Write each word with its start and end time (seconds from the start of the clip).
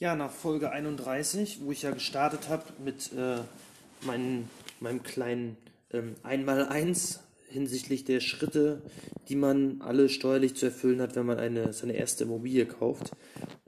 Ja, 0.00 0.16
nach 0.16 0.32
Folge 0.32 0.72
31, 0.72 1.60
wo 1.62 1.70
ich 1.70 1.82
ja 1.82 1.92
gestartet 1.92 2.48
habe 2.48 2.64
mit 2.84 3.12
äh, 3.12 3.36
meinen, 4.04 4.50
meinem 4.80 5.04
kleinen 5.04 5.56
ähm, 5.92 6.16
Einmaleins 6.24 7.20
hinsichtlich 7.48 8.04
der 8.04 8.18
Schritte, 8.18 8.82
die 9.28 9.36
man 9.36 9.80
alle 9.82 10.08
steuerlich 10.08 10.56
zu 10.56 10.66
erfüllen 10.66 11.00
hat, 11.00 11.14
wenn 11.14 11.26
man 11.26 11.38
eine, 11.38 11.72
seine 11.72 11.92
erste 11.92 12.24
Immobilie 12.24 12.66
kauft, 12.66 13.12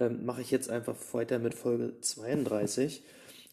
ähm, 0.01 0.27
mache 0.27 0.41
ich 0.41 0.51
jetzt 0.51 0.69
einfach 0.69 0.97
weiter 1.13 1.39
mit 1.39 1.55
Folge 1.55 1.93
32 2.01 3.05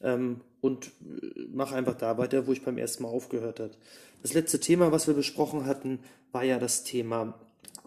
ähm, 0.01 0.41
und 0.59 0.87
äh, 0.87 1.41
mache 1.53 1.75
einfach 1.75 1.95
da 1.95 2.17
weiter, 2.17 2.47
wo 2.47 2.53
ich 2.53 2.63
beim 2.63 2.79
ersten 2.79 3.03
Mal 3.03 3.09
aufgehört 3.09 3.59
habe. 3.59 3.75
Das 4.23 4.33
letzte 4.33 4.59
Thema, 4.59 4.91
was 4.91 5.05
wir 5.05 5.13
besprochen 5.13 5.67
hatten, 5.67 5.99
war 6.31 6.43
ja 6.43 6.57
das 6.57 6.83
Thema 6.83 7.39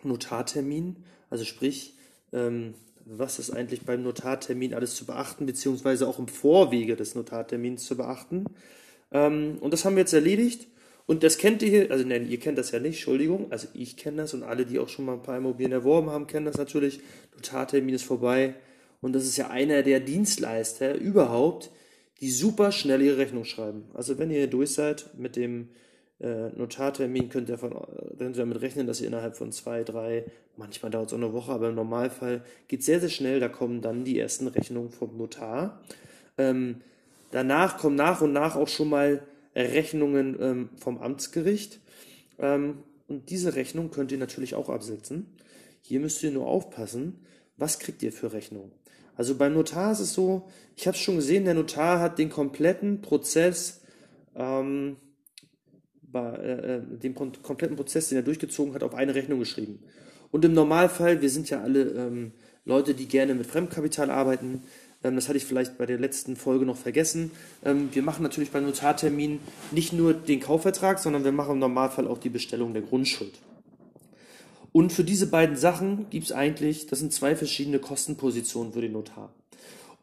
Notartermin, 0.04 1.02
also 1.28 1.44
sprich, 1.44 1.96
ähm, 2.32 2.74
was 3.06 3.38
ist 3.38 3.50
eigentlich 3.50 3.82
beim 3.82 4.02
Notartermin 4.02 4.74
alles 4.74 4.96
zu 4.96 5.06
beachten, 5.06 5.46
beziehungsweise 5.46 6.08
auch 6.08 6.18
im 6.18 6.28
Vorwege 6.28 6.96
des 6.96 7.14
Notartermins 7.14 7.84
zu 7.84 7.96
beachten. 7.96 8.44
Ähm, 9.12 9.58
und 9.60 9.72
das 9.72 9.84
haben 9.84 9.94
wir 9.94 10.02
jetzt 10.02 10.12
erledigt. 10.12 10.66
Und 11.06 11.22
das 11.22 11.38
kennt 11.38 11.62
ihr 11.62 11.68
hier, 11.68 11.90
also 11.92 12.04
nein, 12.04 12.28
ihr 12.28 12.40
kennt 12.40 12.58
das 12.58 12.72
ja 12.72 12.80
nicht, 12.80 12.96
Entschuldigung, 12.96 13.46
also 13.52 13.68
ich 13.74 13.96
kenne 13.96 14.16
das 14.16 14.34
und 14.34 14.42
alle, 14.42 14.66
die 14.66 14.80
auch 14.80 14.88
schon 14.88 15.04
mal 15.04 15.12
ein 15.12 15.22
paar 15.22 15.38
Immobilien 15.38 15.70
erworben 15.70 16.10
haben, 16.10 16.26
kennen 16.26 16.46
das 16.46 16.56
natürlich. 16.56 16.98
Notartermin 17.36 17.94
ist 17.94 18.02
vorbei. 18.02 18.54
Und 19.00 19.12
das 19.12 19.24
ist 19.24 19.36
ja 19.36 19.48
einer 19.50 19.84
der 19.84 20.00
Dienstleister 20.00 20.96
überhaupt, 20.96 21.70
die 22.20 22.30
super 22.30 22.72
schnell 22.72 23.02
ihre 23.02 23.18
Rechnung 23.18 23.44
schreiben. 23.44 23.84
Also 23.94 24.18
wenn 24.18 24.30
ihr 24.32 24.48
durch 24.48 24.72
seid 24.72 25.10
mit 25.16 25.36
dem 25.36 25.68
äh, 26.20 26.48
Notartermin 26.48 27.28
könnt 27.28 27.48
ihr, 27.48 27.58
von, 27.58 27.72
könnt 28.18 28.36
ihr 28.36 28.40
damit 28.40 28.60
rechnen, 28.60 28.86
dass 28.86 29.00
ihr 29.00 29.08
innerhalb 29.08 29.36
von 29.36 29.52
zwei, 29.52 29.84
drei, 29.84 30.24
manchmal 30.56 30.90
dauert 30.90 31.08
es 31.08 31.12
auch 31.12 31.18
eine 31.18 31.32
Woche, 31.32 31.52
aber 31.52 31.68
im 31.68 31.74
Normalfall 31.74 32.42
geht 32.68 32.80
es 32.80 32.86
sehr, 32.86 33.00
sehr 33.00 33.10
schnell. 33.10 33.40
Da 33.40 33.48
kommen 33.48 33.82
dann 33.82 34.04
die 34.04 34.18
ersten 34.18 34.46
Rechnungen 34.46 34.90
vom 34.90 35.16
Notar. 35.16 35.82
Ähm, 36.38 36.80
danach 37.30 37.78
kommen 37.78 37.96
nach 37.96 38.22
und 38.22 38.32
nach 38.32 38.56
auch 38.56 38.68
schon 38.68 38.88
mal 38.88 39.22
Rechnungen 39.54 40.36
ähm, 40.40 40.68
vom 40.76 40.98
Amtsgericht. 40.98 41.80
Ähm, 42.38 42.78
und 43.08 43.30
diese 43.30 43.54
Rechnung 43.54 43.90
könnt 43.90 44.10
ihr 44.12 44.18
natürlich 44.18 44.54
auch 44.54 44.68
absetzen. 44.68 45.26
Hier 45.82 46.00
müsst 46.00 46.22
ihr 46.22 46.30
nur 46.30 46.46
aufpassen, 46.46 47.20
was 47.56 47.78
kriegt 47.78 48.02
ihr 48.02 48.12
für 48.12 48.32
Rechnung. 48.32 48.72
Also 49.16 49.36
beim 49.36 49.54
Notar 49.54 49.92
ist 49.92 50.00
es 50.00 50.12
so, 50.12 50.48
ich 50.76 50.86
habe 50.86 50.96
es 50.96 51.02
schon 51.02 51.16
gesehen, 51.16 51.44
der 51.44 51.54
Notar 51.54 52.00
hat 52.00 52.18
den 52.18 52.28
kompletten 52.28 53.00
Prozess 53.00 53.80
ähm, 54.34 54.96
bei, 56.10 56.34
äh, 56.36 56.76
äh, 56.76 56.82
den 56.82 57.14
kompletten 57.14 57.76
Prozess, 57.76 58.08
den 58.08 58.18
er 58.18 58.22
durchgezogen 58.22 58.74
hat, 58.74 58.82
auf 58.82 58.94
eine 58.94 59.14
Rechnung 59.14 59.38
geschrieben. 59.38 59.80
Und 60.30 60.44
im 60.44 60.54
Normalfall, 60.54 61.22
wir 61.22 61.30
sind 61.30 61.50
ja 61.50 61.60
alle 61.62 61.82
ähm, 61.82 62.32
Leute, 62.64 62.94
die 62.94 63.06
gerne 63.06 63.34
mit 63.34 63.46
Fremdkapital 63.46 64.10
arbeiten, 64.10 64.62
ähm, 65.04 65.14
das 65.14 65.28
hatte 65.28 65.38
ich 65.38 65.44
vielleicht 65.44 65.78
bei 65.78 65.86
der 65.86 65.98
letzten 65.98 66.36
Folge 66.36 66.66
noch 66.66 66.76
vergessen. 66.76 67.30
Ähm, 67.64 67.88
wir 67.92 68.02
machen 68.02 68.22
natürlich 68.22 68.50
beim 68.50 68.64
Notartermin 68.64 69.40
nicht 69.70 69.92
nur 69.92 70.14
den 70.14 70.40
Kaufvertrag, 70.40 70.98
sondern 70.98 71.24
wir 71.24 71.32
machen 71.32 71.54
im 71.54 71.58
Normalfall 71.58 72.08
auch 72.08 72.18
die 72.18 72.28
Bestellung 72.28 72.72
der 72.72 72.82
Grundschuld. 72.82 73.38
Und 74.72 74.92
für 74.92 75.04
diese 75.04 75.28
beiden 75.28 75.56
Sachen 75.56 76.10
gibt 76.10 76.26
es 76.26 76.32
eigentlich, 76.32 76.86
das 76.86 76.98
sind 76.98 77.12
zwei 77.12 77.34
verschiedene 77.34 77.78
Kostenpositionen 77.78 78.72
für 78.72 78.82
den 78.82 78.92
Notar. 78.92 79.32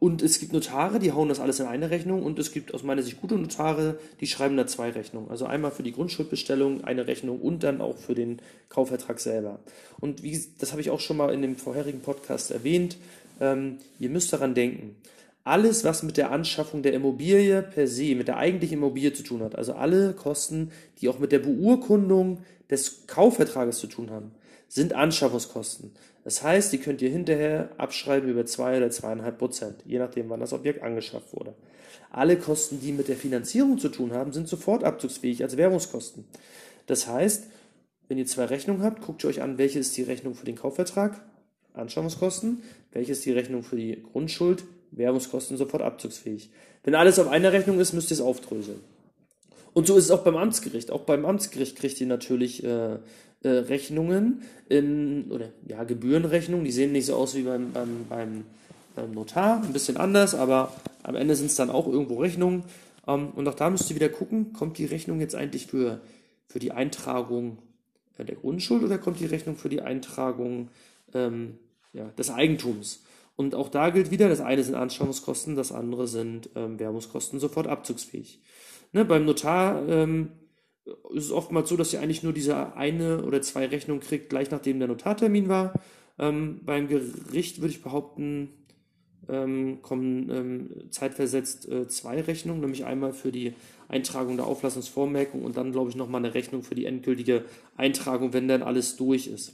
Und 0.04 0.22
es 0.22 0.38
gibt 0.38 0.52
Notare, 0.52 1.00
die 1.00 1.14
hauen 1.14 1.30
das 1.30 1.40
alles 1.40 1.62
in 1.62 1.66
eine 1.66 1.90
Rechnung 1.90 2.24
und 2.24 2.38
es 2.38 2.52
gibt 2.52 2.74
aus 2.74 2.84
meiner 2.84 3.02
Sicht 3.02 3.22
gute 3.22 3.36
Notare, 3.36 3.98
die 4.20 4.28
schreiben 4.28 4.58
da 4.58 4.68
zwei 4.68 4.90
Rechnungen. 4.90 5.32
Also 5.32 5.46
einmal 5.46 5.72
für 5.72 5.82
die 5.82 5.94
Grundschuldbestellung 5.94 6.84
eine 6.84 7.08
Rechnung 7.08 7.40
und 7.40 7.64
dann 7.64 7.80
auch 7.80 7.96
für 7.96 8.14
den 8.14 8.40
Kaufvertrag 8.68 9.22
selber. 9.22 9.60
Und 10.02 10.22
wie, 10.22 10.38
das 10.60 10.74
habe 10.74 10.82
ich 10.82 10.90
auch 10.90 11.00
schon 11.00 11.16
mal 11.16 11.34
in 11.34 11.42
dem 11.42 11.56
vorherigen 11.56 12.02
Podcast 12.02 12.52
erwähnt. 12.52 12.98
Ähm, 13.40 13.78
ihr 13.98 14.10
müsst 14.10 14.34
daran 14.34 14.54
denken, 14.56 14.98
alles, 15.46 15.86
was 15.86 16.04
mit 16.04 16.18
der 16.18 16.32
Anschaffung 16.32 16.84
der 16.84 16.92
Immobilie 16.92 17.62
per 17.62 17.88
se, 17.88 18.14
mit 18.16 18.28
der 18.28 18.36
eigentlichen 18.36 18.80
Immobilie 18.80 19.14
zu 19.14 19.24
tun 19.24 19.42
hat, 19.42 19.56
also 19.56 19.72
alle 19.72 20.12
Kosten, 20.12 20.72
die 21.00 21.08
auch 21.08 21.20
mit 21.20 21.32
der 21.32 21.40
Beurkundung 21.40 22.40
des 22.70 23.08
Kaufvertrages 23.08 23.78
zu 23.78 23.88
tun 23.88 24.12
haben, 24.12 24.32
sind 24.68 24.92
Anschaffungskosten. 24.92 25.92
Das 26.24 26.42
heißt, 26.42 26.72
die 26.72 26.78
könnt 26.78 27.02
ihr 27.02 27.10
hinterher 27.10 27.70
abschreiben 27.78 28.30
über 28.30 28.46
zwei 28.46 28.78
oder 28.78 28.90
zweieinhalb 28.90 29.38
Prozent, 29.38 29.76
je 29.86 30.00
nachdem, 30.00 30.30
wann 30.30 30.40
das 30.40 30.54
Objekt 30.54 30.82
angeschafft 30.82 31.34
wurde. 31.34 31.54
Alle 32.12 32.38
Kosten, 32.38 32.80
die 32.80 32.92
mit 32.92 33.08
der 33.08 33.18
Finanzierung 33.18 33.78
zu 33.78 33.90
tun 33.90 34.14
haben, 34.14 34.32
sind 34.32 34.48
sofort 34.48 34.84
abzugsfähig 34.84 35.44
als 35.44 35.58
Werbungskosten. 35.58 36.26
Das 36.86 37.08
heißt, 37.08 37.48
wenn 38.08 38.18
ihr 38.18 38.26
zwei 38.26 38.46
Rechnungen 38.46 38.84
habt, 38.84 39.02
guckt 39.02 39.24
ihr 39.24 39.30
euch 39.30 39.42
an, 39.42 39.58
welche 39.58 39.80
ist 39.80 39.98
die 39.98 40.04
Rechnung 40.04 40.36
für 40.36 40.46
den 40.46 40.56
Kaufvertrag, 40.56 41.20
Anschaffungskosten, 41.74 42.62
welche 42.92 43.14
ist 43.14 43.26
die 43.26 43.32
Rechnung 43.32 43.64
für 43.64 43.76
die 43.76 44.04
Grundschuld, 44.04 44.64
Werbungskosten 44.92 45.58
sofort 45.58 45.82
abzugsfähig. 45.82 46.52
Wenn 46.84 46.96
alles 46.96 47.18
auf 47.20 47.28
einer 47.28 47.52
Rechnung 47.52 47.80
ist, 47.80 47.94
müsst 47.94 48.12
ihr 48.12 48.16
es 48.16 48.22
aufdröseln. 48.22 48.80
Und 49.74 49.88
so 49.88 49.98
ist 49.98 50.06
es 50.06 50.12
auch 50.12 50.24
beim 50.24 50.38
Amtsgericht. 50.38 50.92
Auch 50.92 51.02
beim 51.02 51.26
Amtsgericht 51.26 51.76
kriegt 51.76 52.00
ihr 52.00 52.08
natürlich 52.08 52.64
äh, 52.64 52.98
äh, 53.44 53.50
Rechnungen 53.50 54.44
in, 54.70 55.32
oder 55.32 55.50
ja, 55.68 55.84
Gebührenrechnungen, 55.84 56.66
die 56.66 56.72
sehen 56.72 56.92
nicht 56.92 57.08
so 57.08 57.16
aus 57.16 57.36
wie 57.36 57.44
beim, 57.44 57.72
beim, 57.72 58.06
beim, 58.08 58.46
beim 58.96 59.12
Notar, 59.12 59.62
ein 59.64 59.74
bisschen 59.74 59.98
anders, 59.98 60.36
aber 60.36 60.74
am 61.04 61.16
Ende 61.16 61.36
sind 61.36 61.48
es 61.48 61.56
dann 61.56 61.70
auch 61.70 61.88
irgendwo 61.88 62.20
Rechnungen. 62.20 62.64
Ähm, 63.08 63.30
und 63.36 63.48
auch 63.48 63.56
da 63.56 63.70
müsst 63.70 63.90
ihr 63.90 63.96
wieder 63.96 64.10
gucken, 64.10 64.54
kommt 64.54 64.78
die 64.78 64.86
Rechnung 64.86 65.20
jetzt 65.20 65.36
eigentlich 65.36 65.68
für, 65.68 66.02
für 66.48 66.60
die 66.60 66.72
Eintragung 66.72 67.58
äh, 68.18 68.26
der 68.26 68.36
Grundschuld 68.36 68.84
oder 68.84 68.98
kommt 68.98 69.20
die 69.20 69.26
Rechnung 69.26 69.58
für 69.58 69.70
die 69.70 69.82
Eintragung 69.82 70.70
ähm, 71.14 71.58
ja, 71.94 72.06
des 72.18 72.30
Eigentums? 72.30 73.04
Und 73.36 73.56
auch 73.56 73.70
da 73.70 73.90
gilt 73.90 74.12
wieder, 74.12 74.30
das 74.30 74.42
eine 74.42 74.64
sind 74.64 74.76
Anschauungskosten, 74.76 75.56
das 75.56 75.72
andere 75.72 76.08
sind 76.08 76.52
ähm, 76.56 76.80
Werbungskosten 76.80 77.40
sofort 77.40 77.68
abzugsfähig. 77.68 78.40
Ne, 78.94 79.06
beim 79.06 79.26
Notar 79.26 79.88
ähm, 79.90 80.30
ist 81.14 81.26
es 81.26 81.32
oftmals 81.32 81.68
so, 81.68 81.76
dass 81.76 81.94
ihr 81.94 82.02
eigentlich 82.02 82.24
nur 82.24 82.34
diese 82.34 82.76
eine 82.76 83.24
oder 83.24 83.42
zwei 83.42 83.66
Rechnungen 83.66 84.02
kriegt, 84.02 84.30
gleich 84.30 84.52
nachdem 84.52 84.80
der 84.80 84.88
Notartermin 84.88 85.50
war. 85.50 85.74
Ähm, 86.20 86.62
beim 86.64 86.88
Gericht 86.88 87.60
würde 87.60 87.74
ich 87.74 87.82
behaupten, 87.82 88.50
ähm, 89.28 89.82
kommen 89.82 90.30
ähm, 90.30 90.92
zeitversetzt 90.92 91.68
äh, 91.70 91.88
zwei 91.88 92.22
Rechnungen, 92.22 92.62
nämlich 92.62 92.86
einmal 92.86 93.14
für 93.14 93.32
die 93.32 93.54
Eintragung 93.88 94.38
der 94.38 94.46
Auflassungsvormerkung 94.46 95.44
und 95.44 95.58
dann, 95.58 95.72
glaube 95.72 95.90
ich, 95.90 95.96
nochmal 95.96 96.24
eine 96.24 96.34
Rechnung 96.34 96.62
für 96.62 96.76
die 96.76 96.86
endgültige 96.86 97.46
Eintragung, 97.78 98.34
wenn 98.34 98.48
dann 98.48 98.64
alles 98.64 98.96
durch 98.96 99.28
ist. 99.28 99.54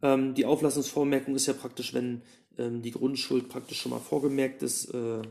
Ähm, 0.00 0.34
die 0.34 0.46
Auflassungsvormerkung 0.46 1.34
ist 1.34 1.46
ja 1.46 1.52
praktisch, 1.52 1.92
wenn 1.92 2.22
ähm, 2.56 2.82
die 2.82 2.92
Grundschuld 2.92 3.48
praktisch 3.48 3.80
schon 3.80 3.90
mal 3.90 3.98
vorgemerkt 3.98 4.62
ist 4.62 4.94
äh, 4.94 5.22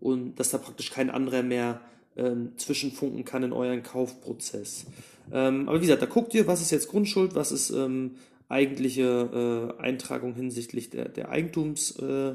und 0.00 0.36
dass 0.36 0.50
da 0.50 0.58
praktisch 0.58 0.90
kein 0.90 1.10
anderer 1.10 1.42
mehr 1.42 1.80
ähm, 2.16 2.52
zwischenfunken 2.56 3.24
kann 3.24 3.42
in 3.42 3.52
euren 3.52 3.82
Kaufprozess. 3.82 4.86
Ähm, 5.32 5.68
aber 5.68 5.78
wie 5.78 5.86
gesagt, 5.86 6.02
da 6.02 6.06
guckt 6.06 6.34
ihr, 6.34 6.46
was 6.46 6.60
ist 6.60 6.70
jetzt 6.70 6.88
Grundschuld, 6.88 7.34
was 7.34 7.52
ist 7.52 7.70
ähm, 7.70 8.12
eigentliche 8.48 9.74
äh, 9.78 9.82
Eintragung 9.82 10.34
hinsichtlich 10.34 10.90
der, 10.90 11.08
der 11.08 11.30
Eigentums, 11.30 11.98
äh, 11.98 12.34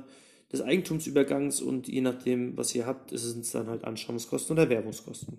des 0.51 0.61
Eigentumsübergangs 0.61 1.61
und 1.61 1.87
je 1.87 2.01
nachdem, 2.01 2.57
was 2.57 2.75
ihr 2.75 2.85
habt, 2.85 3.17
sind 3.17 3.45
es 3.45 3.51
dann 3.51 3.67
halt 3.67 3.85
Anschauungskosten 3.85 4.53
oder 4.53 4.69
Werbungskosten. 4.69 5.37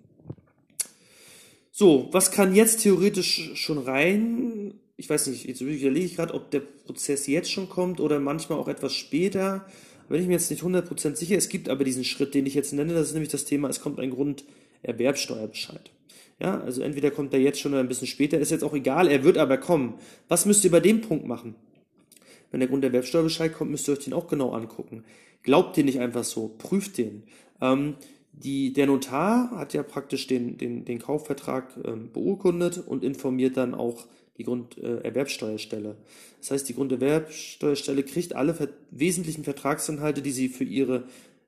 So, 1.71 2.09
was 2.11 2.31
kann 2.31 2.55
jetzt 2.55 2.81
theoretisch 2.81 3.51
schon 3.55 3.77
rein? 3.77 4.73
Ich 4.97 5.09
weiß 5.09 5.27
nicht, 5.27 5.45
jetzt 5.45 5.61
überlege 5.61 6.05
ich 6.05 6.15
gerade, 6.15 6.33
ob 6.33 6.51
der 6.51 6.61
Prozess 6.61 7.27
jetzt 7.27 7.51
schon 7.51 7.69
kommt 7.69 7.99
oder 7.99 8.19
manchmal 8.19 8.59
auch 8.59 8.67
etwas 8.67 8.93
später 8.93 9.65
bin 10.09 10.21
ich 10.21 10.27
mir 10.27 10.33
jetzt 10.33 10.51
nicht 10.51 10.63
100% 10.63 11.15
sicher. 11.15 11.37
Es 11.37 11.49
gibt 11.49 11.69
aber 11.69 11.83
diesen 11.83 12.03
Schritt, 12.03 12.33
den 12.33 12.45
ich 12.45 12.53
jetzt 12.53 12.73
nenne, 12.73 12.93
das 12.93 13.07
ist 13.07 13.13
nämlich 13.13 13.31
das 13.31 13.45
Thema, 13.45 13.69
es 13.69 13.81
kommt 13.81 13.99
ein 13.99 14.11
Grunderwerbsteuerbescheid. 14.11 15.91
Ja, 16.39 16.59
also 16.59 16.81
entweder 16.81 17.11
kommt 17.11 17.33
er 17.33 17.39
jetzt 17.39 17.59
schon 17.59 17.73
oder 17.73 17.81
ein 17.81 17.87
bisschen 17.87 18.07
später, 18.07 18.39
ist 18.39 18.51
jetzt 18.51 18.63
auch 18.63 18.73
egal, 18.73 19.07
er 19.07 19.23
wird 19.23 19.37
aber 19.37 19.57
kommen. 19.57 19.95
Was 20.27 20.45
müsst 20.45 20.65
ihr 20.65 20.71
bei 20.71 20.79
dem 20.79 21.01
Punkt 21.01 21.25
machen? 21.25 21.55
Wenn 22.51 22.59
der 22.59 22.69
Grunderwerbsteuerbescheid 22.69 23.53
kommt, 23.53 23.71
müsst 23.71 23.87
ihr 23.87 23.93
euch 23.93 24.03
den 24.03 24.13
auch 24.13 24.27
genau 24.27 24.51
angucken. 24.51 25.03
Glaubt 25.41 25.77
den 25.77 25.85
nicht 25.85 25.99
einfach 25.99 26.23
so, 26.23 26.53
prüft 26.57 26.97
den. 26.97 27.23
Ähm, 27.61 27.95
die, 28.31 28.73
der 28.73 28.87
Notar 28.87 29.51
hat 29.51 29.73
ja 29.73 29.83
praktisch 29.83 30.27
den, 30.27 30.57
den, 30.57 30.85
den 30.85 30.99
Kaufvertrag 30.99 31.77
ähm, 31.85 32.11
beurkundet 32.11 32.83
und 32.85 33.03
informiert 33.03 33.57
dann 33.57 33.75
auch 33.75 34.05
die 34.37 34.43
Grunderwerbsteuerstelle. 34.43 35.95
Das 36.39 36.51
heißt, 36.51 36.67
die 36.67 36.73
Grunderwerbsteuerstelle 36.73 38.03
kriegt 38.03 38.33
alle 38.33 38.55
wesentlichen 38.91 39.43
Vertragsinhalte, 39.43 40.21
die 40.21 40.31
sie 40.31 40.49
für 40.49 40.63
ihre 40.63 41.05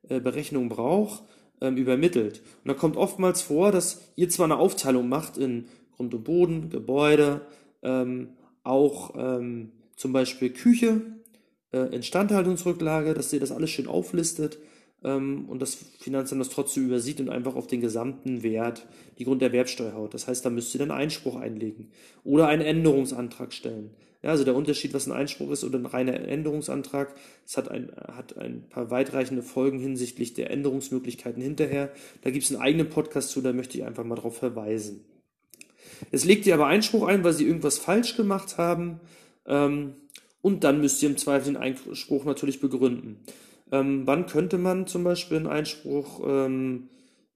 äh, 0.09 0.19
Berechnung 0.19 0.69
braucht, 0.69 1.23
ähm, 1.61 1.77
übermittelt. 1.77 2.41
Und 2.63 2.69
da 2.69 2.73
kommt 2.73 2.97
oftmals 2.97 3.41
vor, 3.41 3.71
dass 3.71 4.01
ihr 4.15 4.29
zwar 4.29 4.45
eine 4.45 4.57
Aufteilung 4.57 5.09
macht 5.09 5.37
in 5.37 5.65
Grund 5.95 6.13
und 6.13 6.23
Boden, 6.23 6.69
Gebäude, 6.69 7.41
ähm, 7.81 8.29
auch 8.63 9.13
ähm, 9.17 9.71
zum 9.95 10.13
Beispiel 10.13 10.49
Küche, 10.51 11.01
äh, 11.71 11.95
Instandhaltungsrücklage, 11.95 13.13
dass 13.13 13.33
ihr 13.33 13.39
das 13.39 13.51
alles 13.51 13.69
schön 13.69 13.87
auflistet 13.87 14.59
ähm, 15.05 15.45
und 15.47 15.61
das 15.61 15.75
Finanzamt 15.99 16.41
das 16.41 16.49
trotzdem 16.49 16.87
übersieht 16.87 17.21
und 17.21 17.29
einfach 17.29 17.55
auf 17.55 17.67
den 17.67 17.79
gesamten 17.79 18.43
Wert 18.43 18.85
die 19.19 19.23
Grunderwerbsteuer 19.23 19.93
haut. 19.93 20.13
Das 20.13 20.27
heißt, 20.27 20.43
da 20.43 20.49
müsst 20.49 20.73
ihr 20.73 20.79
dann 20.79 20.91
Einspruch 20.91 21.35
einlegen 21.35 21.91
oder 22.23 22.47
einen 22.47 22.63
Änderungsantrag 22.63 23.53
stellen. 23.53 23.91
Ja, 24.23 24.31
also 24.31 24.43
der 24.43 24.55
Unterschied, 24.55 24.95
was 24.95 25.05
ein 25.05 25.11
Einspruch 25.11 25.51
ist 25.51 25.63
oder 25.63 25.77
ein 25.77 25.85
reiner 25.85 26.19
Änderungsantrag, 26.19 27.13
es 27.45 27.57
hat 27.57 27.69
ein, 27.69 27.91
hat 27.95 28.35
ein 28.39 28.63
paar 28.67 28.89
weitreichende 28.89 29.43
Folgen 29.43 29.77
hinsichtlich 29.77 30.33
der 30.33 30.49
Änderungsmöglichkeiten 30.49 31.43
hinterher. 31.43 31.91
Da 32.23 32.31
gibt 32.31 32.43
es 32.43 32.51
einen 32.51 32.61
eigenen 32.61 32.89
Podcast 32.89 33.29
zu, 33.29 33.41
da 33.41 33.53
möchte 33.53 33.77
ich 33.77 33.83
einfach 33.83 34.03
mal 34.03 34.15
darauf 34.15 34.37
verweisen. 34.37 35.05
Jetzt 36.11 36.25
legt 36.25 36.47
ihr 36.47 36.55
aber 36.55 36.65
Einspruch 36.65 37.07
ein, 37.07 37.23
weil 37.23 37.33
sie 37.33 37.45
irgendwas 37.45 37.77
falsch 37.77 38.17
gemacht 38.17 38.57
haben. 38.57 38.99
Ähm, 39.45 39.93
und 40.41 40.63
dann 40.63 40.81
müsst 40.81 41.03
ihr 41.03 41.09
im 41.09 41.17
Zweifel 41.17 41.53
den 41.53 41.57
Einspruch 41.57 42.25
natürlich 42.25 42.59
begründen. 42.59 43.19
Ähm, 43.75 44.03
wann 44.05 44.25
könnte 44.25 44.57
man 44.57 44.87
zum 44.87 45.03
Beispiel 45.03 45.37
einen 45.37 45.47
Einspruch 45.47 46.21
ähm, 46.25 46.89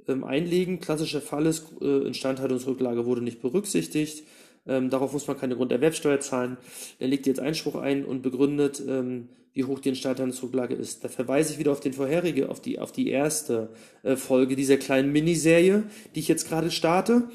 ähm, 0.07 0.23
einlegen? 0.23 0.79
Klassischer 0.79 1.21
Fall 1.21 1.45
ist, 1.45 1.65
äh, 1.81 2.07
Instandhaltungsrücklage 2.07 3.05
wurde 3.05 3.21
nicht 3.21 3.41
berücksichtigt. 3.41 4.23
Ähm, 4.65 4.89
darauf 4.89 5.11
muss 5.11 5.27
man 5.27 5.37
keine 5.37 5.55
Grunderwerbsteuer 5.55 6.19
zahlen. 6.19 6.57
Er 6.99 7.07
legt 7.07 7.27
jetzt 7.27 7.39
Einspruch 7.39 7.75
ein 7.75 8.05
und 8.05 8.21
begründet, 8.21 8.81
ähm, 8.87 9.29
wie 9.53 9.65
hoch 9.65 9.79
die 9.79 9.89
Instandhaltungsrücklage 9.89 10.75
ist. 10.75 11.03
Da 11.03 11.09
verweise 11.09 11.53
ich 11.53 11.59
wieder 11.59 11.71
auf 11.71 11.79
den 11.81 11.93
vorherige, 11.93 12.49
auf 12.49 12.61
die, 12.61 12.79
auf 12.79 12.91
die 12.91 13.09
erste 13.09 13.69
äh, 14.03 14.15
Folge 14.15 14.55
dieser 14.55 14.77
kleinen 14.77 15.11
Miniserie, 15.11 15.83
die 16.15 16.19
ich 16.19 16.27
jetzt 16.29 16.47
gerade 16.47 16.71
starte. 16.71 17.29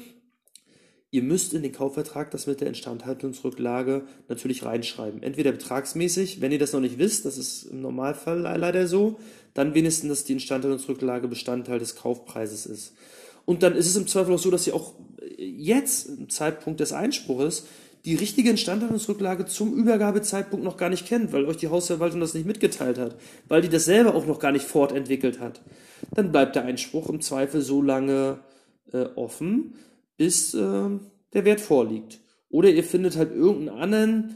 Ihr 1.15 1.23
müsst 1.23 1.53
in 1.53 1.63
den 1.63 1.71
Kaufvertrag 1.71 2.29
das 2.31 2.45
mit 2.45 2.59
der 2.59 2.67
Instandhaltungsrücklage 2.67 4.01
natürlich 4.27 4.65
reinschreiben. 4.65 5.23
Entweder 5.23 5.53
betragsmäßig, 5.53 6.41
wenn 6.41 6.51
ihr 6.51 6.59
das 6.59 6.73
noch 6.73 6.81
nicht 6.81 6.97
wisst, 6.97 7.23
das 7.23 7.37
ist 7.37 7.71
im 7.71 7.79
Normalfall 7.79 8.37
leider 8.41 8.85
so, 8.85 9.17
dann 9.53 9.73
wenigstens, 9.73 10.09
dass 10.09 10.23
die 10.25 10.33
Instandhaltungsrücklage 10.33 11.29
Bestandteil 11.29 11.79
des 11.79 11.95
Kaufpreises 11.95 12.65
ist. 12.65 12.95
Und 13.45 13.63
dann 13.63 13.77
ist 13.77 13.87
es 13.87 13.95
im 13.95 14.07
Zweifel 14.07 14.35
auch 14.35 14.39
so, 14.39 14.51
dass 14.51 14.67
ihr 14.67 14.75
auch 14.75 14.91
jetzt, 15.37 16.09
im 16.09 16.27
Zeitpunkt 16.27 16.81
des 16.81 16.91
Einspruches, 16.91 17.65
die 18.03 18.15
richtige 18.15 18.49
Instandhaltungsrücklage 18.49 19.45
zum 19.45 19.73
Übergabezeitpunkt 19.73 20.65
noch 20.65 20.75
gar 20.75 20.89
nicht 20.89 21.07
kennt, 21.07 21.31
weil 21.31 21.45
euch 21.45 21.55
die 21.55 21.69
Hausverwaltung 21.69 22.19
das 22.19 22.33
nicht 22.33 22.45
mitgeteilt 22.45 22.97
hat, 22.97 23.15
weil 23.47 23.61
die 23.61 23.69
das 23.69 23.85
selber 23.85 24.15
auch 24.15 24.25
noch 24.25 24.39
gar 24.39 24.51
nicht 24.51 24.65
fortentwickelt 24.65 25.39
hat. 25.39 25.61
Dann 26.13 26.33
bleibt 26.33 26.57
der 26.57 26.65
Einspruch 26.65 27.07
im 27.07 27.21
Zweifel 27.21 27.61
so 27.61 27.81
lange 27.81 28.39
äh, 28.91 29.05
offen, 29.15 29.75
bis 30.17 30.53
äh, 30.53 30.89
der 31.33 31.45
Wert 31.45 31.61
vorliegt. 31.61 32.19
Oder 32.49 32.69
ihr 32.69 32.83
findet 32.83 33.17
halt 33.17 33.31
irgendeinen 33.31 33.77
anderen 33.77 34.35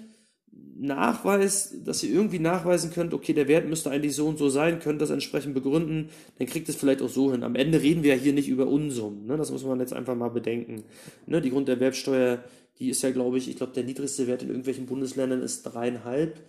Nachweis, 0.82 1.76
dass 1.84 2.04
ihr 2.04 2.12
irgendwie 2.12 2.40
nachweisen 2.40 2.92
könnt, 2.92 3.14
okay, 3.14 3.34
der 3.34 3.50
Wert 3.50 3.68
müsste 3.68 3.92
eigentlich 3.92 4.16
so 4.16 4.28
und 4.28 4.38
so 4.38 4.48
sein, 4.48 4.80
könnt 4.80 5.02
das 5.02 5.10
entsprechend 5.10 5.54
begründen, 5.54 6.10
dann 6.38 6.48
kriegt 6.48 6.70
es 6.70 6.78
vielleicht 6.78 7.02
auch 7.02 7.10
so 7.10 7.32
hin. 7.32 7.44
Am 7.44 7.56
Ende 7.56 7.82
reden 7.82 8.02
wir 8.02 8.16
ja 8.16 8.22
hier 8.22 8.32
nicht 8.32 8.48
über 8.48 8.68
Unsummen, 8.68 9.26
ne? 9.26 9.36
das 9.36 9.52
muss 9.52 9.66
man 9.66 9.82
jetzt 9.82 9.94
einfach 9.94 10.16
mal 10.16 10.30
bedenken. 10.30 10.84
Ne? 11.28 11.42
Die 11.42 11.50
Grunderwerbsteuer, 11.50 12.44
die 12.80 12.90
ist 12.90 13.02
ja, 13.02 13.12
glaube 13.12 13.38
ich, 13.38 13.50
ich 13.50 13.58
glaube, 13.58 13.74
der 13.74 13.84
niedrigste 13.84 14.28
Wert 14.28 14.42
in 14.42 14.48
irgendwelchen 14.48 14.86
Bundesländern 14.86 15.42
ist 15.42 15.64
dreieinhalb. 15.64 16.40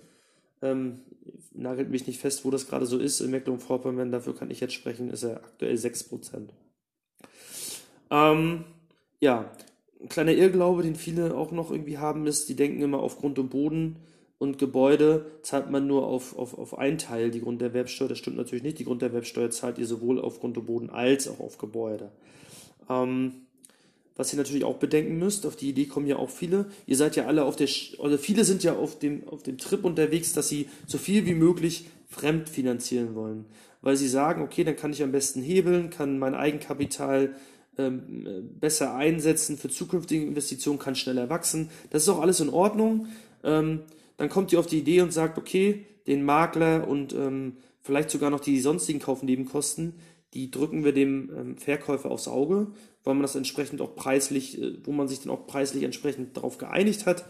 Ähm, 0.62 1.00
nagelt 1.52 1.90
mich 1.90 2.06
nicht 2.06 2.20
fest, 2.20 2.44
wo 2.44 2.50
das 2.50 2.68
gerade 2.68 2.86
so 2.86 2.98
ist. 2.98 3.20
In 3.20 3.32
Mecklenburg-Vorpommern, 3.32 4.12
dafür 4.12 4.36
kann 4.36 4.50
ich 4.50 4.60
jetzt 4.60 4.74
sprechen, 4.74 5.10
ist 5.10 5.24
er 5.24 5.36
aktuell 5.38 5.74
6%. 5.74 6.50
Ähm, 8.12 8.64
ja, 9.20 9.50
ein 10.02 10.08
kleiner 10.08 10.32
Irrglaube, 10.32 10.82
den 10.82 10.96
viele 10.96 11.36
auch 11.36 11.52
noch 11.52 11.70
irgendwie 11.70 11.98
haben, 11.98 12.26
ist, 12.26 12.48
die 12.48 12.56
denken 12.56 12.82
immer 12.82 13.00
auf 13.00 13.18
Grund 13.18 13.38
und 13.38 13.50
Boden 13.50 13.96
und 14.38 14.56
Gebäude 14.56 15.26
zahlt 15.42 15.70
man 15.70 15.86
nur 15.86 16.06
auf, 16.06 16.36
auf, 16.38 16.56
auf 16.56 16.78
einen 16.78 16.96
Teil 16.96 17.30
die 17.30 17.42
Grunderwerbsteuer. 17.42 18.08
Das 18.08 18.16
stimmt 18.16 18.38
natürlich 18.38 18.64
nicht. 18.64 18.78
Die 18.78 18.86
Grunderwerbsteuer 18.86 19.50
zahlt 19.50 19.76
ihr 19.76 19.86
sowohl 19.86 20.18
auf 20.18 20.40
Grund 20.40 20.56
und 20.56 20.64
Boden 20.64 20.88
als 20.88 21.28
auch 21.28 21.40
auf 21.40 21.58
Gebäude. 21.58 22.10
Ähm, 22.88 23.42
was 24.16 24.32
ihr 24.32 24.38
natürlich 24.38 24.64
auch 24.64 24.78
bedenken 24.78 25.18
müsst, 25.18 25.44
auf 25.44 25.56
die 25.56 25.68
Idee 25.68 25.84
kommen 25.84 26.06
ja 26.06 26.16
auch 26.16 26.30
viele. 26.30 26.70
Ihr 26.86 26.96
seid 26.96 27.16
ja 27.16 27.26
alle 27.26 27.44
auf 27.44 27.56
der, 27.56 27.68
oder 27.98 28.16
viele 28.16 28.44
sind 28.44 28.62
ja 28.62 28.76
auf 28.76 28.98
dem, 28.98 29.28
auf 29.28 29.42
dem 29.42 29.58
Trip 29.58 29.84
unterwegs, 29.84 30.32
dass 30.32 30.48
sie 30.48 30.70
so 30.86 30.96
viel 30.96 31.26
wie 31.26 31.34
möglich 31.34 31.88
fremd 32.08 32.48
finanzieren 32.48 33.14
wollen. 33.14 33.44
Weil 33.82 33.96
sie 33.96 34.08
sagen, 34.08 34.42
okay, 34.42 34.64
dann 34.64 34.76
kann 34.76 34.92
ich 34.92 35.02
am 35.02 35.12
besten 35.12 35.42
hebeln, 35.42 35.90
kann 35.90 36.18
mein 36.18 36.34
Eigenkapital 36.34 37.34
ähm, 37.86 38.50
besser 38.60 38.94
einsetzen 38.94 39.56
für 39.56 39.68
zukünftige 39.68 40.24
Investitionen, 40.24 40.78
kann 40.78 40.94
schneller 40.94 41.28
wachsen. 41.30 41.70
Das 41.90 42.02
ist 42.02 42.08
auch 42.08 42.20
alles 42.20 42.40
in 42.40 42.50
Ordnung. 42.50 43.06
Ähm, 43.42 43.80
dann 44.16 44.28
kommt 44.28 44.52
ihr 44.52 44.60
auf 44.60 44.66
die 44.66 44.78
Idee 44.78 45.00
und 45.00 45.12
sagt, 45.12 45.38
okay, 45.38 45.86
den 46.06 46.24
Makler 46.24 46.86
und 46.88 47.12
ähm, 47.12 47.56
vielleicht 47.82 48.10
sogar 48.10 48.30
noch 48.30 48.40
die 48.40 48.60
sonstigen 48.60 48.98
Kaufnebenkosten, 48.98 49.94
die 50.34 50.50
drücken 50.50 50.84
wir 50.84 50.92
dem 50.92 51.56
Verkäufer 51.56 52.10
aufs 52.10 52.28
Auge, 52.28 52.68
weil 53.02 53.14
man 53.14 53.22
das 53.22 53.34
entsprechend 53.34 53.80
auch 53.80 53.96
preislich, 53.96 54.60
äh, 54.60 54.74
wo 54.84 54.92
man 54.92 55.08
sich 55.08 55.20
dann 55.20 55.30
auch 55.30 55.46
preislich 55.46 55.82
entsprechend 55.82 56.36
darauf 56.36 56.58
geeinigt 56.58 57.06
hat, 57.06 57.24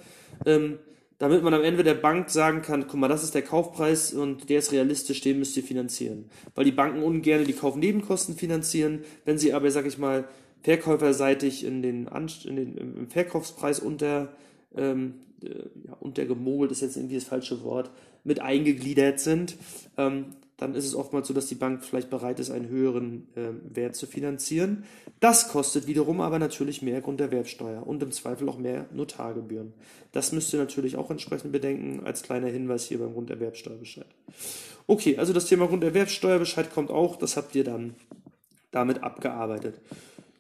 damit 1.21 1.43
man 1.43 1.53
am 1.53 1.63
Ende 1.63 1.85
der 1.85 1.95
Bank 1.95 2.31
sagen 2.31 2.63
kann, 2.63 2.87
guck 2.89 2.99
mal, 2.99 3.07
das 3.07 3.23
ist 3.23 3.35
der 3.35 3.43
Kaufpreis 3.43 4.15
und 4.15 4.49
der 4.49 4.59
ist 4.59 4.73
realistisch, 4.73 5.21
den 5.21 5.39
müsst 5.39 5.55
ihr 5.55 5.63
finanzieren. 5.63 6.25
Weil 6.55 6.65
die 6.65 6.73
Banken 6.73 7.03
ungern 7.03 7.45
die 7.45 7.53
Kaufnebenkosten 7.53 8.37
finanzieren, 8.37 9.05
wenn 9.27 9.37
sie 9.37 9.53
aber, 9.53 9.71
sag 9.71 9.85
ich 9.85 9.99
mal, 9.99 10.25
verkäuferseitig 10.63 11.67
in 11.67 11.83
den, 11.83 12.09
in 12.47 12.57
den 12.57 12.77
im 12.79 13.09
Verkaufspreis 13.11 13.81
unter, 13.81 14.33
ähm, 14.75 15.17
äh, 15.45 15.49
ja, 15.89 15.95
untergemogelt 16.01 16.73
ist 16.73 16.81
jetzt 16.81 16.97
irgendwie 16.97 17.17
das 17.17 17.25
falsche 17.25 17.63
Wort, 17.65 17.91
mit 18.25 18.41
eingegliedert 18.41 19.21
sind, 19.21 19.57
ähm, 19.99 20.25
dann 20.61 20.75
ist 20.75 20.85
es 20.85 20.95
oftmals 20.95 21.27
so, 21.27 21.33
dass 21.33 21.47
die 21.47 21.55
Bank 21.55 21.83
vielleicht 21.83 22.11
bereit 22.11 22.39
ist, 22.39 22.51
einen 22.51 22.69
höheren 22.69 23.29
äh, 23.35 23.75
Wert 23.75 23.97
zu 23.97 24.07
finanzieren. 24.07 24.85
Das 25.19 25.49
kostet 25.49 25.87
wiederum 25.87 26.21
aber 26.21 26.39
natürlich 26.39 26.83
mehr 26.83 27.01
Grunderwerbsteuer 27.01 27.87
und 27.87 28.03
im 28.03 28.13
Zweifel 28.13 28.47
auch 28.49 28.59
mehr 28.59 28.85
Notargebühren. 28.93 29.73
Das 30.13 30.33
müsst 30.33 30.53
ihr 30.53 30.59
natürlich 30.59 30.97
auch 30.97 31.11
entsprechend 31.11 31.53
bedenken 31.53 32.05
als 32.05 32.23
kleiner 32.23 32.49
Hinweis 32.49 32.85
hier 32.85 32.99
beim 32.99 33.15
Grunderwerbsteuerbescheid. 33.15 34.07
Okay, 34.87 35.17
also 35.17 35.33
das 35.33 35.47
Thema 35.47 35.67
Grunderwerbsteuerbescheid 35.67 36.71
kommt 36.73 36.91
auch, 36.91 37.17
das 37.17 37.39
habt 37.39 37.55
ihr 37.55 37.65
dann 37.65 37.95
damit 38.71 39.03
abgearbeitet. 39.03 39.81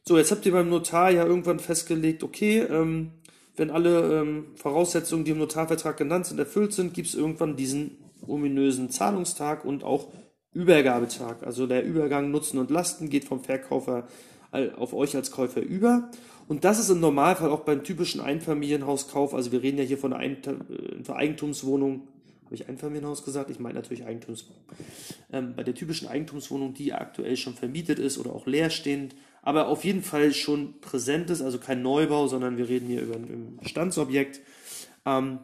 So, 0.07 0.19
jetzt 0.19 0.31
habt 0.33 0.45
ihr 0.45 0.53
beim 0.53 0.69
Notar 0.69 1.11
ja 1.11 1.25
irgendwann 1.25 1.61
festgelegt, 1.61 2.23
okay, 2.23 2.59
ähm, 2.61 3.13
wenn 3.57 3.71
alle 3.71 4.21
ähm, 4.21 4.47
Voraussetzungen, 4.57 5.25
die 5.25 5.31
im 5.31 5.39
Notarvertrag 5.39 5.97
genannt 5.97 6.27
sind, 6.27 6.39
erfüllt 6.39 6.73
sind, 6.73 6.93
gibt 6.93 7.09
es 7.09 7.15
irgendwann 7.15 7.57
diesen 7.57 7.99
ominösen 8.27 8.91
Zahlungstag 8.91 9.65
und 9.65 9.85
auch 9.85 10.13
Übergabetag. 10.53 11.43
Also 11.43 11.67
der 11.67 11.85
Übergang 11.85 12.31
Nutzen 12.31 12.59
und 12.59 12.71
Lasten 12.71 13.09
geht 13.09 13.25
vom 13.25 13.43
Verkäufer 13.43 14.09
auf 14.77 14.95
euch 14.95 15.15
als 15.15 15.31
Käufer 15.31 15.61
über. 15.61 16.11
Und 16.49 16.65
das 16.65 16.81
ist 16.81 16.91
im 16.91 16.99
Normalfall 16.99 17.51
auch 17.51 17.61
beim 17.61 17.85
typischen 17.85 18.21
Einfamilienhauskauf, 18.21 19.35
also 19.35 19.53
wir 19.53 19.63
reden 19.63 19.79
ja 19.79 19.85
hier 19.85 19.99
von 19.99 20.13
einer 20.13 20.35
äh, 20.35 21.13
Eigentumswohnung, 21.13 22.09
habe 22.45 22.57
ich 22.57 22.69
Einfamilienhaus 22.69 23.25
gesagt? 23.25 23.49
Ich 23.51 23.61
meine 23.61 23.77
natürlich 23.77 24.05
Eigentumswohnung. 24.05 24.65
Ähm, 25.33 25.55
bei 25.55 25.63
der 25.63 25.77
typischen 25.77 26.09
Eigentumswohnung, 26.09 26.75
die 26.75 26.93
aktuell 26.93 27.37
schon 27.37 27.55
vermietet 27.55 28.00
ist 28.00 28.19
oder 28.19 28.33
auch 28.33 28.47
leerstehend, 28.47 29.15
aber 29.43 29.69
auf 29.69 29.85
jeden 29.85 30.03
Fall 30.03 30.33
schon 30.33 30.81
präsent 30.81 31.31
ist, 31.31 31.43
also 31.43 31.59
kein 31.59 31.83
Neubau, 31.83 32.27
sondern 32.27 32.57
wir 32.57 32.69
reden 32.69 32.89
hier 32.89 33.03
über 33.03 33.15
ein 33.15 33.59
Bestandsobjekt. 33.62 34.41
Ähm, 35.07 35.39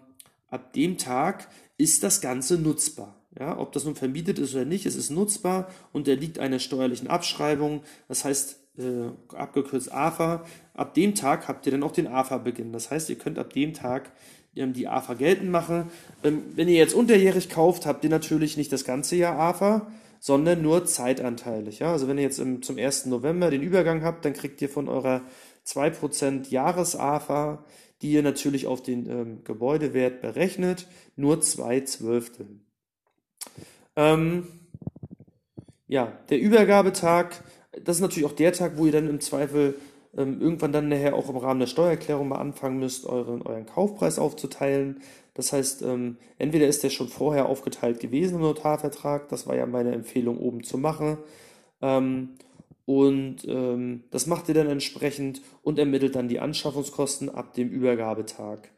ab 0.50 0.73
dem 0.73 0.99
Tag 0.99 1.49
ist 1.78 2.02
das 2.02 2.21
Ganze 2.21 2.59
nutzbar. 2.59 3.16
Ja, 3.38 3.59
ob 3.59 3.73
das 3.73 3.85
nun 3.85 3.97
vermietet 3.97 4.38
ist 4.38 4.54
oder 4.54 4.64
nicht, 4.64 4.87
es 4.87 4.97
ist 4.97 5.11
nutzbar 5.11 5.68
und 5.92 6.06
der 6.06 6.16
liegt 6.16 6.38
einer 6.38 6.59
steuerlichen 6.59 7.09
Abschreibung, 7.09 7.83
das 8.09 8.25
heißt 8.25 8.59
äh, 8.78 9.35
abgekürzt 9.35 9.92
AFA. 9.92 10.45
Ab 10.75 10.95
dem 10.95 11.14
Tag 11.14 11.49
habt 11.49 11.66
ihr 11.66 11.73
dann 11.73 11.83
auch 11.83 11.92
den 11.92 12.06
AFA-Beginn. 12.06 12.73
Das 12.73 12.90
heißt, 12.90 13.11
ihr 13.11 13.16
könnt 13.16 13.38
ab 13.38 13.52
dem 13.52 13.75
Tag 13.75 14.11
ähm, 14.54 14.73
die 14.73 14.88
AFA 14.88 15.14
geltend 15.14 15.50
machen. 15.50 15.90
Ähm, 16.25 16.42
wenn 16.54 16.68
ihr 16.68 16.76
jetzt 16.76 16.95
unterjährig 16.95 17.49
kauft, 17.49 17.87
habt 17.87 18.04
ihr 18.04 18.11
natürlich 18.11 18.56
nicht 18.56 18.73
das 18.73 18.85
ganze 18.85 19.16
Jahr 19.16 19.38
AFA, 19.38 19.87
sondern 20.21 20.62
nur 20.62 20.85
zeitanteilig. 20.87 21.78
Ja? 21.78 21.92
Also 21.92 22.09
wenn 22.09 22.18
ihr 22.18 22.25
jetzt 22.25 22.38
im, 22.38 22.62
zum 22.62 22.78
1. 22.78 23.06
November 23.06 23.50
den 23.50 23.62
Übergang 23.62 24.02
habt, 24.02 24.25
dann 24.25 24.33
kriegt 24.33 24.61
ihr 24.62 24.68
von 24.68 24.88
eurer 24.88 25.23
2% 25.66 26.49
Jahres-AFA 26.50 27.64
die 28.02 28.12
ihr 28.12 28.23
natürlich 28.23 28.66
auf 28.66 28.82
den 28.82 29.08
ähm, 29.08 29.44
Gebäudewert 29.44 30.20
berechnet, 30.20 30.87
nur 31.16 31.40
zwei 31.40 31.80
Zwölftel. 31.80 32.61
Ähm, 33.94 34.46
ja, 35.88 36.12
der 36.28 36.40
Übergabetag, 36.40 37.42
das 37.82 37.96
ist 37.96 38.02
natürlich 38.02 38.28
auch 38.28 38.35
der 38.35 38.52
Tag, 38.52 38.76
wo 38.76 38.87
ihr 38.87 38.92
dann 38.92 39.08
im 39.08 39.20
Zweifel 39.20 39.76
ähm, 40.16 40.40
irgendwann 40.40 40.73
dann 40.73 40.88
nachher 40.88 41.14
auch 41.14 41.30
im 41.30 41.37
Rahmen 41.37 41.61
der 41.61 41.66
Steuererklärung 41.66 42.28
mal 42.28 42.37
anfangen 42.37 42.78
müsst, 42.78 43.06
euren, 43.06 43.42
euren 43.42 43.66
Kaufpreis 43.66 44.18
aufzuteilen. 44.18 45.00
Das 45.32 45.52
heißt, 45.52 45.82
ähm, 45.82 46.18
entweder 46.38 46.66
ist 46.66 46.82
der 46.82 46.90
schon 46.90 47.08
vorher 47.08 47.46
aufgeteilt 47.46 48.00
gewesen 48.00 48.37
im 48.37 48.42
Notarvertrag, 48.42 49.28
das 49.28 49.46
war 49.46 49.56
ja 49.56 49.66
meine 49.66 49.92
Empfehlung 49.92 50.38
oben 50.38 50.64
zu 50.64 50.76
machen, 50.76 51.18
ähm, 51.80 52.30
und 52.87 53.45
ähm, 53.47 54.05
das 54.12 54.26
macht 54.26 54.49
ihr 54.49 54.55
dann 54.55 54.69
entsprechend 54.69 55.43
und 55.62 55.78
ermittelt 55.78 56.14
dann 56.14 56.28
die 56.28 56.40
Anschaffungskosten 56.40 57.28
ab 57.28 57.52
dem 57.55 57.69
Übergabetag. 57.69 58.71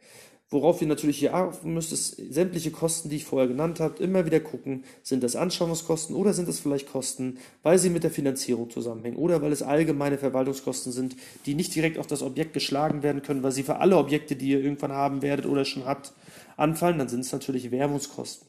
Worauf 0.51 0.81
ihr 0.81 0.89
natürlich 0.89 1.19
hier 1.19 1.35
achten 1.35 1.75
müsst, 1.75 1.93
ist 1.93 2.17
sämtliche 2.33 2.71
Kosten, 2.71 3.11
die 3.11 3.17
ich 3.17 3.27
vorher 3.27 3.49
genannt 3.49 3.81
habe, 3.81 4.03
immer 4.03 4.25
wieder 4.25 4.41
gucken, 4.41 4.85
sind 5.03 5.23
das 5.23 5.37
Anschauungskosten 5.37 6.17
oder 6.17 6.33
sind 6.33 6.49
das 6.49 6.59
vielleicht 6.59 6.91
Kosten, 6.91 7.37
weil 7.63 7.79
sie 7.79 7.91
mit 7.91 8.03
der 8.03 8.11
Finanzierung 8.11 8.71
zusammenhängen 8.71 9.19
oder 9.19 9.43
weil 9.43 9.53
es 9.53 9.63
allgemeine 9.63 10.17
Verwaltungskosten 10.17 10.91
sind, 10.91 11.17
die 11.45 11.55
nicht 11.55 11.75
direkt 11.75 11.99
auf 11.99 12.07
das 12.07 12.23
Objekt 12.23 12.55
geschlagen 12.55 13.03
werden 13.03 13.21
können, 13.21 13.43
weil 13.43 13.53
sie 13.53 13.63
für 13.63 13.77
alle 13.77 13.99
Objekte, 13.99 14.37
die 14.37 14.49
ihr 14.49 14.63
irgendwann 14.63 14.93
haben 14.93 15.21
werdet 15.21 15.45
oder 15.45 15.67
schon 15.67 15.85
habt, 15.85 16.15
anfallen, 16.57 16.97
dann 16.97 17.11
sind 17.11 17.21
es 17.21 17.33
natürlich 17.33 17.71
Werbungskosten. 17.71 18.49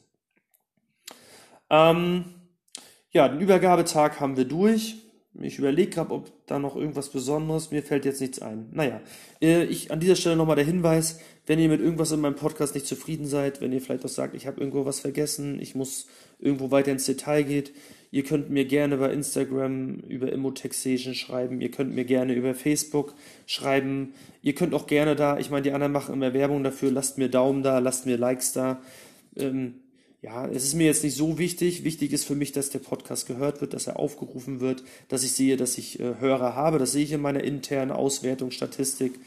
Ähm, 1.68 2.24
ja, 3.10 3.28
den 3.28 3.40
Übergabetag 3.40 4.20
haben 4.20 4.38
wir 4.38 4.46
durch. 4.46 4.96
Ich 5.38 5.58
überlege 5.58 5.90
gerade, 5.90 6.10
ob 6.10 6.46
da 6.46 6.58
noch 6.58 6.74
irgendwas 6.74 7.08
Besonderes. 7.10 7.70
Mir 7.70 7.82
fällt 7.82 8.04
jetzt 8.04 8.20
nichts 8.20 8.40
ein. 8.40 8.68
Naja, 8.72 9.00
äh, 9.40 9.64
ich 9.64 9.92
an 9.92 10.00
dieser 10.00 10.16
Stelle 10.16 10.34
nochmal 10.36 10.56
der 10.56 10.64
Hinweis, 10.64 11.20
wenn 11.46 11.60
ihr 11.60 11.68
mit 11.68 11.80
irgendwas 11.80 12.10
in 12.10 12.20
meinem 12.20 12.34
Podcast 12.34 12.74
nicht 12.74 12.86
zufrieden 12.86 13.26
seid, 13.26 13.60
wenn 13.60 13.72
ihr 13.72 13.80
vielleicht 13.80 14.04
auch 14.04 14.08
sagt, 14.10 14.34
ich 14.34 14.46
habe 14.46 14.60
irgendwo 14.60 14.84
was 14.86 14.98
vergessen, 14.98 15.60
ich 15.60 15.76
muss 15.76 16.08
irgendwo 16.40 16.72
weiter 16.72 16.90
ins 16.90 17.06
Detail 17.06 17.44
geht, 17.44 17.72
ihr 18.10 18.24
könnt 18.24 18.50
mir 18.50 18.64
gerne 18.64 18.96
bei 18.96 19.12
Instagram 19.12 20.00
über 20.08 20.32
Immotexation 20.32 21.14
schreiben, 21.14 21.60
ihr 21.60 21.70
könnt 21.70 21.94
mir 21.94 22.04
gerne 22.04 22.34
über 22.34 22.54
Facebook 22.54 23.14
schreiben, 23.46 24.14
ihr 24.42 24.54
könnt 24.56 24.74
auch 24.74 24.88
gerne 24.88 25.14
da, 25.14 25.38
ich 25.38 25.50
meine, 25.50 25.62
die 25.62 25.72
anderen 25.72 25.92
machen 25.92 26.14
immer 26.14 26.34
Werbung 26.34 26.64
dafür, 26.64 26.90
lasst 26.90 27.18
mir 27.18 27.28
Daumen 27.28 27.62
da, 27.62 27.78
lasst 27.78 28.04
mir 28.04 28.16
Likes 28.16 28.52
da. 28.52 28.82
Ähm, 29.36 29.74
ja, 30.22 30.46
es 30.46 30.64
ist 30.64 30.74
mir 30.74 30.86
jetzt 30.86 31.02
nicht 31.02 31.16
so 31.16 31.38
wichtig. 31.38 31.82
Wichtig 31.82 32.12
ist 32.12 32.24
für 32.24 32.34
mich, 32.34 32.52
dass 32.52 32.68
der 32.68 32.80
Podcast 32.80 33.26
gehört 33.26 33.60
wird, 33.60 33.72
dass 33.72 33.86
er 33.86 33.98
aufgerufen 33.98 34.60
wird, 34.60 34.84
dass 35.08 35.22
ich 35.22 35.32
sehe, 35.32 35.56
dass 35.56 35.78
ich 35.78 35.98
äh, 35.98 36.16
Hörer 36.20 36.54
habe. 36.54 36.78
Das 36.78 36.92
sehe 36.92 37.04
ich 37.04 37.12
in 37.12 37.22
meiner 37.22 37.42
internen 37.42 37.90
Auswertung, 37.90 38.50
Statistik. 38.50 39.18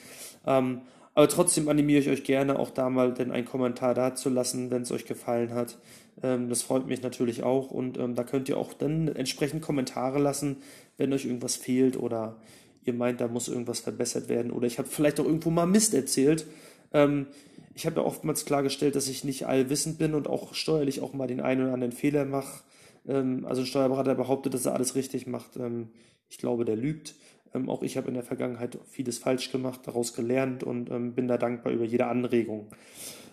Ähm, 0.45 0.81
aber 1.15 1.27
trotzdem 1.27 1.67
animiere 1.67 1.99
ich 1.99 2.09
euch 2.09 2.23
gerne, 2.23 2.59
auch 2.59 2.69
da 2.69 2.89
mal 2.89 3.13
denn 3.13 3.31
einen 3.31 3.45
Kommentar 3.45 3.93
dazulassen, 3.93 4.71
wenn 4.71 4.83
es 4.83 4.91
euch 4.91 5.05
gefallen 5.05 5.53
hat. 5.53 5.77
Ähm, 6.21 6.49
das 6.49 6.61
freut 6.61 6.85
mich 6.85 7.01
natürlich 7.01 7.41
auch. 7.41 7.71
Und 7.71 7.97
ähm, 7.97 8.13
da 8.13 8.23
könnt 8.23 8.47
ihr 8.49 8.57
auch 8.57 8.73
dann 8.73 9.07
entsprechend 9.07 9.63
Kommentare 9.63 10.19
lassen, 10.19 10.57
wenn 10.97 11.11
euch 11.11 11.25
irgendwas 11.25 11.55
fehlt 11.55 11.97
oder 11.97 12.37
ihr 12.85 12.93
meint, 12.93 13.19
da 13.19 13.27
muss 13.27 13.47
irgendwas 13.47 13.79
verbessert 13.79 14.29
werden. 14.29 14.51
Oder 14.51 14.67
ich 14.67 14.77
habe 14.77 14.87
vielleicht 14.87 15.19
auch 15.19 15.25
irgendwo 15.25 15.49
mal 15.49 15.65
Mist 15.65 15.95
erzählt. 15.95 16.45
Ähm, 16.93 17.27
ich 17.75 17.85
habe 17.85 18.01
ja 18.01 18.05
oftmals 18.05 18.45
klargestellt, 18.45 18.95
dass 18.95 19.07
ich 19.07 19.23
nicht 19.23 19.47
allwissend 19.47 19.97
bin 19.97 20.13
und 20.13 20.27
auch 20.27 20.53
steuerlich 20.53 21.01
auch 21.01 21.13
mal 21.13 21.27
den 21.27 21.41
einen 21.41 21.63
oder 21.63 21.73
anderen 21.73 21.93
Fehler 21.93 22.25
mache. 22.25 22.63
Ähm, 23.07 23.45
also 23.45 23.61
ein 23.61 23.67
Steuerberater 23.67 24.15
behauptet, 24.15 24.53
dass 24.53 24.65
er 24.65 24.73
alles 24.73 24.95
richtig 24.95 25.27
macht. 25.27 25.57
Ähm, 25.57 25.89
ich 26.29 26.37
glaube, 26.37 26.65
der 26.65 26.75
lügt. 26.75 27.15
Ähm, 27.53 27.69
auch 27.69 27.83
ich 27.83 27.97
habe 27.97 28.07
in 28.07 28.13
der 28.13 28.23
Vergangenheit 28.23 28.77
vieles 28.89 29.17
falsch 29.17 29.51
gemacht, 29.51 29.81
daraus 29.85 30.13
gelernt 30.13 30.63
und 30.63 30.89
ähm, 30.91 31.13
bin 31.13 31.27
da 31.27 31.37
dankbar 31.37 31.73
über 31.73 31.85
jede 31.85 32.07
Anregung. 32.07 32.69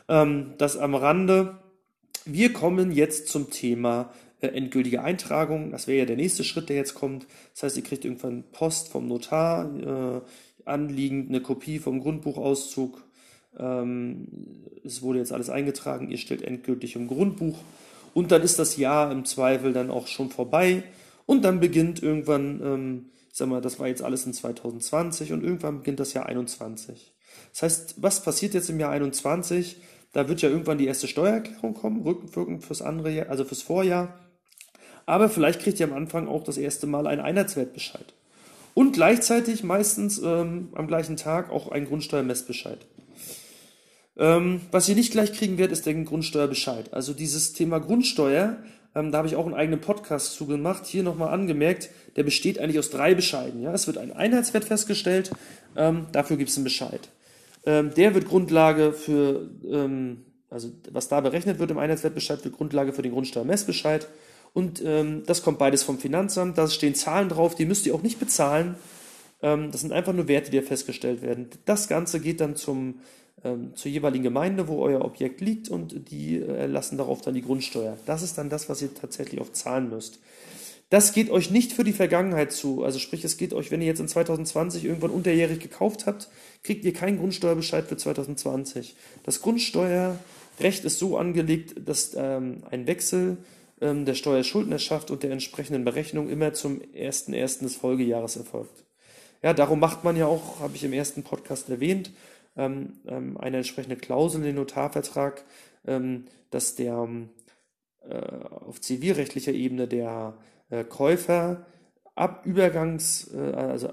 Ähm, 0.09 0.55
das 0.59 0.77
am 0.77 0.95
Rande. 0.95 1.59
Wir 2.25 2.53
kommen 2.53 2.93
jetzt 2.93 3.29
zum 3.29 3.51
Thema 3.51 4.13
äh, 4.41 4.49
endgültige 4.49 5.03
Eintragung. 5.03 5.71
Das 5.71 5.87
wäre 5.87 6.01
ja 6.01 6.05
der 6.05 6.17
nächste 6.17 6.45
Schritt, 6.45 6.69
der 6.69 6.77
jetzt 6.77 6.95
kommt. 6.95 7.27
Das 7.55 7.63
heißt, 7.63 7.77
ihr 7.77 7.83
kriegt 7.83 8.05
irgendwann 8.05 8.45
Post 8.53 8.89
vom 8.89 9.07
Notar, 9.07 10.17
äh, 10.17 10.21
anliegend 10.65 11.29
eine 11.29 11.41
Kopie 11.41 11.79
vom 11.79 12.01
Grundbuchauszug 12.01 13.03
ähm, 13.59 14.29
es 14.85 15.03
wurde 15.03 15.19
jetzt 15.19 15.33
alles 15.33 15.51
eingetragen, 15.51 16.11
ihr 16.11 16.19
stellt 16.19 16.43
endgültig 16.43 16.97
im 16.97 17.09
Grundbuch 17.09 17.59
und 18.15 18.33
dann 18.33 18.43
ist 18.43 18.59
das 18.59 18.77
Jahr 18.77 19.11
im 19.13 19.25
Zweifel 19.25 19.73
dann 19.73 19.91
auch 19.91 20.07
schon 20.07 20.31
vorbei 20.31 20.83
und 21.27 21.43
dann 21.43 21.61
beginnt 21.61 22.03
irgendwann, 22.03 22.61
ähm, 22.63 23.05
ich 23.31 23.39
sag 23.39 23.49
mal, 23.49 23.61
das 23.61 23.79
war 23.79 23.89
jetzt 23.89 24.03
alles 24.03 24.27
in 24.27 24.33
2020 24.33 25.33
und 25.33 25.45
irgendwann 25.45 25.79
beginnt 25.79 26.01
das 26.01 26.13
Jahr 26.13 26.27
21. 26.27 27.15
Das 27.53 27.63
heißt, 27.63 27.95
was 27.99 28.23
passiert 28.23 28.55
jetzt 28.55 28.71
im 28.71 28.81
Jahr 28.81 28.91
21? 28.91 29.77
Da 30.13 30.29
wird 30.29 30.43
ja 30.43 30.49
irgendwann 30.49 30.79
die 30.79 30.87
erste 30.87 31.07
Steuererklärung 31.07 31.75
kommen, 31.75 32.03
rückwirkend 32.03 32.65
fürs 32.65 32.83
andere 32.83 33.11
Jahr, 33.11 33.29
also 33.29 33.45
fürs 33.45 33.63
Vorjahr. 33.63 34.19
Aber 35.07 35.29
vielleicht 35.29 35.61
kriegt 35.61 35.79
ihr 35.81 35.87
am 35.87 35.93
Anfang 35.93 36.29
auch 36.29 36.43
das 36.43 36.59
erste 36.59 36.87
Mal 36.87 37.07
einen 37.07 37.21
Einheitswertbescheid. 37.21 38.15
Und 38.75 38.93
gleichzeitig 38.93 39.65
meistens 39.65 40.19
ähm, 40.19 40.69
am 40.75 40.87
gleichen 40.87 41.17
Tag 41.17 41.51
auch 41.51 41.71
einen 41.71 41.87
Grundsteuermessbescheid. 41.87 42.87
Ähm, 44.21 44.61
was 44.71 44.87
ihr 44.87 44.95
nicht 44.95 45.13
gleich 45.13 45.33
kriegen 45.33 45.57
werdet, 45.57 45.73
ist 45.73 45.87
der 45.87 45.95
Grundsteuerbescheid. 45.95 46.93
Also 46.93 47.15
dieses 47.15 47.55
Thema 47.55 47.79
Grundsteuer, 47.81 48.59
ähm, 48.95 49.13
da 49.13 49.19
habe 49.19 49.29
ich 49.29 49.35
auch 49.35 49.47
einen 49.47 49.55
eigenen 49.55 49.81
Podcast 49.81 50.35
zugemacht. 50.35 50.85
Hier 50.87 51.03
nochmal 51.03 51.33
angemerkt, 51.33 51.89
der 52.17 52.23
besteht 52.23 52.59
eigentlich 52.59 52.79
aus 52.79 52.91
drei 52.91 53.15
Bescheiden. 53.15 53.63
Ja? 53.63 53.73
Es 53.73 53.87
wird 53.87 53.97
ein 53.97 54.13
Einheitswert 54.13 54.65
festgestellt, 54.65 55.31
ähm, 55.75 56.07
dafür 56.13 56.37
gibt 56.37 56.51
es 56.51 56.57
einen 56.57 56.65
Bescheid. 56.65 57.09
Ähm, 57.65 57.95
der 57.95 58.15
wird 58.15 58.29
Grundlage 58.29 58.93
für, 58.93 59.49
ähm, 59.65 60.27
also 60.51 60.71
was 60.91 61.09
da 61.09 61.23
berechnet 61.23 61.59
wird 61.59 61.71
im 61.71 61.79
Einheitswertbescheid, 61.79 62.45
wird 62.45 62.57
Grundlage 62.57 62.93
für 62.93 63.03
den 63.03 63.13
Grundsteuermessbescheid. 63.13 64.07
Und 64.53 64.83
ähm, 64.85 65.23
das 65.25 65.43
kommt 65.43 65.59
beides 65.59 65.83
vom 65.83 65.99
Finanzamt. 65.99 66.59
Da 66.59 66.69
stehen 66.69 66.95
Zahlen 66.95 67.31
drauf, 67.31 67.55
die 67.55 67.65
müsst 67.65 67.87
ihr 67.87 67.95
auch 67.95 68.03
nicht 68.03 68.21
bezahlen. 68.21 68.75
das 69.41 69.81
sind 69.81 69.93
einfach 69.93 70.13
nur 70.13 70.29
Werte, 70.29 70.51
die 70.51 70.59
ja 70.59 70.63
festgestellt 70.63 71.23
werden. 71.23 71.49
Das 71.65 71.89
Ganze 71.89 72.21
geht 72.21 72.43
dann 72.43 72.57
zum 72.57 72.97
zur 73.75 73.91
jeweiligen 73.91 74.25
Gemeinde, 74.25 74.69
wo 74.69 74.83
euer 74.83 75.05
Objekt 75.05 75.41
liegt 75.41 75.69
und 75.69 76.11
die 76.11 76.37
äh, 76.37 76.67
lassen 76.67 76.99
darauf 76.99 77.23
dann 77.23 77.35
die 77.35 77.43
Grundsteuer. 77.43 77.97
Das 78.07 78.23
ist 78.23 78.37
dann 78.37 78.51
das, 78.51 78.69
was 78.69 78.83
ihr 78.83 78.95
tatsächlich 78.95 79.41
auch 79.41 79.53
zahlen 79.53 79.89
müsst. 79.89 80.21
Das 80.91 81.13
geht 81.13 81.31
euch 81.31 81.51
nicht 81.53 81.73
für 81.73 81.85
die 81.85 81.93
Vergangenheit 81.93 82.51
zu. 82.53 82.83
Also 82.83 82.99
sprich, 82.99 83.25
es 83.25 83.37
geht 83.37 83.55
euch, 83.55 83.71
wenn 83.71 83.81
ihr 83.81 83.87
jetzt 83.87 84.01
in 84.01 84.09
2020 84.09 84.85
irgendwann 84.85 85.11
unterjährig 85.11 85.61
gekauft 85.61 86.07
habt, 86.07 86.29
kriegt 86.65 86.85
ihr 86.85 86.93
keinen 86.93 87.19
Grundsteuerbescheid 87.19 87.87
für 87.87 87.97
2020. 87.97 88.97
Das 89.23 89.41
Grundsteuerrecht 89.41 90.85
ist 90.85 90.99
so 90.99 91.17
angelegt, 91.17 91.77
dass 91.89 92.13
ähm, 92.17 92.65
ein 92.71 92.89
Wechsel 92.89 93.37
ähm, 93.81 94.05
der 94.05 94.15
Steuerschuldnerschaft 94.15 95.13
und 95.13 95.23
der 95.23 95.31
entsprechenden 95.31 95.85
Berechnung 95.85 96.29
immer 96.29 96.53
zum 96.55 96.81
1.1. 96.81 97.61
des 97.61 97.77
Folgejahres 97.77 98.37
erfolgt. 98.37 98.85
Ja, 99.43 99.55
darum 99.55 99.79
macht 99.79 100.03
man 100.05 100.17
ja 100.17 100.27
auch, 100.27 100.59
habe 100.59 100.75
ich 100.75 100.85
im 100.85 100.93
ersten 100.93 101.23
Podcast 101.23 101.71
erwähnt, 101.71 102.09
ähm, 102.09 102.13
ähm, 102.13 102.30
eine 102.65 103.57
entsprechende 103.57 103.97
Klausel 103.97 104.41
in 104.41 104.47
den 104.47 104.57
Notarvertrag, 104.57 105.45
ähm, 105.87 106.27
dass 106.51 106.75
der 106.75 107.09
äh, 108.09 108.15
auf 108.15 108.81
zivilrechtlicher 108.81 109.53
Ebene 109.53 109.87
der 109.87 110.35
äh, 110.71 110.85
Käufer 110.85 111.67
ab 112.15 112.45
Übergangs, 112.45 113.33
äh, 113.35 113.39
also 113.39 113.89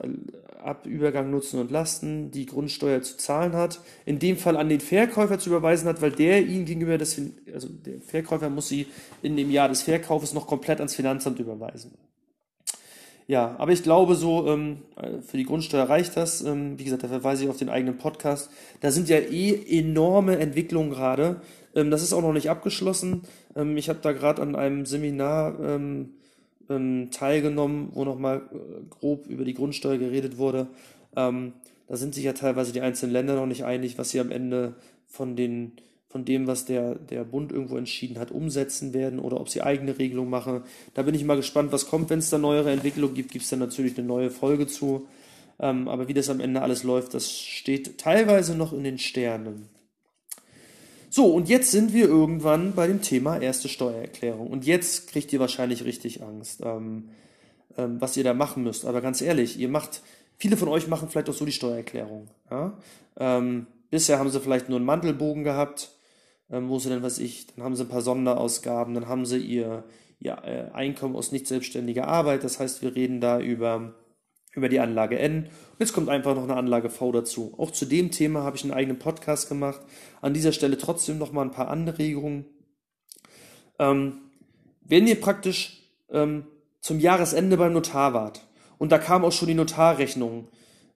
ab 0.62 0.86
Übergang 0.86 1.29
Nutzen 1.29 1.59
und 1.59 1.71
Lasten 1.71 2.31
die 2.31 2.45
Grundsteuer 2.45 3.01
zu 3.01 3.17
zahlen 3.17 3.53
hat, 3.53 3.79
in 4.05 4.19
dem 4.19 4.38
Fall 4.38 4.57
an 4.57 4.69
den 4.69 4.81
Verkäufer 4.81 5.39
zu 5.39 5.50
überweisen 5.50 5.88
hat, 5.88 6.01
weil 6.01 6.12
der 6.12 6.45
ihn 6.45 6.65
gegenüber 6.65 6.97
des, 6.97 7.21
also 7.53 7.69
der 7.69 8.01
Verkäufer 8.01 8.50
muss 8.50 8.67
sie 8.67 8.88
in 9.21 9.38
dem 9.38 9.50
Jahr 9.50 9.69
des 9.69 9.83
Verkaufes 9.83 10.33
noch 10.33 10.47
komplett 10.47 10.79
ans 10.79 10.95
Finanzamt 10.95 11.39
überweisen. 11.39 11.93
Ja, 13.27 13.55
aber 13.57 13.74
ich 13.74 13.84
glaube 13.84 14.15
so, 14.15 14.48
ähm, 14.48 14.77
für 15.22 15.36
die 15.36 15.43
Grundsteuer 15.43 15.89
reicht 15.89 16.15
das. 16.15 16.41
Ähm, 16.41 16.79
wie 16.79 16.86
gesagt, 16.86 17.03
da 17.03 17.10
verweise 17.10 17.43
ich 17.43 17.50
auf 17.50 17.57
den 17.57 17.67
eigenen 17.67 17.98
Podcast. 17.98 18.50
Da 18.79 18.89
sind 18.89 19.10
ja 19.10 19.17
eh 19.17 19.79
enorme 19.79 20.38
Entwicklungen 20.38 20.89
gerade. 20.89 21.41
Ähm, 21.75 21.91
das 21.91 22.03
ist 22.03 22.13
auch 22.13 22.22
noch 22.22 22.31
nicht 22.31 22.50
abgeschlossen. 22.50 23.24
Ähm, 23.53 23.75
ich 23.75 23.89
habe 23.89 24.00
da 24.01 24.13
gerade 24.13 24.41
an 24.41 24.55
einem 24.55 24.86
Seminar 24.86 25.60
ähm, 25.60 26.13
ähm, 26.69 27.10
teilgenommen, 27.12 27.89
wo 27.93 28.05
nochmal 28.05 28.43
äh, 28.53 28.86
grob 28.89 29.27
über 29.27 29.43
die 29.43 29.53
Grundsteuer 29.53 29.98
geredet 29.98 30.38
wurde. 30.38 30.67
Da 31.13 31.96
sind 31.96 32.13
sich 32.13 32.25
ja 32.25 32.34
teilweise 32.34 32.74
die 32.74 32.81
einzelnen 32.81 33.13
Länder 33.13 33.34
noch 33.34 33.48
nicht 33.48 33.63
einig, 33.65 33.98
was 33.98 34.12
sie 34.12 34.19
am 34.19 34.29
Ende 34.29 34.75
von 35.07 35.36
den 35.36 35.72
von 36.10 36.24
dem, 36.24 36.48
was 36.48 36.66
der, 36.66 36.96
der 36.96 37.24
Bund 37.26 37.52
irgendwo 37.52 37.78
entschieden 37.78 38.18
hat, 38.18 38.32
umsetzen 38.32 38.94
werden 38.94 39.20
oder 39.20 39.40
ob 39.40 39.50
sie 39.50 39.62
eigene 39.62 40.00
Regelungen 40.00 40.30
machen. 40.30 40.64
Da 40.94 41.02
bin 41.02 41.14
ich 41.14 41.24
mal 41.26 41.36
gespannt, 41.36 41.72
was 41.72 41.88
kommt, 41.88 42.10
wenn 42.10 42.20
es 42.20 42.30
da 42.30 42.38
neuere 42.38 42.72
Entwicklungen 42.72 43.14
gibt, 43.14 43.32
gibt 43.32 43.44
es 43.44 43.50
dann 43.50 43.60
natürlich 43.60 43.98
eine 43.98 44.08
neue 44.08 44.30
Folge 44.30 44.68
zu. 44.68 45.08
Ähm, 45.60 45.88
aber 45.88 46.08
wie 46.08 46.14
das 46.14 46.30
am 46.30 46.40
Ende 46.40 46.62
alles 46.62 46.84
läuft, 46.84 47.14
das 47.14 47.32
steht 47.32 47.98
teilweise 47.98 48.56
noch 48.56 48.72
in 48.72 48.84
den 48.84 49.00
Sternen. 49.00 49.68
So, 51.10 51.34
und 51.34 51.50
jetzt 51.50 51.72
sind 51.72 51.94
wir 51.94 52.08
irgendwann 52.08 52.74
bei 52.74 52.88
dem 52.88 53.02
Thema 53.02 53.42
erste 53.42 53.68
Steuererklärung. 53.68 54.48
Und 54.48 54.66
jetzt 54.66 55.10
kriegt 55.10 55.34
ihr 55.34 55.40
wahrscheinlich 55.40 55.84
richtig 55.84 56.22
Angst, 56.24 56.62
ähm, 56.64 57.10
ähm, 57.78 58.00
was 58.00 58.16
ihr 58.16 58.24
da 58.24 58.34
machen 58.34 58.64
müsst. 58.64 58.86
Aber 58.86 59.02
ganz 59.02 59.22
ehrlich, 59.22 59.58
ihr 59.60 59.70
macht, 59.70 60.04
viele 60.38 60.56
von 60.58 60.68
euch 60.70 60.88
machen 60.88 61.10
vielleicht 61.10 61.30
auch 61.30 61.34
so 61.34 61.46
die 61.46 61.52
Steuererklärung. 61.52 62.28
Ja? 62.52 62.78
Ähm, 63.20 63.68
bisher 63.90 64.20
haben 64.20 64.30
sie 64.30 64.40
vielleicht 64.40 64.70
nur 64.70 64.78
einen 64.78 64.86
Mantelbogen 64.86 65.44
gehabt 65.44 65.92
ähm, 66.50 66.70
wo 66.70 66.80
sie 66.80 66.89
dann, 66.89 67.04
was 67.04 67.20
ich, 67.20 67.48
dann 67.48 67.63
haben 67.63 67.75
sie 67.75 67.84
ein 67.84 67.89
paar 67.89 68.01
Sonderausgaben, 68.01 68.94
dann 68.94 69.08
haben 69.08 69.25
sie 69.25 69.39
ihr, 69.39 69.84
ihr 70.20 70.38
äh, 70.44 70.72
Einkommen 70.74 71.16
aus 71.16 71.32
nicht 71.32 71.48
selbstständiger 71.48 72.08
Arbeit, 72.08 72.44
das 72.44 72.60
heißt, 72.60 72.82
wir 72.82 72.96
reden 72.96 73.22
da 73.22 73.39
über, 73.39 73.96
über 74.54 74.70
die 74.70 74.80
Anlage 74.80 75.20
N 75.20 75.44
und 75.44 75.80
jetzt 75.80 75.94
kommt 75.94 76.10
einfach 76.10 76.36
noch 76.36 76.44
eine 76.44 76.56
Anlage 76.56 76.89
V 76.89 77.12
dazu. 77.12 77.54
Auch 77.58 77.72
zu 77.72 77.86
dem 77.86 78.12
Thema 78.12 78.44
habe 78.44 78.56
ich 78.56 78.63
einen 78.63 78.74
eigenen 78.74 78.98
Podcast 78.98 79.48
gemacht. 79.48 79.82
An 80.22 80.34
dieser 80.34 80.51
Stelle 80.51 80.77
trotzdem 80.77 81.20
noch 81.20 81.32
mal 81.32 81.44
ein 81.44 81.51
paar 81.51 81.68
Anregungen. 81.68 82.46
Ähm, 83.77 84.20
wenn 84.82 85.06
ihr 85.06 85.20
praktisch 85.20 85.84
ähm, 86.10 86.48
zum 86.80 87.00
Jahresende 87.00 87.58
beim 87.58 87.74
Notar 87.74 88.13
wart 88.13 88.48
und 88.77 88.92
da 88.92 88.98
kam 88.98 89.25
auch 89.25 89.32
schon 89.32 89.50
die 89.50 89.54
Notarrechnung 89.54 90.48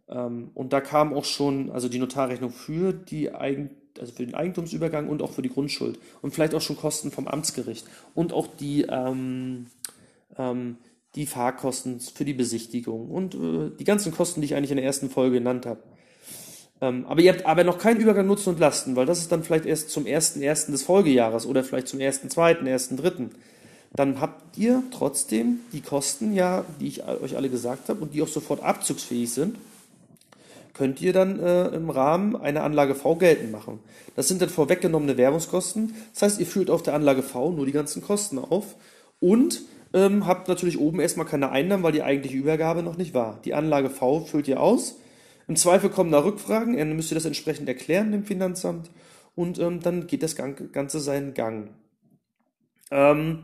ähm, 0.08 0.52
und 0.54 0.74
da 0.74 0.82
kam 0.82 1.14
auch 1.14 1.26
schon, 1.26 1.70
also 1.72 1.90
die 1.90 2.00
Notarrechnung 2.00 2.52
für 2.52 2.94
die 2.94 3.34
Eigen 3.34 3.70
also 4.00 4.14
für 4.14 4.26
den 4.26 4.36
Eigentumsübergang 4.36 5.10
und 5.10 5.22
auch 5.22 5.32
für 5.32 5.42
die 5.42 5.50
Grundschuld. 5.50 6.00
Und 6.22 6.34
vielleicht 6.34 6.54
auch 6.54 6.62
schon 6.62 6.78
Kosten 6.78 7.12
vom 7.12 7.28
Amtsgericht. 7.28 7.86
Und 8.14 8.34
auch 8.34 8.48
die, 8.48 8.84
ähm, 8.90 9.68
ähm, 10.38 10.78
die 11.16 11.26
Fahrkosten 11.26 12.00
für 12.00 12.26
die 12.26 12.34
Besichtigung 12.34 13.10
und 13.10 13.36
äh, 13.36 13.72
die 13.78 13.84
ganzen 13.84 14.14
Kosten, 14.14 14.42
die 14.42 14.46
ich 14.46 14.56
eigentlich 14.56 14.72
in 14.72 14.78
der 14.78 14.86
ersten 14.86 15.10
Folge 15.10 15.38
genannt 15.38 15.66
habe. 15.66 15.82
Ähm, 16.82 17.06
aber 17.08 17.22
ihr 17.22 17.34
habt 17.34 17.46
aber 17.46 17.64
noch 17.64 17.78
keinen 17.78 18.00
Übergang 18.00 18.26
Nutzen 18.26 18.50
und 18.50 18.60
Lasten, 18.60 18.96
weil 18.96 19.06
das 19.06 19.20
ist 19.20 19.32
dann 19.32 19.44
vielleicht 19.44 19.66
erst 19.66 19.92
zum 19.92 20.06
1.1. 20.06 20.72
des 20.72 20.84
Folgejahres 20.84 21.46
oder 21.46 21.64
vielleicht 21.64 21.88
zum 21.88 22.00
1.2., 22.00 22.64
1.3. 22.64 23.30
Dann 23.94 24.22
habt 24.22 24.58
ihr 24.58 24.84
trotzdem 24.92 25.60
die 25.74 25.82
Kosten 25.82 26.34
ja, 26.34 26.66
die 26.80 26.88
ich 26.88 27.04
euch 27.06 27.36
alle 27.36 27.50
gesagt 27.50 27.90
habe 27.90 28.02
und 28.02 28.14
die 28.14 28.22
auch 28.22 28.28
sofort 28.28 28.64
abzugsfähig 28.64 29.32
sind, 29.32 29.58
könnt 30.82 31.00
ihr 31.00 31.14
dann 31.14 31.40
äh, 31.40 31.68
im 31.68 31.92
Rahmen 31.92 32.36
einer 32.36 32.64
Anlage 32.64 32.96
V 32.96 33.16
geltend 33.16 33.52
machen. 33.52 33.78
Das 34.16 34.28
sind 34.28 34.42
dann 34.42 34.50
vorweggenommene 34.50 35.16
Werbungskosten. 35.16 35.94
Das 36.12 36.24
heißt, 36.24 36.40
ihr 36.40 36.48
führt 36.48 36.72
auf 36.72 36.82
der 36.82 36.96
Anlage 36.96 37.22
V 37.22 37.52
nur 37.52 37.68
die 37.68 37.72
ganzen 37.72 38.02
Kosten 38.02 38.40
auf 38.40 38.76
und 39.20 39.62
ähm, 39.94 40.26
habt 40.26 40.48
natürlich 40.48 40.80
oben 40.80 41.00
erstmal 41.00 41.28
keine 41.28 41.52
Einnahmen, 41.52 41.84
weil 41.84 41.92
die 41.92 42.02
eigentliche 42.02 42.36
Übergabe 42.36 42.82
noch 42.82 42.98
nicht 42.98 43.14
war. 43.14 43.40
Die 43.46 43.54
Anlage 43.54 43.92
V 43.92 44.22
füllt 44.22 44.48
ihr 44.48 44.60
aus 44.60 44.96
im 45.48 45.56
Zweifel 45.56 45.92
kommen 45.92 46.12
da 46.12 46.24
Rückfragen, 46.24 46.76
dann 46.78 46.96
müsst 46.96 47.12
ihr 47.12 47.16
das 47.16 47.26
entsprechend 47.26 47.68
erklären 47.68 48.12
dem 48.12 48.24
Finanzamt 48.24 48.90
und 49.36 49.60
ähm, 49.60 49.82
dann 49.82 50.08
geht 50.08 50.24
das 50.24 50.36
Ganze 50.36 51.00
seinen 51.00 51.36
Gang. 51.36 51.76
Ähm, 52.90 53.44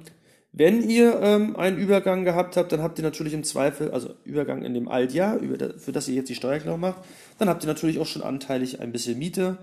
wenn 0.51 0.89
ihr 0.89 1.19
ähm, 1.21 1.55
einen 1.55 1.77
Übergang 1.77 2.23
gehabt 2.23 2.57
habt, 2.57 2.71
dann 2.71 2.81
habt 2.81 2.97
ihr 2.97 3.03
natürlich 3.03 3.33
im 3.33 3.43
Zweifel, 3.43 3.91
also 3.91 4.15
Übergang 4.23 4.63
in 4.63 4.73
dem 4.73 4.87
Altjahr, 4.87 5.39
für 5.77 5.91
das 5.91 6.07
ihr 6.07 6.15
jetzt 6.15 6.29
die 6.29 6.35
Steuererklärung 6.35 6.79
macht, 6.79 7.03
dann 7.37 7.49
habt 7.49 7.63
ihr 7.63 7.67
natürlich 7.67 7.99
auch 7.99 8.05
schon 8.05 8.23
anteilig 8.23 8.79
ein 8.79 8.91
bisschen 8.91 9.19
Miete, 9.19 9.57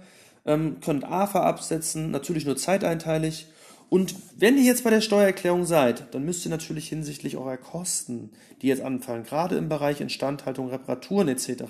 ähm, 0.46 0.76
könnt 0.84 1.04
AFA 1.04 1.42
absetzen, 1.42 2.10
natürlich 2.10 2.44
nur 2.44 2.56
zeiteinteilig. 2.56 3.48
Und 3.88 4.14
wenn 4.36 4.56
ihr 4.56 4.64
jetzt 4.64 4.84
bei 4.84 4.90
der 4.90 5.00
Steuererklärung 5.00 5.64
seid, 5.64 6.14
dann 6.14 6.24
müsst 6.24 6.44
ihr 6.44 6.50
natürlich 6.50 6.88
hinsichtlich 6.88 7.36
eurer 7.36 7.56
Kosten, 7.56 8.30
die 8.62 8.68
jetzt 8.68 8.82
anfallen, 8.82 9.24
gerade 9.24 9.56
im 9.56 9.68
Bereich 9.68 10.00
Instandhaltung, 10.00 10.68
Reparaturen 10.68 11.28
etc., 11.28 11.64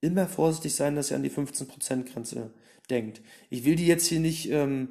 immer 0.00 0.26
vorsichtig 0.26 0.74
sein, 0.74 0.94
dass 0.94 1.10
ihr 1.10 1.16
an 1.16 1.22
die 1.22 1.30
15%-Grenze 1.30 2.50
denkt. 2.90 3.20
Ich 3.50 3.64
will 3.64 3.76
die 3.76 3.86
jetzt 3.86 4.06
hier 4.06 4.20
nicht, 4.20 4.50
ähm, 4.50 4.88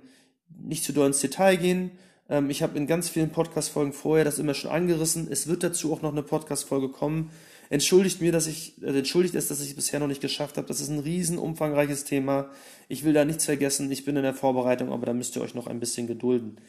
nicht 0.50 0.84
zu 0.84 0.94
doll 0.94 1.08
ins 1.08 1.22
Detail 1.22 1.56
gehen. 1.56 1.92
Ähm, 2.30 2.50
ich 2.50 2.64
habe 2.64 2.78
in 2.78 2.88
ganz 2.88 3.10
vielen 3.10 3.30
Podcast-Folgen 3.30 3.94
vorher 3.94 4.26
das 4.26 4.40
immer 4.40 4.54
schon 4.54 4.72
angerissen. 4.72 5.28
Es 5.30 5.48
wird 5.48 5.64
dazu 5.64 5.94
auch 5.94 6.02
noch 6.02 6.12
eine 6.12 6.24
Podcast-Folge 6.24 6.90
kommen. 6.90 7.32
Entschuldigt 7.70 8.22
mir, 8.22 8.32
dass 8.32 8.48
ich, 8.48 8.82
äh, 8.82 8.98
entschuldigt 8.98 9.36
es, 9.36 9.48
dass 9.48 9.62
ich 9.62 9.70
es 9.70 9.76
bisher 9.76 10.00
noch 10.00 10.08
nicht 10.08 10.22
geschafft 10.22 10.58
habe. 10.58 10.68
Das 10.68 10.80
ist 10.80 10.90
ein 10.90 11.00
riesen 11.00 11.38
umfangreiches 11.38 12.06
Thema. 12.06 12.50
Ich 12.88 13.04
will 13.04 13.14
da 13.14 13.26
nichts 13.26 13.46
vergessen. 13.46 13.92
Ich 13.92 14.06
bin 14.06 14.16
in 14.16 14.24
der 14.24 14.34
Vorbereitung, 14.34 14.92
aber 14.92 15.06
da 15.06 15.14
müsst 15.14 15.36
ihr 15.36 15.42
euch 15.42 15.56
noch 15.56 15.68
ein 15.68 15.80
bisschen 15.80 16.08
gedulden. 16.08 16.60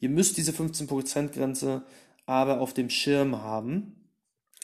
Ihr 0.00 0.08
müsst 0.08 0.36
diese 0.36 0.52
15%-Grenze 0.52 1.82
aber 2.26 2.60
auf 2.60 2.74
dem 2.74 2.90
Schirm 2.90 3.42
haben. 3.42 3.94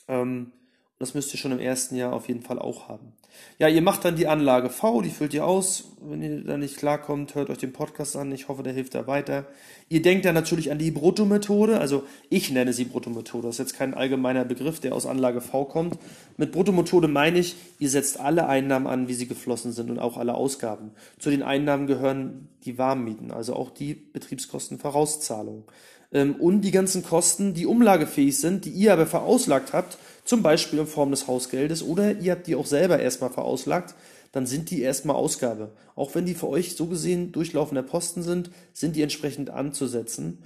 Ähm, 0.07 0.53
das 0.99 1.15
müsst 1.15 1.33
ihr 1.33 1.39
schon 1.39 1.53
im 1.53 1.61
ersten 1.61 1.97
Jahr 1.97 2.13
auf 2.13 2.29
jeden 2.29 2.43
Fall 2.43 2.59
auch 2.59 2.89
haben. 2.89 3.15
Ja, 3.59 3.69
ihr 3.69 3.83
macht 3.83 4.05
dann 4.05 4.17
die 4.17 4.27
Anlage 4.27 4.69
V, 4.69 5.01
die 5.01 5.11
füllt 5.11 5.33
ihr 5.33 5.47
aus. 5.47 5.93
Wenn 6.01 6.23
ihr 6.23 6.43
da 6.43 6.57
nicht 6.57 6.77
klarkommt, 6.77 7.35
hört 7.35 7.51
euch 7.51 7.59
den 7.59 7.73
Podcast 7.73 8.17
an. 8.17 8.33
Ich 8.33 8.49
hoffe, 8.49 8.63
der 8.63 8.73
hilft 8.73 8.95
da 8.95 9.07
weiter. 9.07 9.47
Ihr 9.89 10.03
denkt 10.03 10.25
dann 10.25 10.35
natürlich 10.35 10.73
an 10.73 10.79
die 10.79 10.91
Bruttomethode. 10.91 11.79
Also 11.79 12.03
ich 12.31 12.51
nenne 12.51 12.73
sie 12.73 12.85
Bruttomethode. 12.85 13.47
Das 13.47 13.55
ist 13.55 13.61
jetzt 13.61 13.79
kein 13.79 13.95
allgemeiner 13.95 14.45
Begriff, 14.45 14.81
der 14.81 14.95
aus 14.95 15.07
Anlage 15.07 15.41
V 15.41 15.65
kommt. 15.67 15.99
Mit 16.37 16.53
Bruttomethode 16.53 17.07
meine 17.07 17.39
ich, 17.39 17.55
ihr 17.79 17.91
setzt 17.91 18.19
alle 18.19 18.49
Einnahmen 18.49 18.89
an, 18.89 19.07
wie 19.07 19.15
sie 19.15 19.29
geflossen 19.29 19.73
sind 19.73 19.91
und 19.91 19.99
auch 20.01 20.17
alle 20.17 20.35
Ausgaben. 20.35 20.91
Zu 21.19 21.31
den 21.31 21.43
Einnahmen 21.43 21.87
gehören 21.87 22.49
die 22.65 22.77
Warmmieten, 22.77 23.31
also 23.31 23.55
auch 23.55 23.71
die 23.71 23.95
Betriebskostenvorauszahlung. 23.95 25.65
Ähm, 26.13 26.37
und 26.37 26.63
die 26.63 26.71
ganzen 26.71 27.05
Kosten, 27.05 27.55
die 27.55 27.67
umlagefähig 27.67 28.39
sind, 28.39 28.65
die 28.65 28.71
ihr 28.71 28.93
aber 28.93 29.07
verauslagt 29.07 29.73
habt 29.73 29.99
zum 30.25 30.43
Beispiel 30.43 30.79
in 30.79 30.87
Form 30.87 31.11
des 31.11 31.27
Hausgeldes 31.27 31.83
oder 31.83 32.19
ihr 32.19 32.33
habt 32.33 32.47
die 32.47 32.57
auch 32.57 32.67
selber 32.67 32.99
erstmal 32.99 33.31
verauslagt, 33.31 33.95
dann 34.33 34.47
sind 34.47 34.71
die 34.71 34.83
erstmal 34.83 35.17
Ausgabe. 35.17 35.71
Auch 35.95 36.15
wenn 36.15 36.27
die 36.27 36.35
für 36.35 36.49
euch 36.49 36.75
so 36.75 36.87
gesehen 36.87 37.31
durchlaufender 37.31 37.83
Posten 37.83 38.23
sind, 38.23 38.51
sind 38.73 38.97
die 38.97 39.03
entsprechend 39.03 39.51
anzusetzen. 39.51 40.39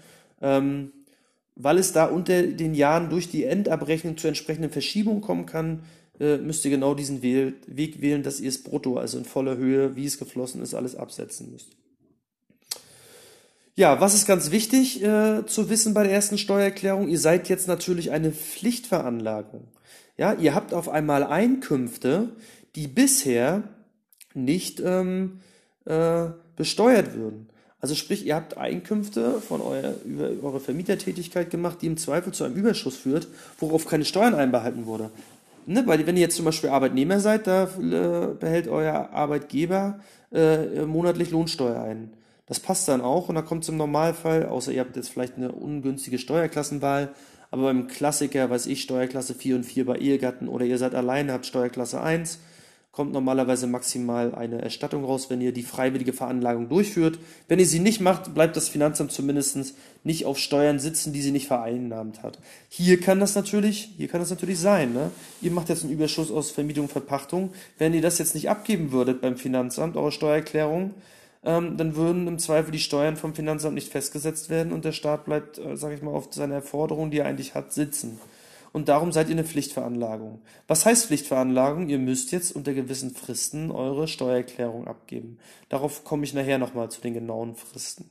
Ähm, 0.43 0.93
weil 1.57 1.79
es 1.79 1.93
da 1.93 2.05
unter 2.05 2.43
den 2.43 2.75
Jahren 2.75 3.09
durch 3.11 3.31
die 3.31 3.45
Endabrechnung 3.45 4.17
zu 4.17 4.29
entsprechenden 4.29 4.71
Verschiebungen 4.71 5.23
kommen 5.23 5.47
kann, 5.47 5.85
äh, 6.21 6.37
müsst 6.37 6.65
ihr 6.65 6.71
genau 6.71 6.95
diesen 6.95 7.23
Weg 7.23 8.01
wählen, 8.01 8.23
dass 8.23 8.41
ihr 8.41 8.49
es 8.49 8.63
brutto, 8.63 8.99
also 8.99 9.19
in 9.19 9.25
voller 9.25 9.57
Höhe, 9.57 9.97
wie 9.97 10.07
es 10.07 10.19
geflossen 10.19 10.63
ist, 10.63 10.75
alles 10.75 10.95
absetzen 10.95 11.51
müsst. 11.51 11.71
Ja, 13.79 14.01
was 14.01 14.13
ist 14.13 14.27
ganz 14.27 14.51
wichtig 14.51 15.05
äh, 15.05 15.47
zu 15.47 15.71
wissen 15.71 15.95
bei 15.95 16.03
der 16.03 16.11
ersten 16.11 16.37
Steuererklärung? 16.37 17.07
Ihr 17.07 17.21
seid 17.21 17.49
jetzt 17.49 17.69
natürlich 17.69 18.11
eine 18.11 18.33
Pflichtveranlagung. 18.33 19.69
Ja, 20.17 20.33
ihr 20.33 20.57
habt 20.57 20.75
auf 20.75 20.89
einmal 20.89 21.23
Einkünfte, 21.23 22.31
die 22.75 22.89
bisher 22.89 23.63
nicht 24.35 24.83
ähm, 24.85 25.39
äh, 25.85 26.25
besteuert 26.57 27.15
würden. 27.15 27.51
Also 27.81 27.95
sprich, 27.95 28.27
ihr 28.27 28.35
habt 28.35 28.57
Einkünfte 28.57 29.41
von 29.41 29.61
euer, 29.61 29.95
über 30.05 30.31
eure 30.43 30.59
Vermietertätigkeit 30.59 31.49
gemacht, 31.49 31.79
die 31.81 31.87
im 31.87 31.99
Zweifel 31.99 32.33
zu 32.33 32.43
einem 32.43 32.57
Überschuss 32.57 32.97
führt, 32.97 33.29
worauf 33.61 33.87
keine 33.87 34.05
Steuern 34.05 34.35
einbehalten 34.35 34.87
wurde. 34.87 35.13
Ne, 35.67 35.85
weil 35.87 36.05
wenn 36.05 36.17
ihr 36.17 36.23
jetzt 36.23 36.35
zum 36.35 36.47
Beispiel 36.47 36.71
Arbeitnehmer 36.71 37.21
seid, 37.21 37.47
da 37.47 37.69
äh, 37.79 38.35
behält 38.41 38.67
euer 38.67 39.11
Arbeitgeber 39.13 40.01
äh, 40.33 40.85
monatlich 40.85 41.31
Lohnsteuer 41.31 41.81
ein. 41.81 42.11
Das 42.49 42.61
passt 42.61 42.89
dann 42.89 43.03
auch 43.03 43.29
und 43.29 43.35
da 43.35 43.43
kommt 43.43 43.63
es 43.63 43.69
im 43.69 43.77
Normalfall, 43.77 44.47
außer 44.47 44.73
ihr 44.73 44.81
habt 44.81 44.97
jetzt 44.97 45.11
vielleicht 45.11 45.37
eine 45.37 45.53
ungünstige 45.53 46.19
Steuerklassenwahl, 46.19 47.13
aber 47.51 47.65
beim 47.65 47.87
Klassiker, 47.89 48.51
weiß 48.51 48.67
ich, 48.67 48.83
Steuerklasse 48.83 49.35
4 49.35 49.57
und 49.57 49.65
4 49.65 49.87
bei 49.87 49.97
Ehegatten 49.97 50.49
oder 50.49 50.65
ihr 50.65 50.79
seid 50.79 50.95
alleine, 50.95 51.33
habt 51.33 51.47
Steuerklasse 51.47 52.01
1, 52.01 52.41
kommt 52.99 53.13
normalerweise 53.13 53.69
maximal 53.69 54.35
eine 54.35 54.61
Erstattung 54.61 55.05
raus, 55.05 55.31
wenn 55.31 55.41
ihr 55.41 55.53
die 55.53 55.63
freiwillige 55.63 56.13
Veranlagung 56.13 56.69
durchführt. 56.69 57.19
Wenn 57.47 57.61
ihr 57.61 57.67
sie 57.67 57.79
nicht 57.79 58.01
macht, 58.01 58.35
bleibt 58.35 58.57
das 58.57 58.69
Finanzamt 58.69 59.13
zumindest 59.13 59.75
nicht 60.03 60.25
auf 60.27 60.37
Steuern 60.37 60.81
sitzen, 60.81 61.13
die 61.13 61.23
sie 61.23 61.31
nicht 61.31 61.47
vereinnahmt 61.47 62.25
hat. 62.25 62.41
Hier 62.69 62.99
kann 62.99 63.21
das 63.21 63.37
natürlich, 63.37 63.91
hier 63.97 64.09
kann 64.09 64.21
das 64.21 64.31
natürlich 64.31 64.59
sein. 64.59 64.95
Ne? 64.95 65.13
Ihr 65.43 65.53
macht 65.53 65.69
jetzt 65.69 65.85
einen 65.85 65.93
Überschuss 65.93 66.33
aus 66.33 66.51
Vermietung 66.51 66.87
und 66.87 66.91
Verpachtung. 66.93 67.53
Wenn 67.79 67.95
ihr 67.95 68.03
das 68.03 68.19
jetzt 68.19 68.35
nicht 68.35 68.51
abgeben 68.51 68.91
würdet 68.91 69.21
beim 69.21 69.37
Finanzamt, 69.37 69.97
eure 69.97 70.11
Steuererklärung, 70.11 70.93
ähm, 71.45 71.77
dann 71.77 71.97
würden 71.97 72.27
im 72.27 72.39
Zweifel 72.39 72.73
die 72.73 72.79
Steuern 72.79 73.17
vom 73.17 73.35
Finanzamt 73.35 73.75
nicht 73.75 73.91
festgesetzt 73.91 74.51
werden 74.51 74.73
und 74.73 74.85
der 74.85 74.93
Staat 74.93 75.25
bleibt, 75.25 75.59
äh, 75.59 75.77
sage 75.77 75.95
ich 75.95 76.03
mal, 76.03 76.13
auf 76.13 76.29
seiner 76.33 76.63
Forderung, 76.63 77.11
die 77.11 77.19
er 77.19 77.27
eigentlich 77.27 77.55
hat, 77.55 77.73
sitzen. 77.73 78.21
Und 78.73 78.89
darum 78.89 79.13
seid 79.13 79.29
ihr 79.29 79.35
eine 79.35 79.45
Pflichtveranlagung. 79.45 80.41
Was 80.67 80.85
heißt 80.85 81.07
Pflichtveranlagung? 81.07 81.89
Ihr 81.89 81.99
müsst 81.99 82.33
jetzt 82.33 82.55
unter 82.55 82.75
gewissen 82.75 83.15
Fristen 83.15 83.71
eure 83.71 84.09
Steuererklärung 84.09 84.87
abgeben. 84.87 85.39
Darauf 85.69 86.05
komme 86.05 86.25
ich 86.25 86.35
nachher 86.35 86.59
nochmal 86.59 86.91
zu 86.91 87.01
den 87.01 87.15
genauen 87.15 87.55
Fristen. 87.55 88.11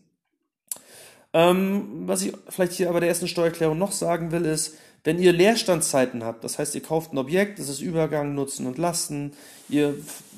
Ähm, 1.33 2.07
was 2.07 2.23
ich 2.23 2.33
vielleicht 2.49 2.73
hier 2.73 2.89
aber 2.89 2.99
der 2.99 3.09
ersten 3.09 3.27
Steuererklärung 3.27 3.77
noch 3.77 3.91
sagen 3.91 4.31
will, 4.31 4.45
ist, 4.45 4.77
wenn 5.03 5.19
ihr 5.19 5.31
Leerstandszeiten 5.31 6.23
habt, 6.23 6.43
das 6.43 6.59
heißt, 6.59 6.75
ihr 6.75 6.81
kauft 6.81 7.13
ein 7.13 7.17
Objekt, 7.17 7.59
das 7.59 7.69
ist 7.69 7.81
Übergang, 7.81 8.35
Nutzen 8.35 8.67
und 8.67 8.77
Lasten, 8.77 9.31
ihr, 9.69 9.95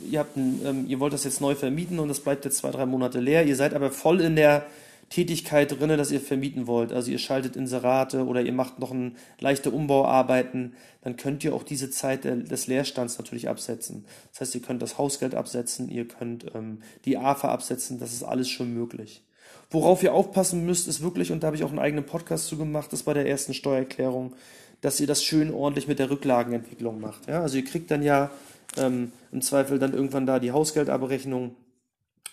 ihr, 0.09 0.19
habt 0.19 0.37
ein, 0.37 0.61
ähm, 0.65 0.85
ihr 0.87 0.99
wollt 0.99 1.13
das 1.13 1.23
jetzt 1.23 1.41
neu 1.41 1.55
vermieten 1.55 1.99
und 1.99 2.07
das 2.07 2.19
bleibt 2.19 2.45
jetzt 2.45 2.57
zwei, 2.57 2.71
drei 2.71 2.85
Monate 2.85 3.19
leer, 3.19 3.45
ihr 3.45 3.55
seid 3.55 3.73
aber 3.73 3.91
voll 3.91 4.21
in 4.21 4.35
der 4.35 4.65
Tätigkeit 5.09 5.71
drin, 5.71 5.89
dass 5.97 6.11
ihr 6.11 6.21
vermieten 6.21 6.67
wollt. 6.67 6.93
Also 6.93 7.11
ihr 7.11 7.17
schaltet 7.17 7.55
Inserate 7.55 8.25
oder 8.25 8.41
ihr 8.41 8.53
macht 8.53 8.79
noch 8.79 8.91
ein 8.91 9.17
leichte 9.39 9.71
Umbauarbeiten, 9.71 10.73
dann 11.01 11.17
könnt 11.17 11.43
ihr 11.43 11.53
auch 11.55 11.63
diese 11.63 11.89
Zeit 11.89 12.25
des 12.25 12.67
Leerstands 12.67 13.17
natürlich 13.17 13.49
absetzen. 13.49 14.05
Das 14.31 14.41
heißt, 14.41 14.55
ihr 14.55 14.61
könnt 14.61 14.81
das 14.81 14.97
Hausgeld 14.97 15.33
absetzen, 15.33 15.89
ihr 15.89 16.07
könnt 16.07 16.45
ähm, 16.53 16.83
die 17.05 17.17
AFA 17.17 17.49
absetzen, 17.49 17.99
das 17.99 18.13
ist 18.13 18.23
alles 18.23 18.49
schon 18.49 18.73
möglich. 18.73 19.23
Worauf 19.71 20.01
ihr 20.01 20.13
aufpassen 20.13 20.65
müsst, 20.65 20.87
ist 20.87 21.01
wirklich, 21.01 21.31
und 21.31 21.43
da 21.43 21.47
habe 21.47 21.55
ich 21.55 21.63
auch 21.63 21.69
einen 21.69 21.79
eigenen 21.79 22.05
Podcast 22.05 22.47
zu 22.47 22.57
gemacht, 22.57 22.91
das 22.91 23.03
bei 23.03 23.13
der 23.13 23.27
ersten 23.27 23.53
Steuererklärung, 23.53 24.33
dass 24.81 24.99
ihr 24.99 25.07
das 25.07 25.23
schön 25.23 25.53
ordentlich 25.53 25.87
mit 25.87 25.99
der 25.99 26.09
Rücklagenentwicklung 26.09 26.99
macht. 26.99 27.27
Ja? 27.27 27.41
Also 27.41 27.57
ihr 27.57 27.65
kriegt 27.65 27.91
dann 27.91 28.01
ja 28.01 28.31
ähm, 28.77 29.11
im 29.31 29.41
Zweifel 29.41 29.77
dann 29.77 29.93
irgendwann 29.93 30.25
da 30.25 30.39
die 30.39 30.51
Hausgeldabrechnung 30.51 31.55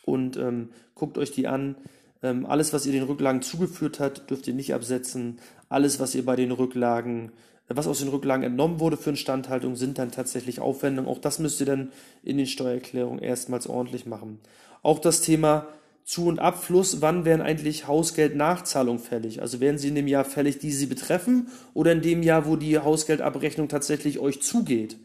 und 0.05 0.37
ähm, 0.37 0.70
guckt 0.94 1.18
euch 1.18 1.31
die 1.31 1.46
an. 1.46 1.77
Ähm, 2.22 2.46
alles, 2.46 2.72
was 2.72 2.87
ihr 2.87 2.92
den 2.92 3.03
Rücklagen 3.03 3.42
zugeführt 3.42 4.01
habt, 4.01 4.31
dürft 4.31 4.49
ihr 4.49 4.55
nicht 4.55 4.72
absetzen. 4.72 5.38
Alles, 5.68 6.01
was 6.01 6.14
ihr 6.14 6.25
bei 6.25 6.37
den 6.37 6.53
Rücklagen, 6.53 7.33
äh, 7.68 7.77
was 7.77 7.87
aus 7.87 7.99
den 7.99 8.09
Rücklagen 8.09 8.44
entnommen 8.44 8.81
wurde 8.81 8.96
für 8.96 9.11
Instandhaltung, 9.11 9.77
sind 9.77 9.99
dann 9.99 10.11
tatsächlich 10.11 10.61
Aufwendungen. 10.61 11.11
Auch 11.11 11.18
das 11.18 11.38
müsst 11.38 11.61
ihr 11.61 11.66
dann 11.66 11.92
in 12.22 12.38
den 12.38 12.46
Steuererklärungen 12.46 13.22
erstmals 13.22 13.66
ordentlich 13.66 14.07
machen. 14.07 14.40
Auch 14.83 15.01
das 15.01 15.20
Thema 15.20 15.66
zu- 16.07 16.29
und 16.29 16.38
Abfluss, 16.38 17.03
wann 17.03 17.25
wären 17.25 17.42
eigentlich 17.42 17.88
Hausgeldnachzahlungen 17.88 19.03
fällig? 19.03 19.42
Also 19.42 19.59
wären 19.59 19.77
sie 19.77 19.88
in 19.88 19.97
dem 19.97 20.07
Jahr 20.07 20.25
fällig, 20.25 20.59
die 20.61 20.71
sie 20.71 20.87
betreffen, 20.87 21.49
oder 21.75 21.90
in 21.90 22.01
dem 22.01 22.23
Jahr, 22.23 22.47
wo 22.47 22.55
die 22.55 22.79
Hausgeldabrechnung 22.79 23.69
tatsächlich 23.69 24.21
euch 24.21 24.40
zugeht 24.40 24.97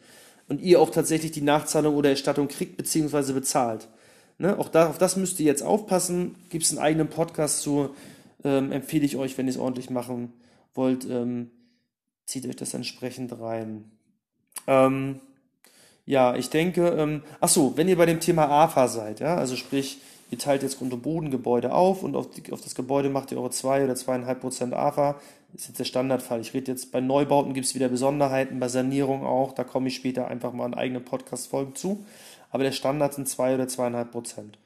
und 0.48 0.62
ihr 0.62 0.80
auch 0.80 0.92
tatsächlich 0.92 1.32
die 1.32 1.42
Nachzahlung 1.42 1.96
oder 1.96 2.12
Erstattung 2.12 2.48
kriegt 2.48 2.78
bzw. 2.78 3.34
bezahlt? 3.34 3.88
Ne? 4.38 4.58
Auch 4.60 4.70
da, 4.70 4.90
auf 4.90 5.00
das 5.00 5.18
müsst 5.18 5.40
ihr 5.40 5.48
jetzt 5.48 5.64
aufpassen. 5.64 6.36
Gibt 6.50 6.66
es 6.66 6.70
einen 6.70 6.80
eigenen 6.80 7.08
Podcast 7.08 7.62
zu, 7.62 7.96
ähm, 8.44 8.72
empfehle 8.72 9.06
ich 9.06 9.18
euch, 9.18 9.40
wenn 9.40 9.48
ihr 9.48 9.54
es 9.54 9.58
ordentlich 9.58 9.90
machen 9.90 10.32
wollt, 10.76 11.06
ähm, 11.10 11.50
zieht 12.28 12.46
euch 12.46 12.56
das 12.56 12.76
entsprechend 12.76 13.40
rein. 13.40 13.86
Ähm, 14.68 15.20
ja, 16.06 16.36
ich 16.36 16.52
denke, 16.52 16.90
ähm, 16.90 17.24
ach 17.40 17.50
so, 17.50 17.76
wenn 17.76 17.88
ihr 17.88 17.98
bei 17.98 18.06
dem 18.06 18.20
Thema 18.20 18.48
AFA 18.50 18.88
seid, 18.88 19.20
ja, 19.20 19.36
also 19.36 19.56
sprich, 19.56 20.00
ihr 20.32 20.40
teilt 20.40 20.64
jetzt 20.64 20.80
Grund- 20.80 20.94
und 20.94 21.04
Bodengebäude 21.04 21.74
auf 21.74 22.02
und 22.02 22.16
auf, 22.16 22.32
die, 22.32 22.52
auf 22.52 22.62
das 22.62 22.74
Gebäude 22.74 23.10
macht 23.10 23.32
ihr 23.32 23.38
eure 23.38 23.52
2 23.52 23.84
oder 23.84 23.94
2,5 23.94 24.36
Prozent 24.36 24.74
AFA, 24.74 25.20
das 25.52 25.64
ist 25.64 25.68
jetzt 25.68 25.80
der 25.80 25.86
Standardfall. 25.86 26.40
Ich 26.40 26.54
rede 26.54 26.72
jetzt 26.72 26.94
bei 26.94 27.02
Neubauten 27.02 27.54
gibt 27.54 27.68
es 27.68 27.76
wieder 27.76 27.90
Besonderheiten, 27.90 28.60
bei 28.60 28.70
Sanierung 28.70 29.26
auch, 29.26 29.54
da 29.54 29.64
komme 29.64 29.90
ich 29.90 29.96
später 29.96 30.28
einfach 30.28 30.54
mal 30.54 30.66
in 30.66 30.74
eigene 30.74 31.02
Podcast-Folgen 31.02 31.76
zu. 31.76 32.06
Aber 32.50 32.64
der 32.64 32.72
Standard 32.72 33.14
sind 33.14 33.28
2 33.28 33.56
oder 33.56 33.66
2,5 33.66 34.06
Prozent. 34.06 34.58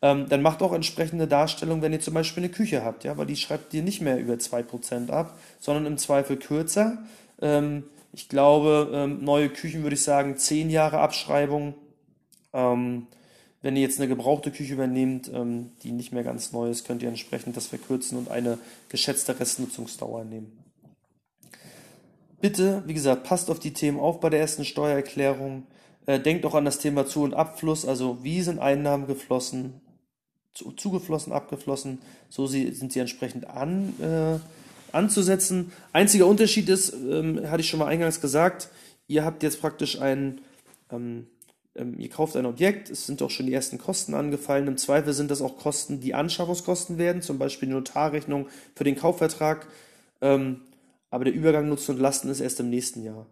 Ähm, 0.00 0.26
dann 0.28 0.42
macht 0.42 0.62
auch 0.62 0.72
entsprechende 0.72 1.26
Darstellung, 1.26 1.82
wenn 1.82 1.92
ihr 1.92 2.00
zum 2.00 2.14
Beispiel 2.14 2.44
eine 2.44 2.52
Küche 2.52 2.84
habt, 2.84 3.04
ja, 3.04 3.16
weil 3.16 3.26
die 3.26 3.36
schreibt 3.36 3.74
ihr 3.74 3.82
nicht 3.82 4.00
mehr 4.00 4.18
über 4.18 4.34
2% 4.34 5.10
ab, 5.10 5.38
sondern 5.58 5.86
im 5.86 5.98
Zweifel 5.98 6.36
kürzer. 6.36 6.98
Ähm, 7.40 7.84
ich 8.12 8.28
glaube, 8.28 8.90
ähm, 8.92 9.24
neue 9.24 9.48
Küchen 9.48 9.82
würde 9.82 9.94
ich 9.94 10.02
sagen 10.02 10.36
10 10.36 10.70
Jahre 10.70 10.98
Abschreibung. 10.98 11.74
Ähm, 12.52 13.06
wenn 13.62 13.76
ihr 13.76 13.82
jetzt 13.82 13.98
eine 13.98 14.08
gebrauchte 14.08 14.50
Küche 14.50 14.74
übernehmt, 14.74 15.30
ähm, 15.32 15.72
die 15.82 15.92
nicht 15.92 16.12
mehr 16.12 16.22
ganz 16.22 16.52
neu 16.52 16.70
ist, 16.70 16.86
könnt 16.86 17.02
ihr 17.02 17.08
entsprechend 17.08 17.56
das 17.56 17.66
verkürzen 17.66 18.16
und 18.18 18.30
eine 18.30 18.58
geschätzte 18.88 19.38
Restnutzungsdauer 19.38 20.24
nehmen. 20.24 20.52
Bitte, 22.40 22.84
wie 22.86 22.94
gesagt, 22.94 23.24
passt 23.24 23.50
auf 23.50 23.58
die 23.58 23.72
Themen 23.72 23.98
auf 23.98 24.20
bei 24.20 24.30
der 24.30 24.40
ersten 24.40 24.64
Steuererklärung. 24.64 25.66
Äh, 26.06 26.20
denkt 26.20 26.46
auch 26.46 26.54
an 26.54 26.64
das 26.64 26.78
Thema 26.78 27.06
Zu- 27.06 27.24
und 27.24 27.34
Abfluss, 27.34 27.84
also 27.84 28.22
wie 28.22 28.42
sind 28.42 28.60
Einnahmen 28.60 29.06
geflossen, 29.06 29.80
zu, 30.54 30.72
zugeflossen, 30.72 31.32
abgeflossen, 31.32 31.98
so 32.28 32.46
sind 32.46 32.92
sie 32.92 33.00
entsprechend 33.00 33.48
an, 33.48 33.94
äh, 34.00 34.38
anzusetzen. 34.96 35.72
Einziger 35.92 36.26
Unterschied 36.26 36.68
ist, 36.68 36.92
ähm, 36.92 37.50
hatte 37.50 37.60
ich 37.60 37.68
schon 37.68 37.80
mal 37.80 37.86
eingangs 37.86 38.20
gesagt, 38.20 38.68
ihr 39.08 39.24
habt 39.24 39.42
jetzt 39.42 39.60
praktisch 39.60 40.00
ein, 40.00 40.40
ähm, 40.90 41.26
ähm, 41.26 41.26
ihr 41.98 42.10
kauft 42.10 42.36
ein 42.36 42.46
Objekt, 42.46 42.90
es 42.90 43.06
sind 43.06 43.22
auch 43.22 43.30
schon 43.30 43.46
die 43.46 43.54
ersten 43.54 43.78
Kosten 43.78 44.14
angefallen. 44.14 44.66
Im 44.66 44.76
Zweifel 44.76 45.12
sind 45.12 45.30
das 45.30 45.42
auch 45.42 45.56
Kosten, 45.56 46.00
die 46.00 46.14
Anschaffungskosten 46.14 46.98
werden, 46.98 47.22
zum 47.22 47.38
Beispiel 47.38 47.68
die 47.68 47.74
Notarrechnung 47.74 48.48
für 48.74 48.84
den 48.84 48.96
Kaufvertrag. 48.96 49.66
Ähm, 50.20 50.62
aber 51.10 51.24
der 51.24 51.34
Übergang 51.34 51.68
Nutzen 51.68 51.96
und 51.96 52.00
Lasten 52.00 52.28
ist 52.28 52.40
erst 52.40 52.60
im 52.60 52.70
nächsten 52.70 53.02
Jahr. 53.02 53.26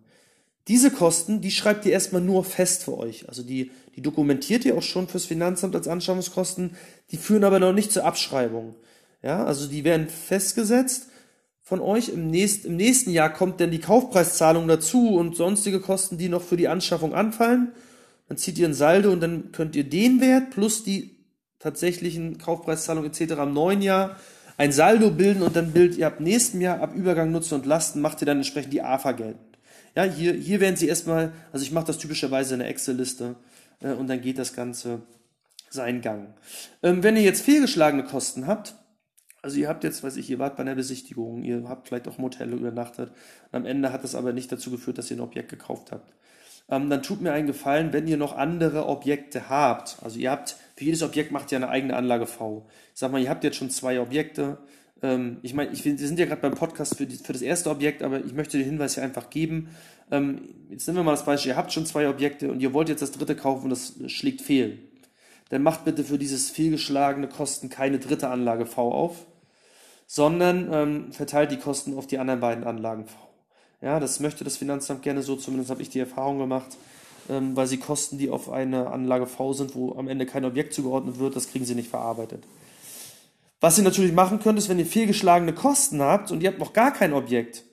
Diese 0.68 0.90
Kosten, 0.90 1.40
die 1.40 1.50
schreibt 1.50 1.86
ihr 1.86 1.92
erstmal 1.92 2.22
nur 2.22 2.44
fest 2.44 2.84
für 2.84 2.98
euch. 2.98 3.28
Also 3.28 3.42
die, 3.42 3.70
die 3.94 4.02
dokumentiert 4.02 4.64
ihr 4.64 4.76
auch 4.76 4.82
schon 4.82 5.06
fürs 5.06 5.24
Finanzamt 5.24 5.76
als 5.76 5.86
Anschaffungskosten. 5.86 6.76
Die 7.12 7.18
führen 7.18 7.44
aber 7.44 7.60
noch 7.60 7.72
nicht 7.72 7.92
zur 7.92 8.04
Abschreibung. 8.04 8.74
Ja, 9.22 9.44
also 9.44 9.68
die 9.68 9.84
werden 9.84 10.08
festgesetzt 10.08 11.08
von 11.62 11.80
euch. 11.80 12.08
Im, 12.08 12.28
nächst, 12.28 12.64
Im 12.64 12.76
nächsten 12.76 13.10
Jahr 13.10 13.32
kommt 13.32 13.60
dann 13.60 13.70
die 13.70 13.80
Kaufpreiszahlung 13.80 14.66
dazu 14.66 15.16
und 15.16 15.36
sonstige 15.36 15.80
Kosten, 15.80 16.18
die 16.18 16.28
noch 16.28 16.42
für 16.42 16.56
die 16.56 16.68
Anschaffung 16.68 17.14
anfallen. 17.14 17.72
Dann 18.28 18.36
zieht 18.36 18.58
ihr 18.58 18.66
ein 18.66 18.74
Saldo 18.74 19.12
und 19.12 19.20
dann 19.20 19.52
könnt 19.52 19.76
ihr 19.76 19.84
den 19.84 20.20
Wert 20.20 20.50
plus 20.50 20.82
die 20.82 21.16
tatsächlichen 21.58 22.38
Kaufpreiszahlungen 22.38 23.10
etc. 23.10 23.34
im 23.42 23.52
neuen 23.52 23.82
Jahr 23.82 24.16
ein 24.58 24.72
Saldo 24.72 25.10
bilden 25.10 25.42
und 25.42 25.54
dann 25.54 25.72
bildet 25.72 25.98
ihr 25.98 26.06
ab 26.06 26.20
nächstem 26.20 26.60
Jahr, 26.60 26.80
ab 26.80 26.94
Übergang 26.94 27.30
Nutzen 27.30 27.54
und 27.54 27.66
Lasten, 27.66 28.00
macht 28.00 28.22
ihr 28.22 28.26
dann 28.26 28.38
entsprechend 28.38 28.72
die 28.72 28.82
AFA 28.82 29.12
geltend. 29.12 29.58
Ja, 29.94 30.04
hier, 30.04 30.34
hier 30.34 30.60
werden 30.60 30.76
Sie 30.76 30.88
erstmal, 30.88 31.32
also 31.52 31.64
ich 31.64 31.72
mache 31.72 31.86
das 31.86 31.98
typischerweise 31.98 32.54
in 32.54 32.60
der 32.60 32.68
Excel-Liste 32.68 33.36
äh, 33.80 33.92
und 33.92 34.08
dann 34.08 34.20
geht 34.20 34.38
das 34.38 34.54
Ganze 34.54 35.02
seinen 35.70 36.00
Gang. 36.00 36.34
Ähm, 36.82 37.02
wenn 37.02 37.16
ihr 37.16 37.22
jetzt 37.22 37.42
fehlgeschlagene 37.42 38.04
Kosten 38.04 38.46
habt, 38.46 38.74
also 39.42 39.58
ihr 39.58 39.68
habt 39.68 39.84
jetzt, 39.84 40.02
weiß 40.02 40.16
ich, 40.16 40.28
ihr 40.28 40.38
wart 40.38 40.56
bei 40.56 40.62
einer 40.62 40.74
Besichtigung, 40.74 41.42
ihr 41.44 41.68
habt 41.68 41.88
vielleicht 41.88 42.08
auch 42.08 42.18
Motelle 42.18 42.56
übernachtet, 42.56 43.12
am 43.52 43.64
Ende 43.64 43.92
hat 43.92 44.04
das 44.04 44.14
aber 44.14 44.32
nicht 44.32 44.50
dazu 44.50 44.70
geführt, 44.70 44.98
dass 44.98 45.10
ihr 45.10 45.16
ein 45.16 45.20
Objekt 45.20 45.50
gekauft 45.50 45.92
habt. 45.92 46.12
Ähm, 46.68 46.90
dann 46.90 47.02
tut 47.02 47.20
mir 47.20 47.32
einen 47.32 47.46
Gefallen, 47.46 47.92
wenn 47.92 48.06
ihr 48.06 48.16
noch 48.16 48.36
andere 48.36 48.86
Objekte 48.86 49.48
habt. 49.48 49.98
Also 50.02 50.18
ihr 50.18 50.30
habt, 50.30 50.56
für 50.74 50.84
jedes 50.84 51.02
Objekt 51.02 51.32
macht 51.32 51.52
ihr 51.52 51.56
eine 51.56 51.68
eigene 51.68 51.96
Anlage 51.96 52.26
V. 52.26 52.66
Ich 52.92 53.00
sag 53.00 53.12
mal, 53.12 53.20
ihr 53.20 53.30
habt 53.30 53.44
jetzt 53.44 53.56
schon 53.56 53.70
zwei 53.70 54.00
Objekte, 54.00 54.58
ähm, 55.02 55.38
ich 55.42 55.54
meine, 55.54 55.72
ich, 55.72 55.84
wir 55.84 55.96
sind 55.96 56.18
ja 56.18 56.26
gerade 56.26 56.40
beim 56.40 56.54
Podcast 56.54 56.96
für, 56.96 57.06
die, 57.06 57.16
für 57.16 57.32
das 57.32 57.42
erste 57.42 57.70
Objekt, 57.70 58.02
aber 58.02 58.24
ich 58.24 58.32
möchte 58.32 58.58
den 58.58 58.66
Hinweis 58.66 58.94
hier 58.94 59.04
einfach 59.04 59.30
geben. 59.30 59.68
Ähm, 60.10 60.54
jetzt 60.70 60.86
nehmen 60.86 60.98
wir 60.98 61.04
mal 61.04 61.10
das 61.12 61.24
Beispiel, 61.24 61.52
ihr 61.52 61.56
habt 61.56 61.72
schon 61.72 61.86
zwei 61.86 62.08
Objekte 62.08 62.50
und 62.50 62.60
ihr 62.60 62.72
wollt 62.72 62.88
jetzt 62.88 63.02
das 63.02 63.12
dritte 63.12 63.36
kaufen 63.36 63.64
und 63.64 63.70
das 63.70 63.94
schlägt 64.06 64.42
fehl. 64.42 64.78
Dann 65.50 65.62
macht 65.62 65.84
bitte 65.84 66.04
für 66.04 66.18
dieses 66.18 66.50
fehlgeschlagene 66.50 67.28
Kosten 67.28 67.68
keine 67.68 67.98
dritte 67.98 68.28
Anlage 68.28 68.66
V 68.66 68.90
auf, 68.90 69.26
sondern 70.06 70.72
ähm, 70.72 71.12
verteilt 71.12 71.50
die 71.52 71.58
Kosten 71.58 71.94
auf 71.96 72.06
die 72.06 72.18
anderen 72.18 72.40
beiden 72.40 72.64
Anlagen 72.64 73.06
V. 73.06 73.25
Ja, 73.82 74.00
das 74.00 74.20
möchte 74.20 74.44
das 74.44 74.56
Finanzamt 74.56 75.02
gerne 75.02 75.22
so, 75.22 75.36
zumindest 75.36 75.70
habe 75.70 75.82
ich 75.82 75.90
die 75.90 76.00
Erfahrung 76.00 76.38
gemacht, 76.38 76.76
ähm, 77.28 77.54
weil 77.56 77.66
sie 77.66 77.76
Kosten, 77.76 78.18
die 78.18 78.30
auf 78.30 78.50
eine 78.50 78.88
Anlage 78.88 79.26
V 79.26 79.52
sind, 79.52 79.74
wo 79.74 79.94
am 79.94 80.08
Ende 80.08 80.26
kein 80.26 80.44
Objekt 80.44 80.72
zugeordnet 80.72 81.18
wird, 81.18 81.36
das 81.36 81.48
kriegen 81.48 81.64
sie 81.64 81.74
nicht 81.74 81.90
verarbeitet. 81.90 82.44
Was 83.60 83.78
ihr 83.78 83.84
natürlich 83.84 84.12
machen 84.12 84.40
könnt, 84.40 84.58
ist, 84.58 84.68
wenn 84.68 84.78
ihr 84.78 84.86
fehlgeschlagene 84.86 85.52
Kosten 85.52 86.02
habt 86.02 86.30
und 86.30 86.42
ihr 86.42 86.50
habt 86.50 86.58
noch 86.58 86.72
gar 86.72 86.92
kein 86.92 87.12
Objekt, 87.12 87.64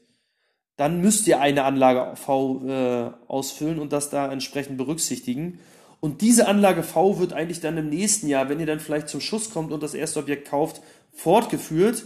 dann 0.76 1.02
müsst 1.02 1.28
ihr 1.28 1.40
eine 1.40 1.66
Anlage 1.66 2.16
V 2.16 2.66
äh, 2.66 3.12
ausfüllen 3.28 3.80
und 3.80 3.94
das 3.94 4.10
da 4.10 4.32
entsprechend 4.32 4.78
berücksichtigen. 4.78 5.60
Und 6.00 6.22
diese 6.22 6.48
Anlage 6.48 6.84
V 6.84 7.20
wird 7.20 7.34
eigentlich 7.34 7.62
dann 7.62 7.78
im 7.78 7.90
nächsten 7.90 8.28
Jahr, 8.28 8.50
wenn 8.50 8.60
ihr 8.60 8.66
dann 8.66 8.80
vielleicht 8.80 9.08
zum 9.08 9.22
Schuss 9.22 9.52
kommt 9.52 9.72
und 9.72 9.84
das 9.84 9.94
erste 9.94 10.20
Objekt 10.20 10.50
kauft, 10.50 10.82
fortgeführt. 11.14 12.06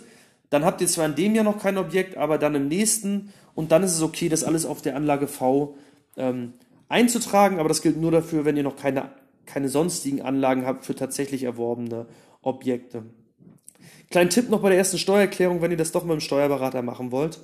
Dann 0.49 0.63
habt 0.63 0.81
ihr 0.81 0.87
zwar 0.87 1.05
in 1.05 1.15
dem 1.15 1.35
Jahr 1.35 1.43
noch 1.43 1.61
kein 1.61 1.77
Objekt, 1.77 2.17
aber 2.17 2.37
dann 2.37 2.55
im 2.55 2.67
nächsten 2.67 3.33
und 3.53 3.71
dann 3.71 3.83
ist 3.83 3.95
es 3.95 4.01
okay, 4.01 4.29
das 4.29 4.43
alles 4.43 4.65
auf 4.65 4.81
der 4.81 4.95
Anlage 4.95 5.27
V 5.27 5.75
ähm, 6.15 6.53
einzutragen, 6.89 7.59
aber 7.59 7.69
das 7.69 7.81
gilt 7.81 7.97
nur 7.97 8.11
dafür, 8.11 8.45
wenn 8.45 8.55
ihr 8.55 8.63
noch 8.63 8.75
keine, 8.75 9.09
keine 9.45 9.69
sonstigen 9.69 10.21
Anlagen 10.21 10.65
habt 10.65 10.85
für 10.85 10.95
tatsächlich 10.95 11.43
erworbene 11.43 12.05
Objekte. 12.41 13.03
Kleinen 14.09 14.29
Tipp 14.29 14.49
noch 14.49 14.61
bei 14.61 14.69
der 14.69 14.77
ersten 14.77 14.97
Steuererklärung, 14.97 15.61
wenn 15.61 15.71
ihr 15.71 15.77
das 15.77 15.91
doch 15.91 16.03
mit 16.03 16.13
dem 16.13 16.21
Steuerberater 16.21 16.81
machen 16.81 17.11
wollt, 17.11 17.39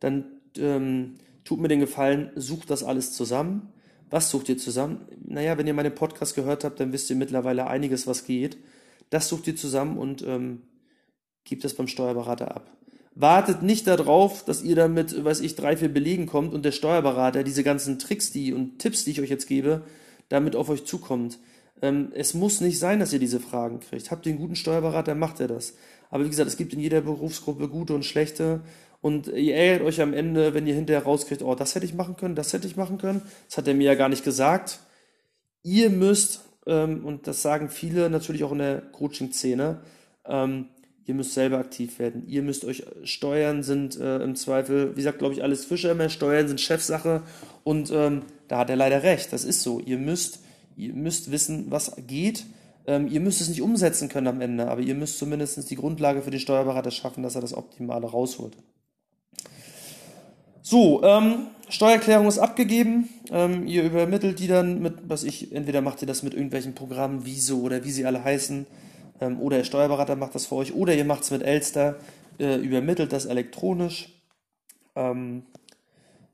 dann 0.00 0.24
ähm, 0.56 1.16
tut 1.44 1.60
mir 1.60 1.68
den 1.68 1.80
Gefallen, 1.80 2.30
sucht 2.36 2.70
das 2.70 2.82
alles 2.82 3.12
zusammen. 3.12 3.72
Was 4.08 4.30
sucht 4.30 4.48
ihr 4.48 4.56
zusammen? 4.56 5.06
Naja, 5.24 5.58
wenn 5.58 5.66
ihr 5.66 5.74
meinen 5.74 5.94
Podcast 5.94 6.34
gehört 6.34 6.64
habt, 6.64 6.80
dann 6.80 6.92
wisst 6.92 7.10
ihr 7.10 7.16
mittlerweile 7.16 7.66
einiges, 7.66 8.06
was 8.06 8.24
geht. 8.24 8.56
Das 9.10 9.28
sucht 9.28 9.46
ihr 9.46 9.56
zusammen 9.56 9.98
und 9.98 10.22
ähm, 10.22 10.62
gebt 11.46 11.64
das 11.64 11.74
beim 11.74 11.88
Steuerberater 11.88 12.54
ab. 12.54 12.70
Wartet 13.14 13.62
nicht 13.62 13.86
darauf, 13.86 14.44
dass 14.44 14.62
ihr 14.62 14.76
damit, 14.76 15.24
weiß 15.24 15.40
ich, 15.40 15.56
drei, 15.56 15.78
vier 15.78 15.88
Belegen 15.88 16.26
kommt 16.26 16.52
und 16.52 16.66
der 16.66 16.72
Steuerberater 16.72 17.44
diese 17.44 17.64
ganzen 17.64 17.98
Tricks 17.98 18.30
die 18.30 18.52
und 18.52 18.78
Tipps, 18.78 19.04
die 19.04 19.12
ich 19.12 19.22
euch 19.22 19.30
jetzt 19.30 19.46
gebe, 19.46 19.82
damit 20.28 20.54
auf 20.54 20.68
euch 20.68 20.84
zukommt. 20.84 21.38
Ähm, 21.80 22.12
es 22.14 22.34
muss 22.34 22.60
nicht 22.60 22.78
sein, 22.78 23.00
dass 23.00 23.14
ihr 23.14 23.18
diese 23.18 23.40
Fragen 23.40 23.80
kriegt. 23.80 24.10
Habt 24.10 24.26
ihr 24.26 24.32
einen 24.32 24.40
guten 24.40 24.56
Steuerberater, 24.56 25.14
macht 25.14 25.40
er 25.40 25.48
das. 25.48 25.74
Aber 26.10 26.24
wie 26.24 26.28
gesagt, 26.28 26.48
es 26.48 26.58
gibt 26.58 26.74
in 26.74 26.80
jeder 26.80 27.00
Berufsgruppe 27.00 27.68
gute 27.68 27.94
und 27.94 28.04
schlechte. 28.04 28.60
Und 29.00 29.28
ihr 29.28 29.54
ärgert 29.54 29.86
euch 29.86 30.00
am 30.00 30.12
Ende, 30.12 30.52
wenn 30.52 30.66
ihr 30.66 30.74
hinterher 30.74 31.04
rauskriegt, 31.04 31.42
oh, 31.42 31.54
das 31.54 31.74
hätte 31.74 31.86
ich 31.86 31.94
machen 31.94 32.16
können, 32.16 32.34
das 32.34 32.52
hätte 32.52 32.66
ich 32.66 32.76
machen 32.76 32.98
können. 32.98 33.22
Das 33.48 33.58
hat 33.58 33.68
er 33.68 33.74
mir 33.74 33.84
ja 33.84 33.94
gar 33.94 34.08
nicht 34.08 34.24
gesagt. 34.24 34.80
Ihr 35.62 35.90
müsst, 35.90 36.42
ähm, 36.66 37.04
und 37.04 37.26
das 37.26 37.42
sagen 37.42 37.68
viele 37.68 38.10
natürlich 38.10 38.44
auch 38.44 38.52
in 38.52 38.58
der 38.58 38.80
Coaching-Szene, 38.80 39.80
ähm, 40.26 40.66
ihr 41.06 41.14
müsst 41.14 41.34
selber 41.34 41.58
aktiv 41.58 41.98
werden. 41.98 42.24
Ihr 42.26 42.42
müsst 42.42 42.64
euch, 42.64 42.84
Steuern 43.04 43.62
sind 43.62 43.98
äh, 43.98 44.18
im 44.18 44.36
Zweifel, 44.36 44.96
wie 44.96 45.02
sagt, 45.02 45.18
glaube 45.18 45.34
ich, 45.34 45.42
alles 45.42 45.64
Fischer 45.64 45.94
mehr, 45.94 46.10
Steuern 46.10 46.48
sind 46.48 46.60
Chefsache. 46.60 47.22
Und 47.64 47.90
ähm, 47.90 48.22
da 48.48 48.58
hat 48.58 48.70
er 48.70 48.76
leider 48.76 49.02
recht, 49.02 49.32
das 49.32 49.44
ist 49.44 49.62
so. 49.62 49.80
Ihr 49.80 49.98
müsst, 49.98 50.40
ihr 50.76 50.92
müsst 50.92 51.30
wissen, 51.30 51.66
was 51.70 51.96
geht 52.06 52.44
ähm, 52.86 53.08
ihr 53.08 53.20
müsst 53.20 53.40
es 53.40 53.48
nicht 53.48 53.62
umsetzen 53.62 54.08
können 54.08 54.28
am 54.28 54.40
Ende, 54.40 54.68
aber 54.68 54.80
ihr 54.80 54.94
müsst 54.94 55.18
zumindest 55.18 55.68
die 55.70 55.76
Grundlage 55.76 56.22
für 56.22 56.30
den 56.30 56.40
Steuerberater 56.40 56.90
schaffen, 56.90 57.22
dass 57.22 57.34
er 57.34 57.40
das 57.40 57.54
Optimale 57.54 58.06
rausholt. 58.06 58.56
So, 60.62 61.02
ähm, 61.02 61.46
Steuererklärung 61.68 62.26
ist 62.26 62.38
abgegeben. 62.38 63.08
Ähm, 63.30 63.66
ihr 63.66 63.84
übermittelt 63.84 64.38
die 64.38 64.46
dann 64.46 64.80
mit, 64.80 64.94
was 65.08 65.24
ich, 65.24 65.52
entweder 65.52 65.80
macht 65.80 66.02
ihr 66.02 66.08
das 66.08 66.22
mit 66.22 66.34
irgendwelchen 66.34 66.74
Programmen, 66.74 67.20
Wieso 67.24 67.60
oder 67.60 67.84
wie 67.84 67.90
sie 67.90 68.04
alle 68.04 68.22
heißen, 68.22 68.66
ähm, 69.20 69.40
oder 69.40 69.58
der 69.58 69.64
Steuerberater 69.64 70.16
macht 70.16 70.34
das 70.34 70.46
für 70.46 70.56
euch, 70.56 70.74
oder 70.74 70.94
ihr 70.94 71.04
macht 71.04 71.22
es 71.22 71.30
mit 71.30 71.42
Elster, 71.42 71.96
äh, 72.38 72.56
übermittelt 72.56 73.12
das 73.12 73.26
elektronisch. 73.26 74.12
Ähm, 74.94 75.44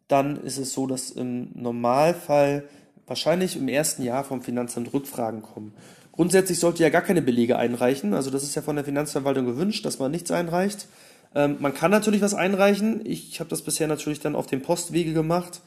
dann 0.08 0.36
ist 0.42 0.58
es 0.58 0.72
so, 0.72 0.86
dass 0.86 1.10
im 1.10 1.50
Normalfall 1.54 2.64
wahrscheinlich 3.06 3.56
im 3.56 3.68
ersten 3.68 4.02
Jahr 4.02 4.24
vom 4.24 4.42
Finanzamt 4.42 4.92
Rückfragen 4.92 5.42
kommen. 5.42 5.74
Grundsätzlich 6.12 6.58
sollt 6.58 6.78
ihr 6.78 6.86
ja 6.86 6.90
gar 6.90 7.02
keine 7.02 7.22
Belege 7.22 7.58
einreichen. 7.58 8.12
Also 8.12 8.30
das 8.30 8.42
ist 8.42 8.54
ja 8.54 8.62
von 8.62 8.76
der 8.76 8.84
Finanzverwaltung 8.84 9.46
gewünscht, 9.46 9.84
dass 9.86 9.98
man 9.98 10.10
nichts 10.10 10.30
einreicht. 10.30 10.86
Ähm, 11.34 11.56
man 11.60 11.72
kann 11.72 11.90
natürlich 11.90 12.20
was 12.20 12.34
einreichen. 12.34 13.00
Ich 13.04 13.40
habe 13.40 13.48
das 13.48 13.62
bisher 13.62 13.88
natürlich 13.88 14.20
dann 14.20 14.36
auf 14.36 14.46
dem 14.46 14.60
Postwege 14.60 15.14
gemacht. 15.14 15.62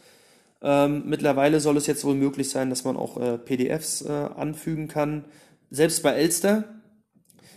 Ähm, 0.62 1.04
mittlerweile 1.06 1.60
soll 1.60 1.78
es 1.78 1.88
jetzt 1.88 2.06
wohl 2.06 2.15
möglich 2.15 2.49
sein, 2.49 2.69
dass 2.69 2.84
man 2.84 2.95
auch 2.97 3.19
äh, 3.19 3.38
PDFs 3.38 4.04
äh, 4.04 4.12
anfügen 4.12 4.88
kann, 4.88 5.25
selbst 5.71 6.04
bei 6.04 6.12
Elster. 6.12 6.63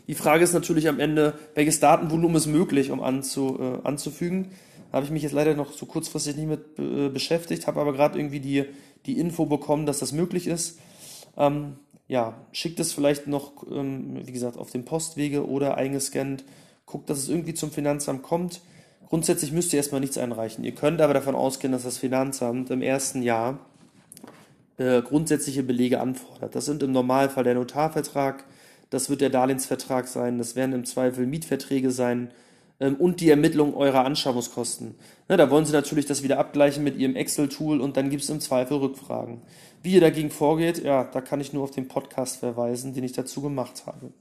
Die 0.09 0.15
Frage 0.15 0.43
ist 0.43 0.55
natürlich 0.55 0.89
am 0.89 0.99
Ende, 0.99 1.35
welches 1.55 1.81
Datenvolumen 1.81 2.37
ist 2.37 2.47
möglich, 2.47 2.91
um 2.91 3.03
anzu, 3.03 3.59
äh, 3.61 3.87
anzufügen. 3.87 4.51
Habe 4.91 5.05
ich 5.05 5.11
mich 5.11 5.23
jetzt 5.23 5.33
leider 5.33 5.55
noch 5.55 5.73
so 5.73 5.85
kurzfristig 5.85 6.37
nicht 6.37 6.49
mit 6.49 6.79
äh, 6.79 7.11
beschäftigt, 7.11 7.67
habe 7.67 7.81
aber 7.81 7.93
gerade 7.93 8.19
irgendwie 8.19 8.41
die, 8.41 8.65
die 9.05 9.19
Info 9.19 9.45
bekommen, 9.45 9.85
dass 9.85 9.99
das 9.99 10.13
möglich 10.13 10.47
ist. 10.47 10.79
Ähm, 11.37 11.75
ja, 12.09 12.35
schickt 12.53 12.81
es 12.81 12.95
vielleicht 12.95 13.27
noch, 13.27 13.53
ähm, 13.71 14.27
wie 14.27 14.33
gesagt, 14.33 14.57
auf 14.57 14.71
dem 14.71 14.87
Postwege 14.87 15.47
oder 15.47 15.77
eingescannt. 15.77 16.43
Guckt, 16.87 17.11
dass 17.11 17.19
es 17.19 17.29
irgendwie 17.29 17.53
zum 17.53 17.71
Finanzamt 17.71 18.23
kommt. 18.23 18.63
Grundsätzlich 19.11 19.53
müsst 19.53 19.75
ihr 19.75 19.77
erstmal 19.77 20.01
nichts 20.01 20.17
einreichen. 20.17 20.65
Ihr 20.65 20.75
könnt 20.75 21.03
aber 21.03 21.13
davon 21.13 21.35
ausgehen, 21.35 21.73
dass 21.73 21.83
das 21.83 21.99
Finanzamt 21.99 22.71
im 22.71 22.81
ersten 22.81 23.21
Jahr 23.21 23.59
äh, 24.79 25.03
grundsätzliche 25.03 25.63
Belege 25.63 26.01
anfordert. 26.01 26.55
Das 26.55 26.65
sind 26.65 26.83
im 26.83 26.93
Normalfall 26.93 27.45
der 27.45 27.55
Notarvertrag, 27.55 28.45
das 28.91 29.11
wird 29.11 29.21
der 29.21 29.31
Darlehensvertrag 29.31 30.09
sein, 30.09 30.39
das 30.39 30.57
werden 30.57 30.73
im 30.73 30.85
Zweifel 30.85 31.27
Mietverträge 31.27 31.91
sein 31.91 32.31
ähm, 32.81 32.97
und 32.97 33.21
die 33.21 33.31
Ermittlung 33.31 33.75
eurer 33.75 34.05
Anschaffungskosten. 34.05 34.95
Ne, 35.29 35.37
da 35.37 35.51
wollen 35.51 35.65
sie 35.65 35.73
natürlich 35.73 36.07
das 36.07 36.23
wieder 36.23 36.39
abgleichen 36.39 36.85
mit 36.85 36.97
ihrem 36.97 37.17
Excel-Tool 37.17 37.81
und 37.81 37.97
dann 37.97 38.11
gibt 38.11 38.23
es 38.23 38.31
im 38.31 38.41
Zweifel 38.41 38.79
Rückfragen. 38.79 39.43
Wie 39.83 39.95
ihr 39.95 40.01
dagegen 40.01 40.31
vorgeht, 40.31 40.83
ja, 40.83 41.05
da 41.05 41.21
kann 41.21 41.41
ich 41.41 41.53
nur 41.53 41.65
auf 41.65 41.71
den 41.71 41.89
Podcast 41.89 42.39
verweisen, 42.39 42.95
den 42.95 43.05
ich 43.05 43.13
dazu 43.13 43.43
gemacht 43.43 43.85
habe. 43.87 44.13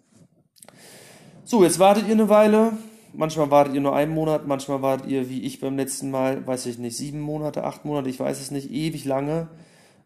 So, 1.45 1.63
jetzt 1.63 1.79
wartet 1.79 2.07
ihr 2.07 2.13
eine 2.13 2.29
Weile. 2.29 2.73
Manchmal 3.13 3.49
wartet 3.49 3.73
ihr 3.73 3.81
nur 3.81 3.95
einen 3.95 4.13
Monat, 4.13 4.45
manchmal 4.45 4.81
wartet 4.81 5.07
ihr, 5.07 5.29
wie 5.29 5.41
ich 5.41 5.59
beim 5.59 5.77
letzten 5.77 6.11
Mal, 6.11 6.45
weiß 6.45 6.65
ich 6.67 6.77
nicht, 6.77 6.95
sieben 6.95 7.21
Monate, 7.21 7.63
acht 7.63 7.85
Monate, 7.85 8.09
ich 8.09 8.19
weiß 8.19 8.39
es 8.39 8.51
nicht, 8.51 8.69
ewig 8.69 9.05
lange. 9.05 9.47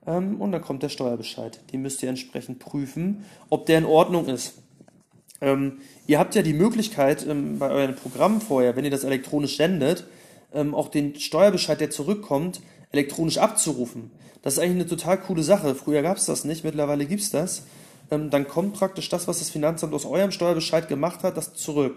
Ähm, 0.05 0.41
und 0.41 0.51
dann 0.51 0.61
kommt 0.61 0.83
der 0.83 0.89
Steuerbescheid. 0.89 1.59
Den 1.71 1.81
müsst 1.81 2.01
ihr 2.03 2.09
entsprechend 2.09 2.59
prüfen, 2.59 3.25
ob 3.49 3.65
der 3.65 3.77
in 3.77 3.85
Ordnung 3.85 4.27
ist. 4.27 4.55
Ähm, 5.41 5.79
ihr 6.07 6.19
habt 6.19 6.35
ja 6.35 6.41
die 6.41 6.53
Möglichkeit 6.53 7.25
ähm, 7.27 7.59
bei 7.59 7.69
euren 7.69 7.95
Programmen 7.95 8.41
vorher, 8.41 8.75
wenn 8.75 8.85
ihr 8.85 8.91
das 8.91 9.03
elektronisch 9.03 9.57
sendet, 9.57 10.05
auch 10.53 10.89
den 10.89 11.15
Steuerbescheid, 11.15 11.79
der 11.79 11.91
zurückkommt, 11.91 12.59
elektronisch 12.91 13.37
abzurufen. 13.37 14.11
Das 14.41 14.55
ist 14.55 14.59
eigentlich 14.59 14.81
eine 14.81 14.85
total 14.85 15.17
coole 15.17 15.43
Sache. 15.43 15.75
Früher 15.75 16.01
gab 16.01 16.17
es 16.17 16.25
das 16.25 16.43
nicht, 16.43 16.65
mittlerweile 16.65 17.05
gibt 17.05 17.21
es 17.21 17.31
das. 17.31 17.63
Dann 18.09 18.45
kommt 18.49 18.73
praktisch 18.73 19.07
das, 19.07 19.29
was 19.29 19.39
das 19.39 19.49
Finanzamt 19.49 19.93
aus 19.93 20.03
eurem 20.05 20.31
Steuerbescheid 20.31 20.89
gemacht 20.89 21.23
hat, 21.23 21.37
das 21.37 21.53
zurück. 21.53 21.95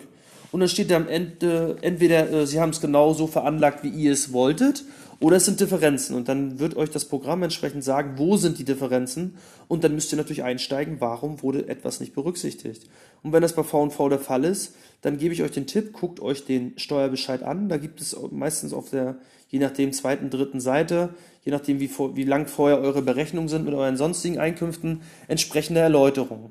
Und 0.54 0.60
dann 0.60 0.68
steht 0.68 0.92
da 0.92 0.96
am 0.98 1.08
Ende, 1.08 1.78
entweder 1.80 2.30
äh, 2.30 2.46
Sie 2.46 2.60
haben 2.60 2.70
es 2.70 2.80
genau 2.80 3.12
so 3.12 3.26
veranlagt, 3.26 3.82
wie 3.82 3.88
ihr 3.88 4.12
es 4.12 4.32
wolltet, 4.32 4.84
oder 5.24 5.38
es 5.38 5.46
sind 5.46 5.58
Differenzen. 5.58 6.14
Und 6.14 6.28
dann 6.28 6.58
wird 6.58 6.76
euch 6.76 6.90
das 6.90 7.06
Programm 7.06 7.42
entsprechend 7.42 7.82
sagen, 7.82 8.18
wo 8.18 8.36
sind 8.36 8.58
die 8.58 8.64
Differenzen. 8.64 9.38
Und 9.68 9.82
dann 9.82 9.94
müsst 9.94 10.12
ihr 10.12 10.18
natürlich 10.18 10.42
einsteigen, 10.42 10.96
warum 11.00 11.42
wurde 11.42 11.66
etwas 11.66 11.98
nicht 11.98 12.14
berücksichtigt. 12.14 12.90
Und 13.22 13.32
wenn 13.32 13.40
das 13.40 13.54
bei 13.54 13.62
V&V 13.62 14.10
der 14.10 14.18
Fall 14.18 14.44
ist, 14.44 14.76
dann 15.00 15.16
gebe 15.16 15.32
ich 15.32 15.42
euch 15.42 15.52
den 15.52 15.66
Tipp, 15.66 15.94
guckt 15.94 16.20
euch 16.20 16.44
den 16.44 16.78
Steuerbescheid 16.78 17.42
an. 17.42 17.70
Da 17.70 17.78
gibt 17.78 18.02
es 18.02 18.14
meistens 18.32 18.74
auf 18.74 18.90
der, 18.90 19.16
je 19.48 19.60
nachdem, 19.60 19.94
zweiten, 19.94 20.28
dritten 20.28 20.60
Seite, 20.60 21.14
je 21.42 21.52
nachdem, 21.52 21.80
wie, 21.80 21.88
wie 21.88 22.24
lang 22.24 22.46
vorher 22.46 22.78
eure 22.78 23.00
Berechnungen 23.00 23.48
sind 23.48 23.64
mit 23.64 23.72
euren 23.72 23.96
sonstigen 23.96 24.38
Einkünften, 24.38 25.00
entsprechende 25.26 25.80
Erläuterungen. 25.80 26.50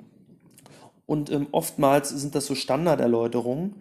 Und 1.05 1.31
ähm, 1.31 1.45
oftmals 1.51 2.09
sind 2.09 2.33
das 2.33 2.47
so 2.47 2.55
Standarderläuterungen. 2.55 3.75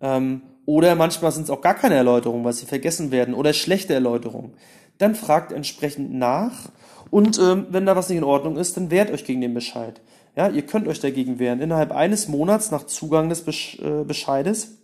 Ähm, 0.00 0.40
oder 0.68 0.94
manchmal 0.96 1.32
sind 1.32 1.44
es 1.44 1.50
auch 1.50 1.62
gar 1.62 1.72
keine 1.72 1.94
Erläuterungen, 1.94 2.44
weil 2.44 2.52
sie 2.52 2.66
vergessen 2.66 3.10
werden 3.10 3.32
oder 3.32 3.54
schlechte 3.54 3.94
Erläuterungen. 3.94 4.52
Dann 4.98 5.14
fragt 5.14 5.50
entsprechend 5.50 6.12
nach 6.12 6.70
und 7.08 7.38
ähm, 7.38 7.68
wenn 7.70 7.86
da 7.86 7.96
was 7.96 8.10
nicht 8.10 8.18
in 8.18 8.24
Ordnung 8.24 8.58
ist, 8.58 8.76
dann 8.76 8.90
wehrt 8.90 9.10
euch 9.10 9.24
gegen 9.24 9.40
den 9.40 9.54
Bescheid. 9.54 10.02
Ja, 10.36 10.50
ihr 10.50 10.60
könnt 10.66 10.86
euch 10.86 11.00
dagegen 11.00 11.38
wehren. 11.38 11.62
Innerhalb 11.62 11.90
eines 11.90 12.28
Monats 12.28 12.70
nach 12.70 12.84
Zugang 12.84 13.30
des 13.30 13.46
äh, 13.78 14.04
Bescheides 14.04 14.76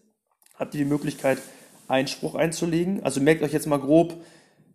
habt 0.58 0.72
ihr 0.74 0.78
die 0.78 0.90
Möglichkeit, 0.90 1.36
Einspruch 1.86 2.34
einzulegen. 2.34 3.02
Also 3.02 3.20
merkt 3.20 3.42
euch 3.42 3.52
jetzt 3.52 3.66
mal 3.66 3.78
grob, 3.78 4.14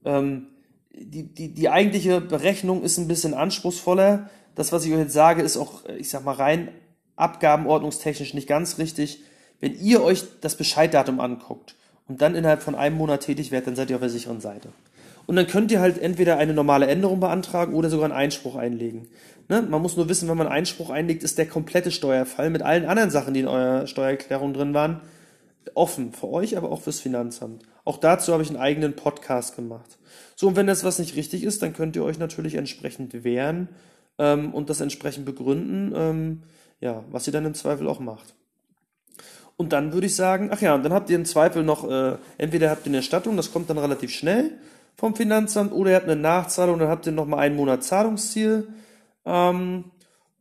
ähm, 0.05 0.49
die, 0.93 1.33
die, 1.33 1.55
die 1.55 1.69
eigentliche 1.69 2.21
Berechnung 2.21 2.83
ist 2.83 2.99
ein 2.99 3.07
bisschen 3.07 3.33
anspruchsvoller. 3.33 4.29
Das, 4.53 4.71
was 4.71 4.85
ich 4.85 4.93
euch 4.93 4.99
jetzt 4.99 5.13
sage, 5.13 5.41
ist 5.41 5.57
auch, 5.57 5.85
ich 5.97 6.11
sag 6.11 6.23
mal, 6.23 6.35
rein 6.35 6.69
abgabenordnungstechnisch 7.15 8.35
nicht 8.35 8.47
ganz 8.47 8.77
richtig. 8.77 9.23
Wenn 9.59 9.79
ihr 9.79 10.01
euch 10.03 10.23
das 10.41 10.55
Bescheiddatum 10.55 11.19
anguckt 11.19 11.75
und 12.07 12.21
dann 12.21 12.35
innerhalb 12.35 12.61
von 12.61 12.75
einem 12.75 12.97
Monat 12.97 13.21
tätig 13.21 13.51
werdet, 13.51 13.67
dann 13.67 13.75
seid 13.75 13.89
ihr 13.89 13.95
auf 13.95 14.01
der 14.01 14.09
sicheren 14.09 14.41
Seite. 14.41 14.69
Und 15.25 15.35
dann 15.35 15.47
könnt 15.47 15.71
ihr 15.71 15.79
halt 15.79 16.01
entweder 16.01 16.37
eine 16.37 16.53
normale 16.53 16.87
Änderung 16.87 17.19
beantragen 17.19 17.75
oder 17.75 17.89
sogar 17.89 18.05
einen 18.05 18.17
Einspruch 18.17 18.55
einlegen. 18.55 19.07
Ne? 19.47 19.61
Man 19.61 19.81
muss 19.81 19.95
nur 19.95 20.09
wissen, 20.09 20.27
wenn 20.27 20.37
man 20.37 20.47
einen 20.47 20.55
Einspruch 20.55 20.89
einlegt, 20.89 21.23
ist 21.23 21.37
der 21.37 21.47
komplette 21.47 21.91
Steuerfall 21.91 22.49
mit 22.49 22.63
allen 22.63 22.85
anderen 22.85 23.11
Sachen, 23.11 23.33
die 23.33 23.41
in 23.41 23.47
eurer 23.47 23.85
Steuererklärung 23.85 24.53
drin 24.53 24.73
waren, 24.73 25.01
offen. 25.75 26.13
Für 26.13 26.29
euch, 26.29 26.57
aber 26.57 26.71
auch 26.71 26.81
fürs 26.81 26.99
Finanzamt. 26.99 27.63
Auch 27.85 27.97
dazu 27.97 28.33
habe 28.33 28.43
ich 28.43 28.49
einen 28.49 28.57
eigenen 28.57 28.95
Podcast 28.95 29.55
gemacht. 29.55 29.97
So, 30.35 30.47
und 30.47 30.55
wenn 30.55 30.67
das 30.67 30.83
was 30.83 30.99
nicht 30.99 31.15
richtig 31.15 31.43
ist, 31.43 31.61
dann 31.61 31.73
könnt 31.73 31.95
ihr 31.95 32.03
euch 32.03 32.17
natürlich 32.17 32.55
entsprechend 32.55 33.23
wehren 33.23 33.69
ähm, 34.17 34.53
und 34.53 34.69
das 34.69 34.81
entsprechend 34.81 35.25
begründen, 35.25 35.93
ähm, 35.95 36.43
ja, 36.81 37.03
was 37.11 37.27
ihr 37.27 37.33
dann 37.33 37.45
im 37.45 37.53
Zweifel 37.53 37.87
auch 37.87 37.99
macht. 37.99 38.35
Und 39.59 39.73
dann 39.73 39.91
würde 39.91 40.07
ich 40.07 40.15
sagen, 40.15 40.51
ach 40.53 40.61
ja, 40.61 40.77
dann 40.77 40.93
habt 40.93 41.09
ihr 41.09 41.17
im 41.17 41.25
Zweifel 41.25 41.63
noch, 41.63 41.83
äh, 41.83 42.15
entweder 42.37 42.69
habt 42.69 42.85
ihr 42.85 42.91
eine 42.91 42.97
Erstattung, 42.97 43.35
das 43.35 43.51
kommt 43.51 43.69
dann 43.69 43.77
relativ 43.77 44.09
schnell 44.09 44.51
vom 44.95 45.17
Finanzamt, 45.17 45.73
oder 45.73 45.89
ihr 45.89 45.95
habt 45.97 46.07
eine 46.07 46.15
Nachzahlung, 46.15 46.79
dann 46.79 46.87
habt 46.87 47.05
ihr 47.05 47.11
nochmal 47.11 47.39
einen 47.39 47.57
Monat 47.57 47.83
Zahlungsziel. 47.83 48.69
Ähm, 49.25 49.83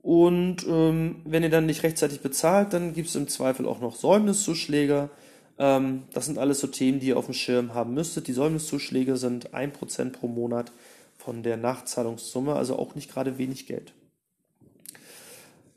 und 0.03 0.65
ähm, 0.69 1.17
wenn 1.25 1.43
ihr 1.43 1.51
dann 1.51 1.67
nicht 1.67 1.83
rechtzeitig 1.83 2.21
bezahlt, 2.21 2.73
dann 2.73 2.93
gibt 2.93 3.09
es 3.09 3.17
im 3.17 3.27
Zweifel 3.27 3.67
auch 3.67 3.81
noch 3.81 3.97
Säumniszuschläge. 3.97 5.11
Ähm, 5.59 6.05
das 6.13 6.27
sind 6.27 6.39
alles 6.39 6.61
so 6.61 6.69
Themen, 6.69 7.01
die 7.01 7.09
ihr 7.09 7.17
auf 7.17 7.25
dem 7.25 7.35
Schirm 7.35 7.75
haben 7.75 7.95
müsstet. 7.95 8.29
Die 8.29 8.33
Säumniszuschläge 8.33 9.17
sind 9.17 9.53
1% 9.53 10.13
pro 10.13 10.29
Monat 10.29 10.71
von 11.17 11.43
der 11.43 11.57
Nachzahlungssumme, 11.57 12.55
also 12.55 12.79
auch 12.79 12.95
nicht 12.95 13.13
gerade 13.13 13.37
wenig 13.37 13.67
Geld. 13.67 13.95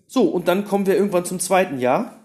So, 0.06 0.26
und 0.26 0.48
dann 0.48 0.64
kommen 0.64 0.86
wir 0.86 0.96
irgendwann 0.96 1.26
zum 1.26 1.40
zweiten 1.40 1.80
Jahr. 1.80 2.21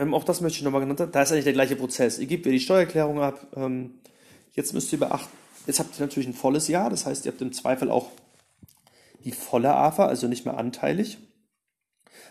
Ähm, 0.00 0.14
auch 0.14 0.24
das 0.24 0.40
möchte 0.40 0.58
ich 0.58 0.64
nochmal 0.64 0.80
genannt 0.80 1.00
haben. 1.00 1.12
Da 1.12 1.22
ist 1.22 1.30
eigentlich 1.30 1.44
der 1.44 1.52
gleiche 1.52 1.76
Prozess. 1.76 2.18
Ihr 2.18 2.26
gebt 2.26 2.46
wieder 2.46 2.54
die 2.54 2.60
Steuererklärung 2.60 3.20
ab. 3.20 3.46
Ähm, 3.54 4.00
jetzt 4.52 4.72
müsst 4.72 4.90
ihr 4.94 4.98
beachten, 4.98 5.36
jetzt 5.66 5.78
habt 5.78 5.98
ihr 5.98 6.00
natürlich 6.00 6.28
ein 6.28 6.34
volles 6.34 6.68
Jahr. 6.68 6.88
Das 6.88 7.04
heißt, 7.04 7.26
ihr 7.26 7.32
habt 7.32 7.42
im 7.42 7.52
Zweifel 7.52 7.90
auch 7.90 8.10
die 9.24 9.32
volle 9.32 9.74
AFA, 9.74 10.06
also 10.06 10.26
nicht 10.26 10.46
mehr 10.46 10.56
anteilig. 10.56 11.18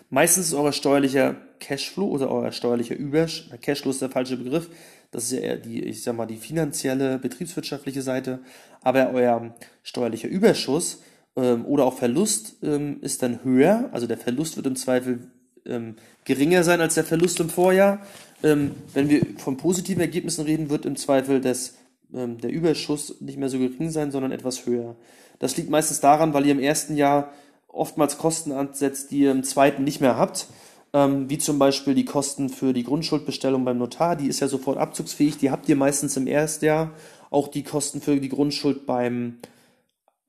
Meistens 0.09 0.47
ist 0.47 0.55
euer 0.55 0.73
steuerlicher 0.73 1.35
Cashflow 1.59 2.07
oder 2.07 2.31
euer 2.31 2.51
steuerlicher 2.51 2.95
Überschuss, 2.95 3.51
Cashflow 3.61 3.91
ist 3.91 4.01
der 4.01 4.09
falsche 4.09 4.37
Begriff, 4.37 4.67
das 5.11 5.25
ist 5.25 5.33
ja 5.33 5.39
eher 5.39 5.57
die, 5.57 5.83
ich 5.83 6.01
sag 6.01 6.15
mal, 6.15 6.25
die 6.25 6.37
finanzielle, 6.37 7.19
betriebswirtschaftliche 7.19 8.01
Seite, 8.01 8.39
aber 8.81 9.11
euer 9.11 9.53
steuerlicher 9.83 10.27
Überschuss 10.27 11.03
ähm, 11.35 11.63
oder 11.65 11.85
auch 11.85 11.95
Verlust 11.95 12.55
ähm, 12.63 12.97
ist 13.01 13.21
dann 13.21 13.43
höher, 13.43 13.89
also 13.91 14.07
der 14.07 14.17
Verlust 14.17 14.55
wird 14.55 14.65
im 14.65 14.75
Zweifel 14.75 15.31
ähm, 15.69 15.95
geringer 16.25 16.63
sein 16.63 16.81
als 16.81 16.95
der 16.95 17.03
Verlust 17.03 17.39
im 17.39 17.49
Vorjahr. 17.49 17.99
Ähm, 18.43 18.71
wenn 18.93 19.09
wir 19.09 19.21
von 19.37 19.57
positiven 19.57 20.01
Ergebnissen 20.01 20.45
reden, 20.45 20.69
wird 20.69 20.85
im 20.85 20.95
Zweifel 20.95 21.41
das, 21.41 21.75
ähm, 22.13 22.39
der 22.39 22.51
Überschuss 22.51 23.21
nicht 23.21 23.37
mehr 23.37 23.49
so 23.49 23.59
gering 23.59 23.89
sein, 23.89 24.11
sondern 24.11 24.31
etwas 24.31 24.65
höher. 24.65 24.95
Das 25.39 25.55
liegt 25.57 25.69
meistens 25.69 25.99
daran, 25.99 26.33
weil 26.33 26.45
ihr 26.45 26.51
im 26.51 26.59
ersten 26.59 26.95
Jahr 26.95 27.31
oftmals 27.67 28.17
Kosten 28.17 28.51
ansetzt, 28.51 29.11
die 29.11 29.19
ihr 29.19 29.31
im 29.31 29.43
zweiten 29.43 29.83
nicht 29.83 30.01
mehr 30.01 30.17
habt. 30.17 30.47
Ähm, 30.91 31.29
wie 31.29 31.37
zum 31.37 31.59
Beispiel 31.59 31.93
die 31.93 32.05
Kosten 32.05 32.49
für 32.49 32.73
die 32.73 32.83
Grundschuldbestellung 32.83 33.63
beim 33.63 33.77
Notar, 33.77 34.15
die 34.15 34.27
ist 34.27 34.39
ja 34.39 34.47
sofort 34.47 34.77
abzugsfähig, 34.77 35.37
die 35.37 35.51
habt 35.51 35.69
ihr 35.69 35.75
meistens 35.75 36.17
im 36.17 36.25
ersten 36.25 36.65
Jahr. 36.65 36.91
Auch 37.29 37.47
die 37.47 37.63
Kosten 37.63 38.01
für 38.01 38.19
die 38.19 38.29
Grundschuld 38.29 38.87
beim 38.87 39.37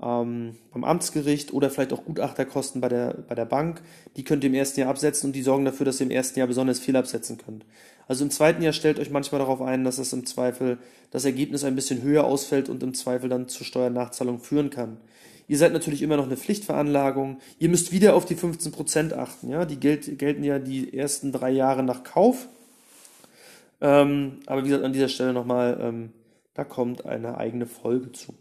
ähm, 0.02 0.56
beim 0.72 0.84
Amtsgericht 0.84 1.52
oder 1.52 1.70
vielleicht 1.70 1.92
auch 1.92 2.04
Gutachterkosten 2.04 2.80
bei 2.80 2.88
der, 2.88 3.14
bei 3.28 3.34
der 3.34 3.44
Bank. 3.44 3.82
Die 4.16 4.24
könnt 4.24 4.44
ihr 4.44 4.50
im 4.50 4.54
ersten 4.54 4.80
Jahr 4.80 4.90
absetzen 4.90 5.28
und 5.28 5.32
die 5.36 5.42
sorgen 5.42 5.64
dafür, 5.64 5.86
dass 5.86 6.00
ihr 6.00 6.06
im 6.06 6.10
ersten 6.10 6.38
Jahr 6.38 6.48
besonders 6.48 6.80
viel 6.80 6.96
absetzen 6.96 7.38
könnt. 7.38 7.64
Also 8.08 8.24
im 8.24 8.30
zweiten 8.30 8.62
Jahr 8.62 8.72
stellt 8.72 8.98
euch 8.98 9.10
manchmal 9.10 9.40
darauf 9.40 9.62
ein, 9.62 9.84
dass 9.84 9.98
es 9.98 10.12
im 10.12 10.26
Zweifel 10.26 10.78
das 11.10 11.24
Ergebnis 11.24 11.64
ein 11.64 11.76
bisschen 11.76 12.02
höher 12.02 12.24
ausfällt 12.24 12.68
und 12.68 12.82
im 12.82 12.94
Zweifel 12.94 13.28
dann 13.28 13.48
zur 13.48 13.66
Steuernachzahlung 13.66 14.40
führen 14.40 14.70
kann. 14.70 14.96
Ihr 15.46 15.58
seid 15.58 15.72
natürlich 15.72 16.02
immer 16.02 16.16
noch 16.16 16.26
eine 16.26 16.36
Pflichtveranlagung. 16.36 17.38
Ihr 17.58 17.68
müsst 17.68 17.90
wieder 17.90 18.14
auf 18.14 18.24
die 18.24 18.36
15% 18.36 19.14
achten. 19.14 19.48
Ja? 19.50 19.64
Die 19.64 19.80
gelt, 19.80 20.18
gelten 20.18 20.44
ja 20.44 20.58
die 20.58 20.96
ersten 20.96 21.32
drei 21.32 21.50
Jahre 21.50 21.82
nach 21.82 22.04
Kauf. 22.04 22.48
Ähm, 23.80 24.40
aber 24.46 24.62
wie 24.62 24.68
gesagt, 24.68 24.84
an 24.84 24.92
dieser 24.92 25.08
Stelle 25.08 25.32
nochmal, 25.32 25.78
ähm, 25.80 26.12
da 26.54 26.64
kommt 26.64 27.04
eine 27.06 27.38
eigene 27.38 27.66
Folge 27.66 28.12
zu. 28.12 28.34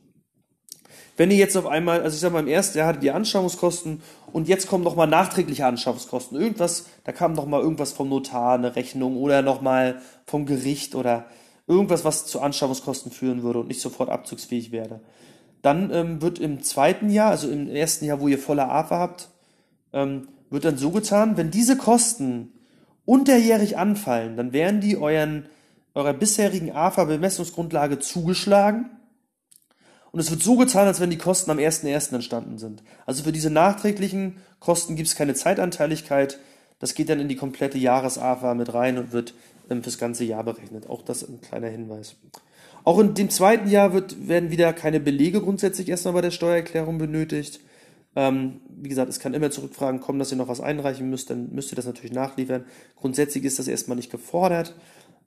Wenn 1.20 1.32
ihr 1.32 1.38
jetzt 1.38 1.58
auf 1.58 1.66
einmal, 1.66 2.02
also 2.02 2.16
ich 2.16 2.22
sag 2.22 2.32
mal, 2.32 2.40
im 2.40 2.48
ersten 2.48 2.78
Jahr 2.78 2.88
hattet 2.88 3.04
ihr 3.04 3.14
Anschaffungskosten 3.14 4.02
und 4.32 4.48
jetzt 4.48 4.70
kommen 4.70 4.86
nochmal 4.86 5.06
nachträgliche 5.06 5.66
Anschaffungskosten. 5.66 6.40
Irgendwas, 6.40 6.86
da 7.04 7.12
kam 7.12 7.34
nochmal 7.34 7.60
irgendwas 7.60 7.92
vom 7.92 8.08
Notar, 8.08 8.54
eine 8.54 8.78
Rechnung 8.78 9.18
oder 9.18 9.42
nochmal 9.42 10.02
vom 10.26 10.46
Gericht 10.46 10.96
oder 10.96 11.26
irgendwas, 11.68 12.06
was 12.06 12.26
zu 12.26 12.40
Anschaffungskosten 12.40 13.12
führen 13.12 13.44
würde 13.44 13.60
und 13.60 13.68
nicht 13.68 13.82
sofort 13.82 14.08
abzugsfähig 14.08 14.72
wäre. 14.72 15.02
Dann 15.62 15.92
ähm, 15.92 16.22
wird 16.22 16.40
im 16.40 16.64
zweiten 16.64 17.10
Jahr, 17.10 17.32
also 17.32 17.50
im 17.50 17.68
ersten 17.68 18.06
Jahr, 18.06 18.22
wo 18.22 18.30
ihr 18.30 18.40
volle 18.40 18.70
AFA 18.70 19.00
habt, 19.00 19.28
ähm, 19.92 20.30
wird 20.50 20.64
dann 20.64 20.78
so 20.78 20.90
getan, 20.90 21.36
wenn 21.36 21.52
diese 21.52 21.76
Kosten 21.76 22.54
unterjährig 23.04 23.78
anfallen, 23.78 24.38
dann 24.38 24.54
werden 24.54 24.80
die 24.80 24.96
euren, 24.96 25.48
eurer 25.96 26.14
bisherigen 26.14 26.72
AFA-Bemessungsgrundlage 26.72 28.00
zugeschlagen 28.00 28.90
und 30.12 30.20
es 30.20 30.32
wird 30.32 30.42
so 30.42 30.58
getan, 30.58 30.88
als 30.88 31.00
wenn 31.00 31.10
die 31.10 31.18
Kosten 31.18 31.52
am 31.52 31.58
1.1. 31.58 32.14
entstanden 32.14 32.58
sind. 32.58 32.84
Also 33.06 33.24
für 33.24 33.32
diese 33.32 33.50
nachträglichen 33.50 34.38
Kosten 34.60 34.96
gibt 34.96 35.08
es 35.08 35.16
keine 35.16 35.36
Zeitanteiligkeit. 35.36 36.40
Das 36.80 36.96
geht 36.96 37.10
dann 37.10 37.20
in 37.20 37.28
die 37.28 37.36
komplette 37.36 37.78
Jahres-AFA 37.78 38.54
mit 38.56 38.74
rein 38.74 38.98
und 38.98 39.12
wird 39.12 39.34
ähm, 39.70 39.84
fürs 39.84 39.98
ganze 39.98 40.24
Jahr 40.24 40.44
berechnet. 40.44 40.90
Auch 40.90 41.02
das 41.02 41.28
ein 41.28 41.42
kleiner 41.42 41.68
Hinweis. 41.68 42.16
Auch 42.84 43.00
in 43.00 43.14
dem 43.14 43.30
zweiten 43.30 43.70
Jahr 43.70 43.94
wird, 43.94 44.28
werden 44.28 44.52
wieder 44.52 44.74
keine 44.74 45.00
Belege 45.00 45.42
grundsätzlich 45.42 45.90
erstmal 45.90 46.14
bei 46.16 46.22
der 46.22 46.32
Steuererklärung 46.32 46.98
benötigt. 46.98 47.60
Ähm, 48.16 48.62
wie 48.70 48.90
gesagt, 48.90 49.10
es 49.10 49.20
kann 49.20 49.34
immer 49.34 49.52
Zurückfragen 49.52 50.00
kommen, 50.00 50.18
dass 50.18 50.32
ihr 50.32 50.38
noch 50.38 50.48
was 50.48 50.62
einreichen 50.62 51.10
müsst, 51.10 51.30
dann 51.30 51.54
müsst 51.54 51.72
ihr 51.72 51.76
das 51.76 51.86
natürlich 51.86 52.14
nachliefern. 52.14 52.66
Grundsätzlich 52.96 53.44
ist 53.44 53.60
das 53.60 53.68
erstmal 53.68 53.98
nicht 53.98 54.12
gefordert. 54.12 54.74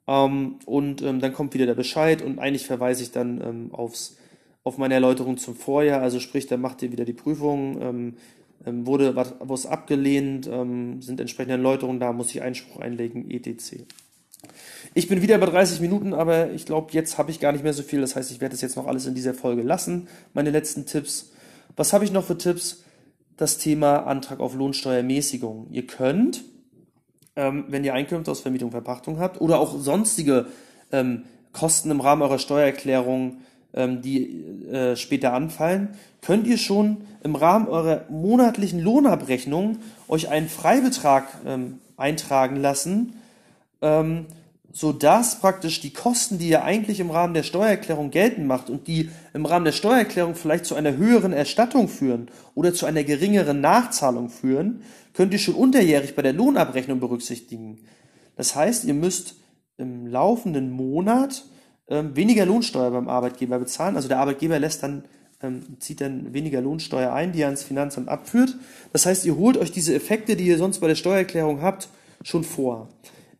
Ähm, 0.07 0.59
und 0.65 1.01
ähm, 1.01 1.21
dann 1.21 1.33
kommt 1.33 1.53
wieder 1.53 1.65
der 1.65 1.75
Bescheid 1.75 2.21
und 2.21 2.39
eigentlich 2.39 2.65
verweise 2.65 3.03
ich 3.03 3.11
dann 3.11 3.39
ähm, 3.41 3.69
aufs 3.73 4.17
auf 4.63 4.77
meine 4.77 4.93
Erläuterung 4.93 5.37
zum 5.37 5.55
Vorjahr. 5.55 6.01
Also 6.01 6.19
sprich, 6.19 6.47
da 6.47 6.57
macht 6.57 6.81
ihr 6.81 6.91
wieder 6.91 7.05
die 7.05 7.13
Prüfung, 7.13 7.81
ähm, 7.81 8.13
ähm, 8.65 8.87
wurde 8.87 9.15
was 9.15 9.65
abgelehnt, 9.65 10.47
ähm, 10.47 11.01
sind 11.01 11.19
entsprechende 11.19 11.55
Erläuterungen 11.55 11.99
da, 11.99 12.13
muss 12.13 12.33
ich 12.33 12.41
Einspruch 12.41 12.79
einlegen, 12.79 13.29
etc. 13.29 13.83
Ich 14.93 15.07
bin 15.07 15.21
wieder 15.21 15.37
bei 15.37 15.47
30 15.47 15.79
Minuten, 15.81 16.13
aber 16.13 16.51
ich 16.51 16.65
glaube, 16.65 16.91
jetzt 16.91 17.17
habe 17.17 17.31
ich 17.31 17.39
gar 17.39 17.51
nicht 17.51 17.63
mehr 17.63 17.73
so 17.73 17.83
viel. 17.83 18.01
Das 18.01 18.15
heißt, 18.15 18.31
ich 18.31 18.41
werde 18.41 18.53
das 18.53 18.61
jetzt 18.61 18.75
noch 18.75 18.87
alles 18.87 19.05
in 19.05 19.15
dieser 19.15 19.33
Folge 19.33 19.61
lassen. 19.61 20.07
Meine 20.33 20.51
letzten 20.51 20.85
Tipps. 20.85 21.31
Was 21.75 21.93
habe 21.93 22.05
ich 22.05 22.11
noch 22.11 22.23
für 22.23 22.37
Tipps? 22.37 22.83
Das 23.35 23.57
Thema 23.57 24.05
Antrag 24.05 24.39
auf 24.39 24.53
Lohnsteuermäßigung. 24.53 25.67
Ihr 25.71 25.87
könnt, 25.87 26.43
ähm, 27.35 27.65
wenn 27.67 27.83
ihr 27.83 27.93
Einkünfte 27.95 28.29
aus 28.29 28.41
Vermietung, 28.41 28.71
Verpachtung 28.71 29.19
habt 29.19 29.41
oder 29.41 29.59
auch 29.59 29.79
sonstige 29.79 30.45
ähm, 30.91 31.23
Kosten 31.51 31.89
im 31.89 31.99
Rahmen 31.99 32.21
eurer 32.21 32.37
Steuererklärung 32.37 33.37
die 33.75 34.43
äh, 34.71 34.95
später 34.95 35.33
anfallen, 35.33 35.89
könnt 36.21 36.47
ihr 36.47 36.57
schon 36.57 36.97
im 37.23 37.35
Rahmen 37.35 37.67
eurer 37.67 38.05
monatlichen 38.09 38.79
Lohnabrechnung 38.79 39.79
euch 40.07 40.29
einen 40.29 40.47
Freibetrag 40.47 41.27
ähm, 41.45 41.79
eintragen 41.97 42.57
lassen, 42.57 43.13
ähm, 43.81 44.25
sodass 44.71 45.39
praktisch 45.39 45.81
die 45.81 45.93
Kosten, 45.93 46.39
die 46.39 46.49
ihr 46.49 46.63
eigentlich 46.63 46.99
im 46.99 47.11
Rahmen 47.11 47.35
der 47.35 47.43
Steuererklärung 47.43 48.09
geltend 48.09 48.47
macht 48.47 48.69
und 48.69 48.87
die 48.87 49.11
im 49.33 49.45
Rahmen 49.45 49.65
der 49.65 49.71
Steuererklärung 49.71 50.33
vielleicht 50.35 50.65
zu 50.65 50.75
einer 50.75 50.97
höheren 50.97 51.31
Erstattung 51.31 51.87
führen 51.87 52.29
oder 52.55 52.73
zu 52.73 52.87
einer 52.87 53.03
geringeren 53.03 53.61
Nachzahlung 53.61 54.29
führen, 54.29 54.81
könnt 55.13 55.31
ihr 55.31 55.39
schon 55.39 55.55
unterjährig 55.55 56.15
bei 56.15 56.23
der 56.23 56.33
Lohnabrechnung 56.33 56.99
berücksichtigen. 56.99 57.79
Das 58.35 58.55
heißt, 58.55 58.85
ihr 58.85 58.95
müsst 58.95 59.35
im 59.77 60.07
laufenden 60.07 60.71
Monat 60.71 61.45
ähm, 61.87 62.15
weniger 62.15 62.45
Lohnsteuer 62.45 62.91
beim 62.91 63.09
Arbeitgeber 63.09 63.59
bezahlen. 63.59 63.95
Also 63.95 64.07
der 64.07 64.19
Arbeitgeber 64.19 64.59
lässt 64.59 64.83
dann, 64.83 65.03
ähm, 65.41 65.63
zieht 65.79 66.01
dann 66.01 66.33
weniger 66.33 66.61
Lohnsteuer 66.61 67.13
ein, 67.13 67.31
die 67.31 67.41
er 67.41 67.47
ans 67.47 67.63
Finanzamt 67.63 68.09
abführt. 68.09 68.55
Das 68.91 69.05
heißt, 69.05 69.25
ihr 69.25 69.35
holt 69.35 69.57
euch 69.57 69.71
diese 69.71 69.93
Effekte, 69.93 70.35
die 70.35 70.45
ihr 70.45 70.57
sonst 70.57 70.79
bei 70.79 70.87
der 70.87 70.95
Steuererklärung 70.95 71.61
habt, 71.61 71.89
schon 72.23 72.43
vor. 72.43 72.89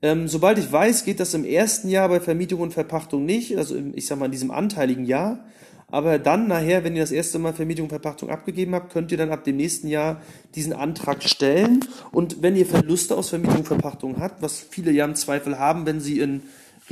Ähm, 0.01 0.27
sobald 0.27 0.57
ich 0.57 0.69
weiß, 0.69 1.05
geht 1.05 1.21
das 1.21 1.33
im 1.33 1.45
ersten 1.45 1.87
Jahr 1.87 2.09
bei 2.09 2.19
Vermietung 2.19 2.59
und 2.59 2.73
Verpachtung 2.73 3.25
nicht, 3.25 3.57
also 3.57 3.75
im, 3.75 3.93
ich 3.95 4.05
sag 4.05 4.19
mal 4.19 4.25
in 4.25 4.31
diesem 4.31 4.51
anteiligen 4.51 5.05
Jahr. 5.05 5.45
Aber 5.93 6.17
dann 6.19 6.47
nachher, 6.47 6.83
wenn 6.83 6.95
ihr 6.95 7.03
das 7.03 7.11
erste 7.11 7.39
Mal 7.39 7.53
Vermietung 7.53 7.85
und 7.85 7.89
Verpachtung 7.89 8.29
abgegeben 8.29 8.73
habt, 8.73 8.91
könnt 8.91 9.11
ihr 9.11 9.17
dann 9.17 9.31
ab 9.31 9.43
dem 9.43 9.57
nächsten 9.57 9.87
Jahr 9.87 10.21
diesen 10.55 10.73
Antrag 10.73 11.23
stellen. 11.23 11.85
Und 12.11 12.41
wenn 12.41 12.55
ihr 12.55 12.65
Verluste 12.65 13.15
aus 13.15 13.29
Vermietung 13.29 13.59
und 13.59 13.67
Verpachtung 13.67 14.19
habt, 14.19 14.41
was 14.41 14.59
viele 14.59 14.91
ja 14.91 15.05
im 15.05 15.15
Zweifel 15.15 15.59
haben, 15.59 15.85
wenn 15.85 16.01
sie 16.01 16.19
in 16.19 16.41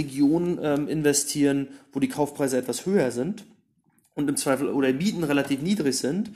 Regionen 0.02 0.60
ähm, 0.62 0.88
investieren, 0.88 1.68
wo 1.94 2.00
die 2.00 2.10
Kaufpreise 2.10 2.58
etwas 2.58 2.86
höher 2.86 3.12
sind 3.12 3.46
und 4.16 4.30
im 4.30 4.36
Zweifel 4.36 4.70
oder 4.70 4.92
Mieten 4.94 5.24
relativ 5.24 5.62
niedrig 5.62 5.98
sind, 5.98 6.32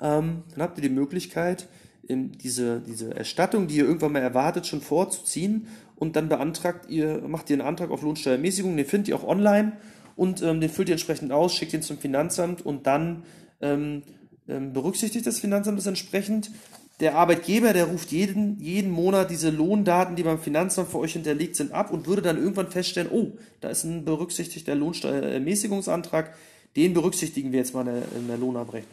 ähm, 0.00 0.42
dann 0.50 0.62
habt 0.62 0.78
ihr 0.78 0.82
die 0.82 0.94
Möglichkeit, 0.94 1.68
diese, 2.08 2.80
diese 2.86 3.16
Erstattung, 3.16 3.66
die 3.66 3.76
ihr 3.76 3.84
irgendwann 3.84 4.12
mal 4.12 4.22
erwartet, 4.22 4.66
schon 4.66 4.80
vorzuziehen 4.80 5.66
und 5.96 6.14
dann 6.14 6.28
beantragt 6.28 6.88
ihr, 6.88 7.22
macht 7.26 7.50
ihr 7.50 7.54
einen 7.54 7.66
Antrag 7.66 7.90
auf 7.90 8.02
Lohnsteuermäßigung, 8.02 8.76
den 8.76 8.86
findet 8.86 9.08
ihr 9.08 9.16
auch 9.16 9.26
online 9.26 9.72
und 10.14 10.42
ähm, 10.42 10.60
den 10.60 10.70
füllt 10.70 10.88
ihr 10.88 10.94
entsprechend 10.94 11.32
aus, 11.32 11.54
schickt 11.54 11.72
ihn 11.72 11.82
zum 11.82 11.98
Finanzamt 11.98 12.64
und 12.64 12.86
dann 12.86 13.24
ähm, 13.60 14.02
ähm 14.48 14.72
berücksichtigt 14.72 15.26
das 15.26 15.40
Finanzamt 15.40 15.78
das 15.78 15.86
entsprechend 15.86 16.52
der 17.00 17.16
Arbeitgeber, 17.16 17.74
der 17.74 17.86
ruft 17.86 18.10
jeden, 18.10 18.58
jeden 18.58 18.90
Monat 18.90 19.30
diese 19.30 19.50
Lohndaten, 19.50 20.16
die 20.16 20.22
beim 20.22 20.38
Finanzamt 20.38 20.90
für 20.90 20.98
euch 20.98 21.12
hinterlegt 21.12 21.56
sind, 21.56 21.72
ab 21.72 21.90
und 21.90 22.06
würde 22.06 22.22
dann 22.22 22.38
irgendwann 22.38 22.70
feststellen, 22.70 23.10
oh, 23.12 23.32
da 23.60 23.68
ist 23.68 23.84
ein 23.84 24.04
berücksichtigter 24.04 24.74
Lohnsteuerermäßigungsantrag, 24.74 26.34
den 26.74 26.94
berücksichtigen 26.94 27.52
wir 27.52 27.58
jetzt 27.58 27.74
mal 27.74 27.86
in 28.16 28.28
der, 28.28 28.38
Lohnabrechnung. 28.38 28.90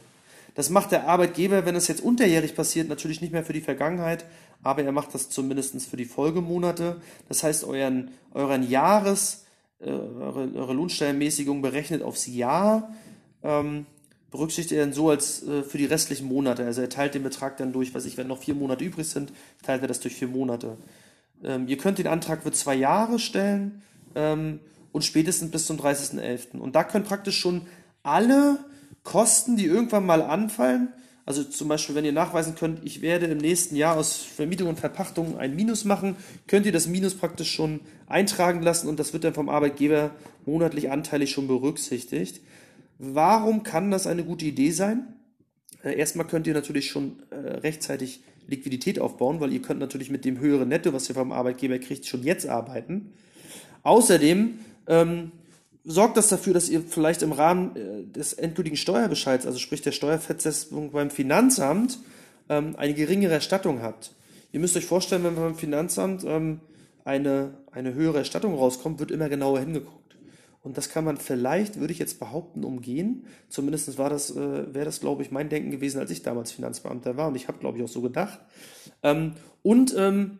Das 0.55 0.69
macht 0.69 0.91
der 0.91 1.07
Arbeitgeber, 1.07 1.65
wenn 1.65 1.75
es 1.75 1.87
jetzt 1.87 2.03
unterjährig 2.03 2.55
passiert, 2.55 2.89
natürlich 2.89 3.21
nicht 3.21 3.33
mehr 3.33 3.43
für 3.43 3.53
die 3.53 3.61
Vergangenheit, 3.61 4.25
aber 4.61 4.83
er 4.83 4.91
macht 4.91 5.13
das 5.13 5.29
zumindest 5.29 5.87
für 5.87 5.97
die 5.97 6.05
Folgemonate. 6.05 7.01
Das 7.29 7.43
heißt, 7.43 7.63
euren, 7.63 8.11
euren 8.33 8.69
Jahres, 8.69 9.45
äh, 9.79 9.89
eure, 9.89 10.49
eure 10.55 10.73
Lohnsteuermäßigung 10.73 11.61
berechnet 11.61 12.03
aufs 12.03 12.27
Jahr. 12.27 12.93
Ähm, 13.43 13.85
berücksichtigt 14.33 14.71
er 14.71 14.85
dann 14.85 14.93
so 14.93 15.11
als 15.11 15.47
äh, 15.47 15.61
für 15.61 15.77
die 15.77 15.85
restlichen 15.85 16.27
Monate. 16.27 16.65
Also 16.65 16.81
er 16.81 16.89
teilt 16.89 17.13
den 17.13 17.21
Betrag 17.21 17.55
dann 17.57 17.71
durch, 17.71 17.93
was 17.93 18.05
ich, 18.05 18.17
wenn 18.17 18.27
noch 18.27 18.39
vier 18.39 18.55
Monate 18.55 18.83
übrig 18.83 19.07
sind, 19.07 19.31
teilt 19.61 19.83
er 19.83 19.87
das 19.87 19.99
durch 19.99 20.15
vier 20.15 20.27
Monate. 20.27 20.75
Ähm, 21.43 21.67
ihr 21.67 21.77
könnt 21.77 21.99
den 21.99 22.07
Antrag 22.07 22.41
für 22.41 22.51
zwei 22.51 22.73
Jahre 22.73 23.19
stellen 23.19 23.83
ähm, 24.15 24.59
und 24.91 25.05
spätestens 25.05 25.51
bis 25.51 25.67
zum 25.67 25.77
30.11. 25.77 26.57
Und 26.57 26.75
da 26.75 26.83
können 26.83 27.05
praktisch 27.05 27.37
schon 27.37 27.67
alle 28.01 28.57
Kosten, 29.03 29.55
die 29.55 29.65
irgendwann 29.65 30.05
mal 30.05 30.23
anfallen, 30.23 30.89
also 31.25 31.43
zum 31.43 31.69
Beispiel, 31.69 31.95
wenn 31.95 32.03
ihr 32.03 32.11
nachweisen 32.11 32.55
könnt, 32.55 32.83
ich 32.83 33.01
werde 33.01 33.27
im 33.27 33.37
nächsten 33.37 33.77
Jahr 33.77 33.95
aus 33.95 34.17
Vermietung 34.17 34.67
und 34.67 34.79
Verpachtung 34.79 35.37
ein 35.37 35.55
Minus 35.55 35.85
machen, 35.85 36.17
könnt 36.47 36.65
ihr 36.65 36.73
das 36.73 36.87
Minus 36.87 37.15
praktisch 37.15 37.53
schon 37.53 37.79
eintragen 38.07 38.61
lassen 38.61 38.89
und 38.89 38.99
das 38.99 39.13
wird 39.13 39.23
dann 39.23 39.33
vom 39.33 39.47
Arbeitgeber 39.47 40.11
monatlich 40.45 40.91
anteilig 40.91 41.31
schon 41.31 41.47
berücksichtigt. 41.47 42.41
Warum 42.97 43.63
kann 43.63 43.91
das 43.91 44.07
eine 44.07 44.23
gute 44.23 44.45
Idee 44.45 44.71
sein? 44.71 45.13
Äh, 45.83 45.97
erstmal 45.97 46.27
könnt 46.27 46.47
ihr 46.47 46.53
natürlich 46.53 46.89
schon 46.89 47.23
äh, 47.29 47.35
rechtzeitig 47.35 48.23
Liquidität 48.47 48.99
aufbauen, 48.99 49.39
weil 49.39 49.53
ihr 49.53 49.61
könnt 49.61 49.79
natürlich 49.79 50.09
mit 50.09 50.25
dem 50.25 50.39
höheren 50.39 50.69
Netto, 50.69 50.93
was 50.93 51.09
ihr 51.09 51.15
vom 51.15 51.31
Arbeitgeber 51.31 51.79
kriegt, 51.79 52.05
schon 52.05 52.23
jetzt 52.23 52.47
arbeiten. 52.47 53.13
Außerdem 53.83 54.59
ähm, 54.87 55.31
sorgt 55.83 56.17
das 56.17 56.29
dafür, 56.29 56.53
dass 56.53 56.69
ihr 56.69 56.81
vielleicht 56.81 57.21
im 57.21 57.31
Rahmen 57.31 57.75
äh, 57.75 58.03
des 58.05 58.33
endgültigen 58.33 58.77
Steuerbescheids, 58.77 59.45
also 59.45 59.59
sprich 59.59 59.81
der 59.81 59.91
Steuerversetzung 59.91 60.91
beim 60.91 61.09
Finanzamt, 61.09 61.99
ähm, 62.49 62.75
eine 62.77 62.93
geringere 62.93 63.33
Erstattung 63.33 63.81
habt. 63.81 64.11
Ihr 64.51 64.59
müsst 64.59 64.77
euch 64.77 64.85
vorstellen, 64.85 65.23
wenn 65.23 65.35
beim 65.35 65.55
Finanzamt 65.55 66.23
ähm, 66.25 66.59
eine, 67.05 67.55
eine 67.71 67.93
höhere 67.93 68.19
Erstattung 68.19 68.53
rauskommt, 68.55 68.99
wird 68.99 69.11
immer 69.11 69.29
genauer 69.29 69.59
hingeguckt. 69.59 70.02
Und 70.63 70.77
das 70.77 70.89
kann 70.89 71.03
man 71.03 71.17
vielleicht, 71.17 71.79
würde 71.79 71.91
ich 71.91 71.99
jetzt 71.99 72.19
behaupten, 72.19 72.63
umgehen. 72.63 73.25
Zumindest 73.49 73.97
war 73.97 74.09
das, 74.09 74.31
äh, 74.31 74.73
wäre 74.73 74.85
das, 74.85 75.01
glaube 75.01 75.21
ich, 75.21 75.29
mein 75.29 75.49
Denken 75.49 75.71
gewesen, 75.71 75.99
als 75.99 76.09
ich 76.09 76.23
damals 76.23 76.53
Finanzbeamter 76.53 77.17
war. 77.17 77.27
Und 77.27 77.35
ich 77.35 77.49
habe, 77.49 77.59
glaube 77.59 77.77
ich, 77.77 77.83
auch 77.83 77.89
so 77.89 78.01
gedacht. 78.01 78.39
Ähm, 79.03 79.33
und 79.61 79.93
ähm, 79.97 80.39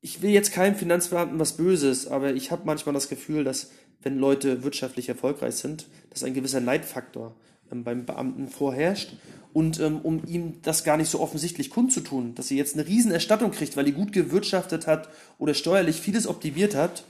ich 0.00 0.22
will 0.22 0.30
jetzt 0.30 0.52
keinem 0.52 0.74
Finanzbeamten 0.74 1.38
was 1.38 1.56
Böses, 1.56 2.08
aber 2.08 2.34
ich 2.34 2.50
habe 2.50 2.62
manchmal 2.66 2.94
das 2.94 3.08
Gefühl, 3.08 3.44
dass 3.44 3.70
wenn 4.02 4.18
Leute 4.18 4.64
wirtschaftlich 4.64 5.08
erfolgreich 5.08 5.54
sind, 5.54 5.86
dass 6.10 6.24
ein 6.24 6.34
gewisser 6.34 6.60
Neidfaktor 6.60 7.36
ähm, 7.70 7.84
beim 7.84 8.04
Beamten 8.04 8.48
vorherrscht. 8.48 9.16
Und 9.52 9.78
ähm, 9.78 10.00
um 10.00 10.24
ihm 10.26 10.62
das 10.62 10.82
gar 10.82 10.96
nicht 10.96 11.08
so 11.08 11.20
offensichtlich 11.20 11.70
kundzutun, 11.70 12.34
dass 12.34 12.48
sie 12.48 12.58
jetzt 12.58 12.74
eine 12.74 12.88
Riesenerstattung 12.88 13.52
kriegt, 13.52 13.76
weil 13.76 13.86
ihr 13.86 13.94
gut 13.94 14.12
gewirtschaftet 14.12 14.88
hat 14.88 15.08
oder 15.38 15.54
steuerlich 15.54 16.00
vieles 16.00 16.26
optimiert 16.26 16.74
hat, 16.74 17.04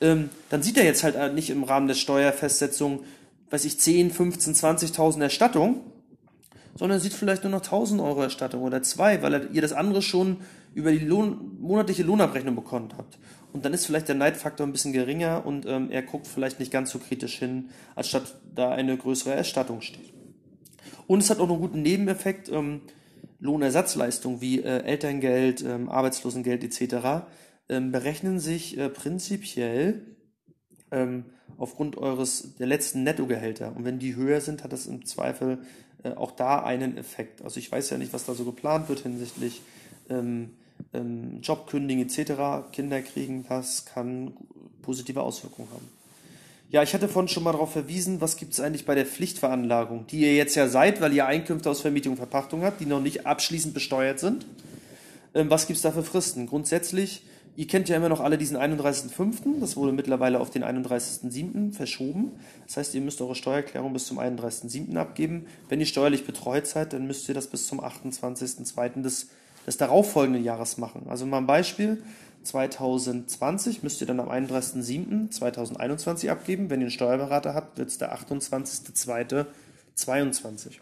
ähm, 0.00 0.30
dann 0.50 0.62
sieht 0.62 0.76
er 0.76 0.84
jetzt 0.84 1.04
halt 1.04 1.34
nicht 1.34 1.50
im 1.50 1.64
Rahmen 1.64 1.86
der 1.86 1.94
Steuerfestsetzung, 1.94 3.04
weiß 3.50 3.64
ich, 3.64 3.78
10, 3.78 4.10
15, 4.10 4.54
20.000 4.54 5.22
Erstattung, 5.22 5.80
sondern 6.76 6.98
sieht 6.98 7.12
vielleicht 7.12 7.44
nur 7.44 7.52
noch 7.52 7.62
1000 7.62 8.00
Euro 8.00 8.22
Erstattung 8.22 8.62
oder 8.62 8.82
zwei, 8.82 9.22
weil 9.22 9.34
er, 9.34 9.50
ihr 9.50 9.62
das 9.62 9.72
andere 9.72 10.02
schon 10.02 10.38
über 10.74 10.90
die 10.90 10.98
Lohn, 10.98 11.56
monatliche 11.60 12.02
Lohnabrechnung 12.02 12.56
bekommen 12.56 12.88
habt. 12.96 13.18
Und 13.52 13.64
dann 13.64 13.72
ist 13.72 13.86
vielleicht 13.86 14.08
der 14.08 14.16
Neidfaktor 14.16 14.66
ein 14.66 14.72
bisschen 14.72 14.92
geringer 14.92 15.46
und 15.46 15.66
ähm, 15.66 15.90
er 15.92 16.02
guckt 16.02 16.26
vielleicht 16.26 16.58
nicht 16.58 16.72
ganz 16.72 16.90
so 16.90 16.98
kritisch 16.98 17.38
hin, 17.38 17.70
als 17.94 18.08
statt 18.08 18.34
da 18.52 18.70
eine 18.70 18.96
größere 18.96 19.32
Erstattung 19.32 19.80
steht. 19.80 20.12
Und 21.06 21.20
es 21.20 21.30
hat 21.30 21.38
auch 21.38 21.48
einen 21.48 21.60
guten 21.60 21.82
Nebeneffekt, 21.82 22.48
ähm, 22.50 22.80
Lohnersatzleistung 23.38 24.40
wie 24.40 24.60
äh, 24.60 24.82
Elterngeld, 24.82 25.62
ähm, 25.62 25.88
Arbeitslosengeld 25.88 26.64
etc 26.64 27.26
ähm, 27.68 27.92
berechnen 27.92 28.38
sich 28.38 28.78
äh, 28.78 28.88
prinzipiell 28.88 30.02
ähm, 30.90 31.24
aufgrund 31.56 31.96
eures 31.96 32.54
der 32.58 32.66
letzten 32.66 33.02
Nettogehälter. 33.02 33.74
Und 33.76 33.84
wenn 33.84 33.98
die 33.98 34.16
höher 34.16 34.40
sind, 34.40 34.64
hat 34.64 34.72
das 34.72 34.86
im 34.86 35.04
Zweifel 35.04 35.58
äh, 36.02 36.10
auch 36.10 36.32
da 36.32 36.62
einen 36.62 36.96
Effekt. 36.96 37.42
Also 37.42 37.58
ich 37.58 37.70
weiß 37.70 37.90
ja 37.90 37.98
nicht, 37.98 38.12
was 38.12 38.24
da 38.24 38.34
so 38.34 38.44
geplant 38.44 38.88
wird 38.88 39.00
hinsichtlich 39.00 39.62
ähm, 40.10 40.50
ähm, 40.92 41.40
Job 41.42 41.68
kündigen 41.68 42.02
etc., 42.02 42.70
Kinder 42.72 43.00
kriegen, 43.02 43.44
das 43.48 43.84
kann 43.84 44.34
positive 44.82 45.22
Auswirkungen 45.22 45.68
haben. 45.72 45.88
Ja, 46.70 46.82
ich 46.82 46.92
hatte 46.92 47.08
vorhin 47.08 47.28
schon 47.28 47.44
mal 47.44 47.52
darauf 47.52 47.72
verwiesen, 47.72 48.20
was 48.20 48.36
gibt 48.36 48.52
es 48.52 48.60
eigentlich 48.60 48.84
bei 48.84 48.96
der 48.96 49.06
Pflichtveranlagung, 49.06 50.06
die 50.08 50.22
ihr 50.22 50.34
jetzt 50.34 50.56
ja 50.56 50.66
seid, 50.66 51.00
weil 51.00 51.12
ihr 51.12 51.26
Einkünfte 51.26 51.70
aus 51.70 51.80
Vermietung 51.80 52.12
und 52.12 52.18
Verpachtung 52.18 52.62
habt, 52.62 52.80
die 52.80 52.86
noch 52.86 53.00
nicht 53.00 53.26
abschließend 53.26 53.74
besteuert 53.74 54.18
sind. 54.18 54.44
Ähm, 55.34 55.50
was 55.50 55.66
gibt 55.66 55.76
es 55.76 55.82
da 55.82 55.92
für 55.92 56.02
Fristen? 56.02 56.46
Grundsätzlich, 56.46 57.22
ihr 57.56 57.66
kennt 57.66 57.88
ja 57.88 57.96
immer 57.96 58.08
noch 58.08 58.20
alle 58.20 58.38
diesen 58.38 58.56
31.05., 58.56 59.60
das 59.60 59.76
wurde 59.76 59.92
mittlerweile 59.92 60.40
auf 60.40 60.50
den 60.50 60.64
31.07. 60.64 61.72
verschoben. 61.72 62.32
Das 62.66 62.76
heißt, 62.76 62.94
ihr 62.94 63.00
müsst 63.00 63.20
eure 63.20 63.34
Steuererklärung 63.34 63.92
bis 63.92 64.06
zum 64.06 64.18
31.07. 64.18 64.96
abgeben. 64.96 65.46
Wenn 65.68 65.80
ihr 65.80 65.86
steuerlich 65.86 66.26
betreut 66.26 66.66
seid, 66.66 66.92
dann 66.92 67.06
müsst 67.06 67.28
ihr 67.28 67.34
das 67.34 67.48
bis 67.48 67.66
zum 67.66 67.80
28.02. 67.80 69.02
des, 69.02 69.28
des 69.66 69.76
darauffolgenden 69.76 70.44
Jahres 70.44 70.78
machen. 70.78 71.06
Also 71.08 71.26
mal 71.26 71.38
ein 71.38 71.46
Beispiel. 71.46 72.02
2020 72.44 73.82
müsst 73.82 74.00
ihr 74.00 74.06
dann 74.06 74.20
am 74.20 74.30
31.07.2021 74.30 76.30
abgeben. 76.30 76.70
Wenn 76.70 76.80
ihr 76.80 76.86
einen 76.86 76.90
Steuerberater 76.90 77.54
habt, 77.54 77.78
wird 77.78 77.88
es 77.88 77.98
der 77.98 78.16
28.02.22. 78.16 80.78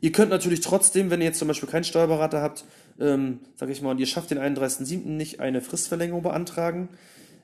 Ihr 0.00 0.12
könnt 0.12 0.30
natürlich 0.30 0.60
trotzdem, 0.60 1.10
wenn 1.10 1.20
ihr 1.20 1.26
jetzt 1.26 1.38
zum 1.38 1.48
Beispiel 1.48 1.68
keinen 1.68 1.84
Steuerberater 1.84 2.40
habt, 2.42 2.64
ähm, 3.00 3.40
sage 3.56 3.72
ich 3.72 3.82
mal, 3.82 3.90
und 3.92 3.98
ihr 3.98 4.06
schafft 4.06 4.30
den 4.30 4.38
31.07. 4.38 5.06
nicht, 5.08 5.40
eine 5.40 5.60
Fristverlängerung 5.60 6.22
beantragen. 6.22 6.88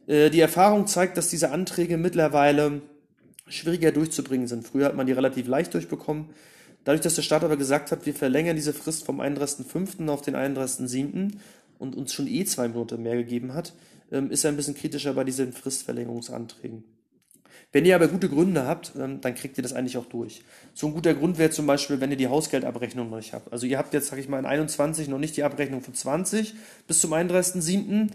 Äh, 0.07 0.31
die 0.31 0.41
Erfahrung 0.41 0.87
zeigt, 0.87 1.17
dass 1.17 1.29
diese 1.29 1.51
Anträge 1.51 1.97
mittlerweile 1.97 2.83
schwieriger 3.47 3.93
durchzubringen 3.93 4.47
sind. 4.47 4.67
Früher 4.67 4.87
hat 4.87 4.97
man 4.97 5.07
die 5.07 5.13
relativ 5.13 5.47
leicht 5.47 5.75
durchbekommen. 5.75 6.31
Dadurch, 6.85 7.03
dass 7.03 7.15
der 7.15 7.23
Staat 7.23 7.45
aber 7.45 7.57
gesagt 7.57 7.93
hat, 7.93 8.07
wir 8.07 8.15
verlängern 8.15 8.57
diese 8.57 8.73
Frist 8.73 9.05
vom 9.05 9.21
31.05. 9.21 10.09
auf 10.09 10.23
den 10.23 10.35
31.07., 10.35 11.33
und 11.83 11.97
uns 11.97 12.15
schon 12.15 12.29
eh 12.29 12.45
zwei 12.45 12.69
Monate 12.69 12.97
mehr 12.97 13.17
gegeben 13.17 13.55
hat, 13.55 13.75
ähm, 14.13 14.31
ist 14.31 14.45
er 14.45 14.53
ein 14.53 14.57
bisschen 14.57 14.77
kritischer 14.77 15.15
bei 15.15 15.25
diesen 15.25 15.53
Fristverlängerungsanträgen. 15.53 16.85
Wenn 17.73 17.87
ihr 17.87 17.95
aber 17.95 18.07
gute 18.09 18.29
Gründe 18.29 18.67
habt, 18.67 18.93
ähm, 18.99 19.21
dann 19.23 19.35
kriegt 19.35 19.57
ihr 19.57 19.63
das 19.63 19.73
eigentlich 19.73 19.97
auch 19.97 20.05
durch. 20.05 20.43
So 20.75 20.87
ein 20.87 20.93
guter 20.93 21.15
Grund 21.15 21.39
wäre 21.39 21.51
zum 21.51 21.67
Beispiel, 21.67 22.01
wenn 22.01 22.11
ihr 22.11 22.19
die 22.19 22.29
Hausgeldabrechnung 22.29 23.09
noch 23.09 23.17
nicht 23.17 23.33
habt. 23.33 23.51
Also 23.51 23.67
ihr 23.67 23.79
habt 23.79 23.95
jetzt, 23.95 24.09
sag 24.09 24.19
ich 24.19 24.29
mal, 24.29 24.39
in 24.39 24.47
21 24.47 25.09
noch 25.09 25.19
nicht 25.19 25.37
die 25.37 25.43
Abrechnung 25.43 25.81
von 25.81 25.95
20 25.95 26.55
bis 26.87 27.01
zum 27.01 27.15
31.07. 27.15 28.11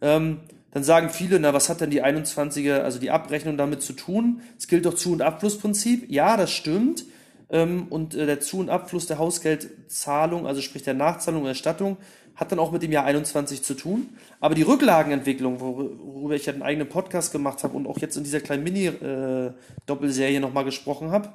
Ähm, 0.00 0.40
dann 0.72 0.82
sagen 0.82 1.10
viele, 1.10 1.38
na, 1.38 1.52
was 1.52 1.68
hat 1.68 1.82
denn 1.82 1.90
die 1.90 2.02
21er, 2.02 2.80
also 2.80 2.98
die 2.98 3.10
Abrechnung 3.10 3.58
damit 3.58 3.82
zu 3.82 3.92
tun? 3.92 4.40
Es 4.58 4.66
gilt 4.66 4.86
doch 4.86 4.94
Zu- 4.94 5.12
und 5.12 5.20
Abflussprinzip. 5.20 6.10
Ja, 6.10 6.38
das 6.38 6.50
stimmt. 6.50 7.04
und 7.48 8.14
äh, 8.14 8.24
der 8.24 8.40
Zu- 8.40 8.60
und 8.60 8.70
Abfluss 8.70 9.06
der 9.06 9.18
Hausgeldzahlung, 9.18 10.46
also 10.46 10.62
sprich 10.62 10.84
der 10.84 10.94
Nachzahlung 10.94 11.42
und 11.42 11.48
Erstattung, 11.48 11.98
hat 12.34 12.52
dann 12.52 12.58
auch 12.58 12.72
mit 12.72 12.82
dem 12.82 12.92
Jahr 12.92 13.04
21 13.04 13.62
zu 13.62 13.74
tun. 13.74 14.08
Aber 14.40 14.54
die 14.54 14.62
Rücklagenentwicklung, 14.62 15.60
worüber 15.60 16.34
ich 16.34 16.46
ja 16.46 16.52
einen 16.52 16.62
eigenen 16.62 16.88
Podcast 16.88 17.32
gemacht 17.32 17.62
habe 17.62 17.76
und 17.76 17.86
auch 17.86 17.98
jetzt 17.98 18.16
in 18.16 18.24
dieser 18.24 18.40
kleinen 18.40 18.64
Mini-Doppelserie 18.64 20.40
nochmal 20.40 20.64
gesprochen 20.64 21.10
habe, 21.10 21.32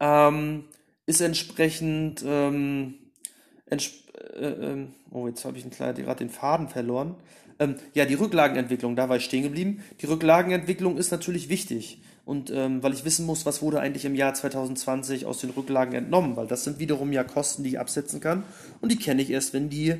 ähm, 0.00 0.64
ist 1.06 1.20
entsprechend, 1.20 2.24
ähm, 2.26 2.94
entsp 3.66 4.06
äh, 4.34 4.46
äh, 4.46 4.86
oh, 5.10 5.28
jetzt 5.28 5.44
habe 5.44 5.56
ich 5.56 5.68
gerade 5.70 6.02
den 6.16 6.30
Faden 6.30 6.68
verloren. 6.68 7.16
Ähm, 7.58 7.76
ja, 7.94 8.04
die 8.04 8.14
Rücklagenentwicklung, 8.14 8.96
da 8.96 9.08
war 9.08 9.16
ich 9.16 9.24
stehen 9.24 9.42
geblieben. 9.42 9.82
Die 10.00 10.06
Rücklagenentwicklung 10.06 10.98
ist 10.98 11.10
natürlich 11.10 11.48
wichtig. 11.48 12.02
Und 12.26 12.50
ähm, 12.50 12.82
weil 12.82 12.92
ich 12.92 13.04
wissen 13.04 13.24
muss, 13.24 13.46
was 13.46 13.62
wurde 13.62 13.78
eigentlich 13.78 14.04
im 14.04 14.16
Jahr 14.16 14.34
2020 14.34 15.26
aus 15.26 15.38
den 15.38 15.50
Rücklagen 15.50 15.94
entnommen, 15.94 16.34
weil 16.34 16.48
das 16.48 16.64
sind 16.64 16.80
wiederum 16.80 17.12
ja 17.12 17.22
Kosten, 17.22 17.62
die 17.62 17.70
ich 17.70 17.78
absetzen 17.78 18.20
kann. 18.20 18.42
Und 18.80 18.90
die 18.90 18.98
kenne 18.98 19.22
ich 19.22 19.30
erst, 19.30 19.54
wenn 19.54 19.70
die 19.70 19.94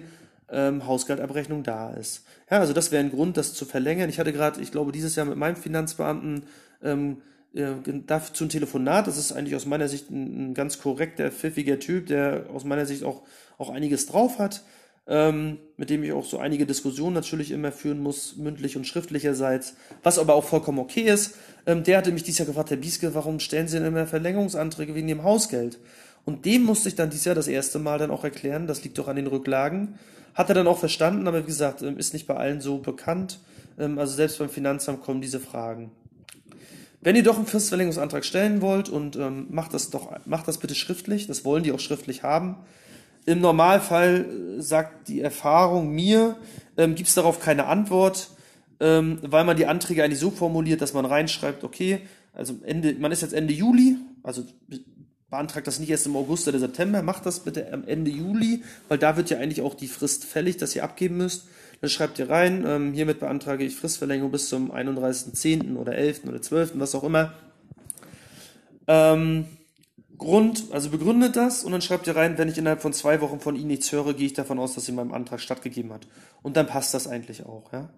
ähm, 0.51 0.85
Hausgeldabrechnung 0.89 1.63
da 1.63 1.91
ist. 1.95 2.25
Ja, 2.51 2.59
also 2.59 2.73
das 2.73 2.91
wäre 2.91 3.05
ein 3.05 3.13
Grund, 3.13 3.37
das 3.37 3.55
zu 3.55 3.65
verlängern. 3.65 4.11
Ich 4.11 4.19
hatte 4.19 4.33
gerade, 4.33 4.61
ich 4.61 4.73
glaube, 4.73 4.91
dieses 4.91 5.15
Jahr 5.15 5.25
mit 5.25 5.37
meinem 5.37 5.55
Finanzbeamten 5.55 6.43
ähm, 6.83 7.19
äh, 7.55 7.75
dazu 8.09 8.45
ein 8.45 8.49
Telefonat. 8.49 9.07
Das 9.07 9.19
ist 9.19 9.31
eigentlich 9.31 9.55
aus 9.55 9.65
meiner 9.65 9.87
Sicht 9.87 10.11
ein, 10.11 10.51
ein 10.51 10.55
ganz 10.55 10.81
korrekter, 10.81 11.31
pfiffiger 11.31 11.79
Typ, 11.79 12.07
der 12.09 12.47
aus 12.53 12.65
meiner 12.65 12.87
Sicht 12.87 13.05
auch, 13.05 13.23
auch 13.57 13.71
einiges 13.71 14.07
drauf 14.07 14.41
hat 14.41 14.65
ähm, 15.09 15.59
mit 15.77 15.91
dem 15.91 16.03
ich 16.03 16.13
auch 16.13 16.25
so 16.25 16.39
einige 16.39 16.67
Diskussionen 16.67 17.15
natürlich 17.15 17.51
immer 17.51 17.71
führen 17.71 18.01
muss, 18.01 18.37
mündlich 18.37 18.77
und 18.77 18.87
schriftlicherseits, 18.87 19.75
was 20.03 20.19
aber 20.19 20.35
auch 20.35 20.45
vollkommen 20.45 20.79
okay 20.79 21.03
ist. 21.03 21.37
Ähm, 21.67 21.85
der 21.85 21.99
hatte 21.99 22.13
mich 22.13 22.25
dieses 22.25 22.39
Jahr 22.39 22.47
gefragt, 22.47 22.71
Herr 22.71 22.77
Bieske, 22.77 23.15
warum 23.15 23.39
stellen 23.39 23.69
Sie 23.69 23.79
denn 23.79 23.87
immer 23.87 24.07
Verlängerungsanträge 24.07 24.95
wegen 24.95 25.09
dem 25.09 25.23
Hausgeld? 25.23 25.79
Und 26.25 26.45
dem 26.45 26.65
musste 26.65 26.89
ich 26.89 26.97
dann 26.97 27.11
dieses 27.11 27.25
Jahr 27.25 27.37
das 27.37 27.47
erste 27.47 27.79
Mal 27.79 27.99
dann 27.99 28.11
auch 28.11 28.25
erklären, 28.25 28.67
das 28.67 28.83
liegt 28.83 28.99
doch 28.99 29.07
an 29.07 29.17
den 29.17 29.29
Rücklagen. 29.29 29.99
Hat 30.35 30.49
er 30.49 30.55
dann 30.55 30.67
auch 30.67 30.79
verstanden, 30.79 31.29
aber 31.29 31.43
wie 31.43 31.47
gesagt, 31.47 31.83
ähm, 31.83 31.99
ist 31.99 32.13
nicht 32.13 32.27
bei 32.27 32.35
allen 32.35 32.61
so 32.61 32.79
bekannt. 32.79 33.39
Ähm, 33.79 33.99
also 33.99 34.15
selbst 34.15 34.39
beim 34.39 34.49
Finanzamt 34.49 35.03
kommen 35.03 35.21
diese 35.21 35.39
Fragen. 35.39 35.93
Wenn 37.01 37.15
ihr 37.15 37.23
doch 37.23 37.37
einen 37.37 37.47
Fristverlängerungsantrag 37.47 38.25
stellen 38.25 38.61
wollt 38.61 38.89
und 38.89 39.15
ähm, 39.15 39.47
macht 39.51 39.73
das 39.73 39.91
doch, 39.91 40.11
macht 40.27 40.49
das 40.49 40.59
bitte 40.59 40.75
schriftlich, 40.75 41.29
das 41.29 41.45
wollen 41.45 41.63
die 41.63 41.71
auch 41.71 41.79
schriftlich 41.79 42.25
haben. 42.25 42.57
Im 43.27 43.41
Normalfall 43.41 44.25
äh, 44.59 44.63
sagt 44.63 45.09
die 45.09 45.21
Erfahrung 45.21 45.93
mir, 45.95 46.37
ähm, 46.77 46.95
gibt 46.95 47.09
es 47.09 47.15
darauf 47.15 47.41
keine 47.41 47.67
Antwort, 47.67 48.31
ähm, 48.81 49.19
weil 49.23 49.45
man 49.45 49.57
die 49.57 49.67
Anträge 49.67 50.05
eigentlich 50.05 50.21
so 50.21 50.31
formuliert, 50.31 50.81
dass 50.81 50.95
man 50.95 51.05
reinschreibt, 51.05 51.65
okay, 51.65 52.01
also 52.33 52.55
Ende, 52.65 52.95
man 52.95 53.13
ist 53.13 53.23
jetzt 53.23 53.35
Ende 53.35 53.53
Juli, 53.53 53.97
also 54.23 54.45
beantragt 55.29 55.67
das 55.67 55.81
nicht 55.81 55.91
erst 55.91 56.07
im 56.07 56.17
August 56.17 56.47
oder 56.47 56.59
September, 56.59 57.03
macht 57.03 57.27
das 57.27 57.41
bitte 57.41 57.73
am 57.73 57.85
Ende 57.87 58.11
Juli, 58.11 58.63
weil 58.89 58.99
da 58.99 59.17
wird 59.17 59.31
ja 59.31 59.39
eigentlich 59.39 59.63
auch 59.63 59.75
die 59.75 59.89
Frist 59.89 60.25
fällig, 60.25 60.57
dass 60.57 60.77
ihr 60.77 60.85
abgeben 60.85 61.17
müsst. 61.17 61.49
Dann 61.81 61.91
schreibt 61.91 62.19
ihr 62.19 62.31
rein, 62.31 62.65
ähm, 62.67 62.93
hiermit 62.93 63.21
beantrage 63.21 63.65
ich 63.65 63.75
Fristverlängerung 63.75 64.31
bis 64.31 64.49
zum 64.49 64.71
31.10. 64.71 65.77
oder 65.77 65.95
11. 65.95 66.25
oder 66.27 66.41
12., 66.41 66.73
was 66.77 66.95
auch 66.95 67.05
immer. 67.05 67.35
Ähm, 68.87 69.47
Grund, 70.19 70.65
also 70.71 70.91
begründet 70.91 71.37
das 71.37 71.65
und 71.65 71.73
dann 71.73 71.83
schreibt 71.83 72.07
ihr 72.07 72.17
rein, 72.17 72.39
wenn 72.39 72.49
ich 72.49 72.59
innerhalb 72.59 72.81
von 72.81 72.93
zwei 72.93 73.21
Wochen 73.21 73.41
von 73.41 73.57
Ihnen 73.57 73.69
nichts 73.69 73.93
höre, 73.93 74.15
gehe 74.15 74.27
ich 74.27 74.33
davon 74.33 74.59
aus, 74.59 74.75
dass 74.75 74.87
sie 74.87 74.93
meinem 74.93 75.13
Antrag 75.13 75.41
stattgegeben 75.41 75.93
hat. 75.93 76.07
Und 76.43 76.57
dann 76.57 76.67
passt 76.67 76.95
das 76.95 77.07
eigentlich 77.07 77.45
auch. 77.45 77.73
Ja? 77.73 77.91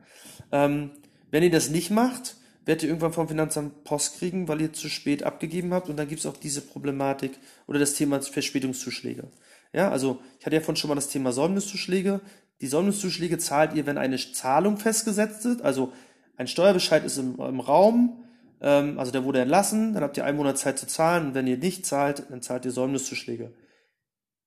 Ähm, 0.50 0.90
wenn 1.30 1.42
ihr 1.42 1.50
das 1.50 1.70
nicht 1.70 1.90
macht, 1.90 2.36
werdet 2.64 2.82
ihr 2.82 2.88
irgendwann 2.88 3.12
vom 3.12 3.28
Finanzamt 3.28 3.84
Post 3.84 4.18
kriegen, 4.18 4.48
weil 4.48 4.60
ihr 4.60 4.72
zu 4.72 4.88
spät 4.88 5.22
abgegeben 5.22 5.72
habt 5.72 5.88
und 5.88 5.96
dann 5.96 6.08
gibt 6.08 6.20
es 6.20 6.26
auch 6.26 6.36
diese 6.36 6.60
Problematik 6.60 7.32
oder 7.66 7.78
das 7.78 7.94
Thema 7.94 8.20
Verspätungszuschläge. 8.20 9.24
Ja, 9.72 9.90
also 9.90 10.18
ich 10.38 10.46
hatte 10.46 10.56
ja 10.56 10.60
vorhin 10.60 10.76
schon 10.76 10.88
mal 10.88 10.94
das 10.94 11.08
Thema 11.08 11.32
Säumniszuschläge. 11.32 12.20
Die 12.60 12.66
Säumniszuschläge 12.66 13.38
zahlt 13.38 13.74
ihr, 13.74 13.86
wenn 13.86 13.98
eine 13.98 14.16
Zahlung 14.16 14.78
festgesetzt 14.78 15.46
ist, 15.46 15.62
also 15.62 15.92
ein 16.36 16.46
Steuerbescheid 16.46 17.04
ist 17.04 17.18
im, 17.18 17.38
im 17.38 17.60
Raum, 17.60 18.24
ähm, 18.60 18.98
also 18.98 19.12
der 19.12 19.24
wurde 19.24 19.38
erlassen, 19.38 19.94
dann 19.94 20.02
habt 20.02 20.16
ihr 20.16 20.24
einen 20.24 20.36
Monat 20.36 20.58
Zeit 20.58 20.78
zu 20.78 20.86
zahlen 20.86 21.28
und 21.28 21.34
wenn 21.34 21.46
ihr 21.46 21.58
nicht 21.58 21.86
zahlt, 21.86 22.24
dann 22.30 22.42
zahlt 22.42 22.64
ihr 22.64 22.72
Säumniszuschläge. 22.72 23.52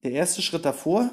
Der 0.04 0.12
erste 0.12 0.42
Schritt 0.42 0.66
davor 0.66 1.10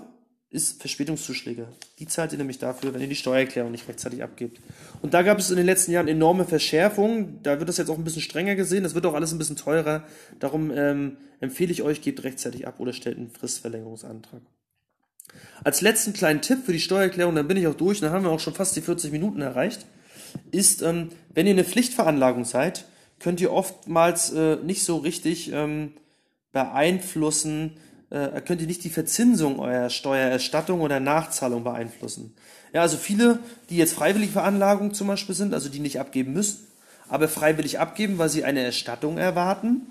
ist 0.51 0.81
Verspätungszuschläge. 0.81 1.69
Die 1.99 2.07
zahlt 2.07 2.33
ihr 2.33 2.39
nämlich 2.39 2.59
dafür, 2.59 2.95
wenn 2.95 3.03
ihr 3.03 3.09
die 3.09 3.15
Steuererklärung 3.15 3.71
nicht 3.71 3.87
rechtzeitig 3.87 4.23
abgebt. 4.23 4.61
Und 5.03 5.13
da 5.13 5.23
gab 5.23 5.39
es 5.39 5.51
in 5.51 5.57
den 5.57 5.67
letzten 5.67 5.93
Jahren 5.93 6.09
enorme 6.09 6.47
Verschärfungen. 6.47 7.43
Da 7.43 7.59
wird 7.59 7.69
das 7.69 7.77
jetzt 7.77 7.91
auch 7.91 7.99
ein 7.99 8.05
bisschen 8.05 8.23
strenger 8.23 8.55
gesehen. 8.55 8.83
Das 8.83 8.95
wird 8.95 9.05
auch 9.05 9.13
alles 9.13 9.33
ein 9.33 9.39
bisschen 9.39 9.57
teurer. 9.57 10.05
Darum 10.39 10.71
ähm, 10.75 11.19
empfehle 11.41 11.71
ich 11.71 11.83
euch, 11.83 12.01
gebt 12.01 12.25
rechtzeitig 12.25 12.67
ab 12.67 12.81
oder 12.81 12.95
stellt 12.95 13.19
einen 13.19 13.31
Fristverlängerungsantrag. 13.31 14.41
Als 15.63 15.83
letzten 15.83 16.15
kleinen 16.15 16.41
Tipp 16.41 16.65
für 16.65 16.73
die 16.73 16.81
Steuererklärung, 16.81 17.35
dann 17.35 17.47
bin 17.47 17.59
ich 17.59 17.67
auch 17.67 17.75
durch, 17.75 18.01
dann 18.01 18.13
haben 18.13 18.25
wir 18.25 18.31
auch 18.31 18.41
schon 18.41 18.55
fast 18.55 18.75
die 18.75 18.81
40 18.81 19.13
Minuten 19.13 19.43
erreicht 19.43 19.85
ist, 20.51 20.83
ähm, 20.83 21.11
wenn 21.35 21.47
ihr 21.47 21.53
eine 21.53 21.65
Pflichtveranlagung 21.65 22.45
seid, 22.45 22.85
könnt 23.19 23.41
ihr 23.41 23.53
oftmals 23.53 24.31
äh, 24.33 24.57
nicht 24.57 24.85
so 24.85 24.97
richtig 24.97 25.53
ähm, 25.53 25.93
beeinflussen, 26.53 27.77
äh, 28.11 28.41
könnt 28.41 28.61
ihr 28.61 28.67
nicht 28.67 28.85
die 28.85 28.91
Verzinsung 28.91 29.59
eurer 29.59 29.91
Steuererstattung 29.91 30.81
oder 30.81 31.01
Nachzahlung 31.01 31.65
beeinflussen. 31.65 32.35
Ja, 32.73 32.83
also 32.83 32.97
viele, 32.97 33.39
die 33.71 33.77
jetzt 33.77 33.95
freiwillig 33.95 34.31
Veranlagung 34.31 34.95
zum 34.95 35.09
Beispiel 35.09 35.35
sind, 35.35 35.55
also 35.55 35.69
die 35.69 35.81
nicht 35.81 36.01
abgeben 36.01 36.33
müssen, 36.33 36.67
aber 37.09 37.29
freiwillig 37.29 37.79
abgeben, 37.79 38.19
weil 38.19 38.29
sie 38.29 38.45
eine 38.45 38.61
Erstattung 38.61 39.19
erwarten, 39.19 39.87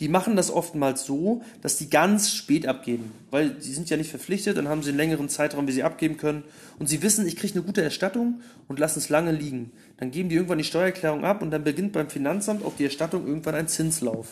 die 0.00 0.08
machen 0.08 0.36
das 0.36 0.50
oftmals 0.50 1.04
so, 1.04 1.42
dass 1.60 1.76
die 1.76 1.90
ganz 1.90 2.32
spät 2.32 2.66
abgeben, 2.66 3.12
weil 3.30 3.60
sie 3.60 3.72
sind 3.72 3.90
ja 3.90 3.96
nicht 3.96 4.10
verpflichtet, 4.10 4.56
dann 4.56 4.68
haben 4.68 4.82
sie 4.82 4.90
einen 4.90 4.98
längeren 4.98 5.28
Zeitraum, 5.28 5.66
wie 5.66 5.72
sie 5.72 5.82
abgeben 5.82 6.16
können 6.16 6.44
und 6.78 6.88
sie 6.88 7.02
wissen, 7.02 7.26
ich 7.26 7.36
kriege 7.36 7.54
eine 7.54 7.62
gute 7.62 7.82
Erstattung 7.82 8.40
und 8.68 8.78
lassen 8.78 9.00
es 9.00 9.08
lange 9.08 9.32
liegen. 9.32 9.72
Dann 9.96 10.10
geben 10.10 10.28
die 10.28 10.36
irgendwann 10.36 10.58
die 10.58 10.64
Steuererklärung 10.64 11.24
ab 11.24 11.42
und 11.42 11.50
dann 11.50 11.64
beginnt 11.64 11.92
beim 11.92 12.10
Finanzamt 12.10 12.64
auf 12.64 12.76
die 12.76 12.84
Erstattung 12.84 13.26
irgendwann 13.26 13.56
ein 13.56 13.66
Zinslauf. 13.66 14.28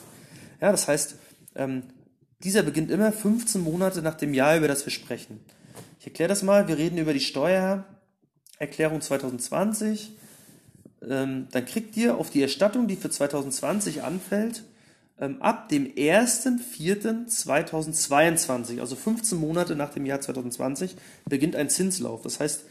Ja, 0.61 0.71
das 0.71 0.87
heißt, 0.87 1.17
ähm, 1.57 1.83
dieser 2.45 2.63
beginnt 2.63 2.91
immer 2.91 3.13
15 3.13 3.61
Monate 3.61 4.03
nach 4.03 4.15
dem 4.15 4.35
Jahr, 4.35 4.57
über 4.57 4.69
das 4.69 4.87
wir 4.87 4.93
sprechen. 4.93 5.41
Ich 5.99 6.07
erkläre 6.07 6.29
das 6.29 6.43
mal, 6.43 6.69
wir 6.69 6.79
reden 6.79 6.99
über 6.99 7.13
die 7.13 7.21
Steuererklärung 7.21 9.01
2020. 9.01 10.13
Ähm, 11.09 11.49
dann 11.51 11.65
kriegt 11.67 11.97
ihr 11.97 12.17
auf 12.17 12.31
die 12.31 12.43
Erstattung, 12.43 12.87
die 12.87 12.97
für 12.97 13.11
2020 13.11 14.03
anfällt, 14.03 14.63
ab 15.19 15.71
dem 15.71 15.87
1.4.2022, 15.95 18.81
also 18.81 18.97
15 18.97 19.39
Monate 19.39 19.75
nach 19.75 19.89
dem 19.91 20.05
Jahr 20.05 20.21
2020, 20.21 20.95
beginnt 21.27 21.57
ein 21.57 21.71
Zinslauf. 21.71 22.21
Das 22.23 22.39
heißt, 22.39 22.65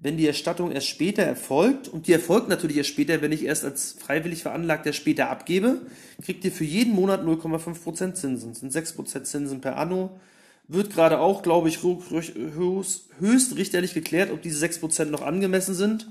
wenn 0.00 0.16
die 0.16 0.28
Erstattung 0.28 0.70
erst 0.70 0.86
später 0.86 1.24
erfolgt, 1.24 1.88
und 1.88 2.06
die 2.06 2.12
erfolgt 2.12 2.48
natürlich 2.48 2.76
erst 2.76 2.90
später, 2.90 3.20
wenn 3.20 3.32
ich 3.32 3.44
erst 3.44 3.64
als 3.64 3.96
freiwillig 3.98 4.42
veranlagter 4.42 4.92
später 4.92 5.28
abgebe, 5.28 5.80
kriegt 6.22 6.44
ihr 6.44 6.52
für 6.52 6.64
jeden 6.64 6.94
Monat 6.94 7.24
0,5% 7.24 8.14
Zinsen. 8.14 8.50
Das 8.50 8.60
sind 8.60 8.72
6% 8.72 9.24
Zinsen 9.24 9.60
per 9.60 9.76
Anno. 9.76 10.20
Wird 10.68 10.90
gerade 10.90 11.18
auch, 11.18 11.42
glaube 11.42 11.68
ich, 11.68 11.82
höchst, 11.82 12.36
höchst 13.18 13.56
richterlich 13.56 13.94
geklärt, 13.94 14.30
ob 14.30 14.40
diese 14.40 14.64
6% 14.64 15.06
noch 15.06 15.22
angemessen 15.22 15.74
sind. 15.74 16.06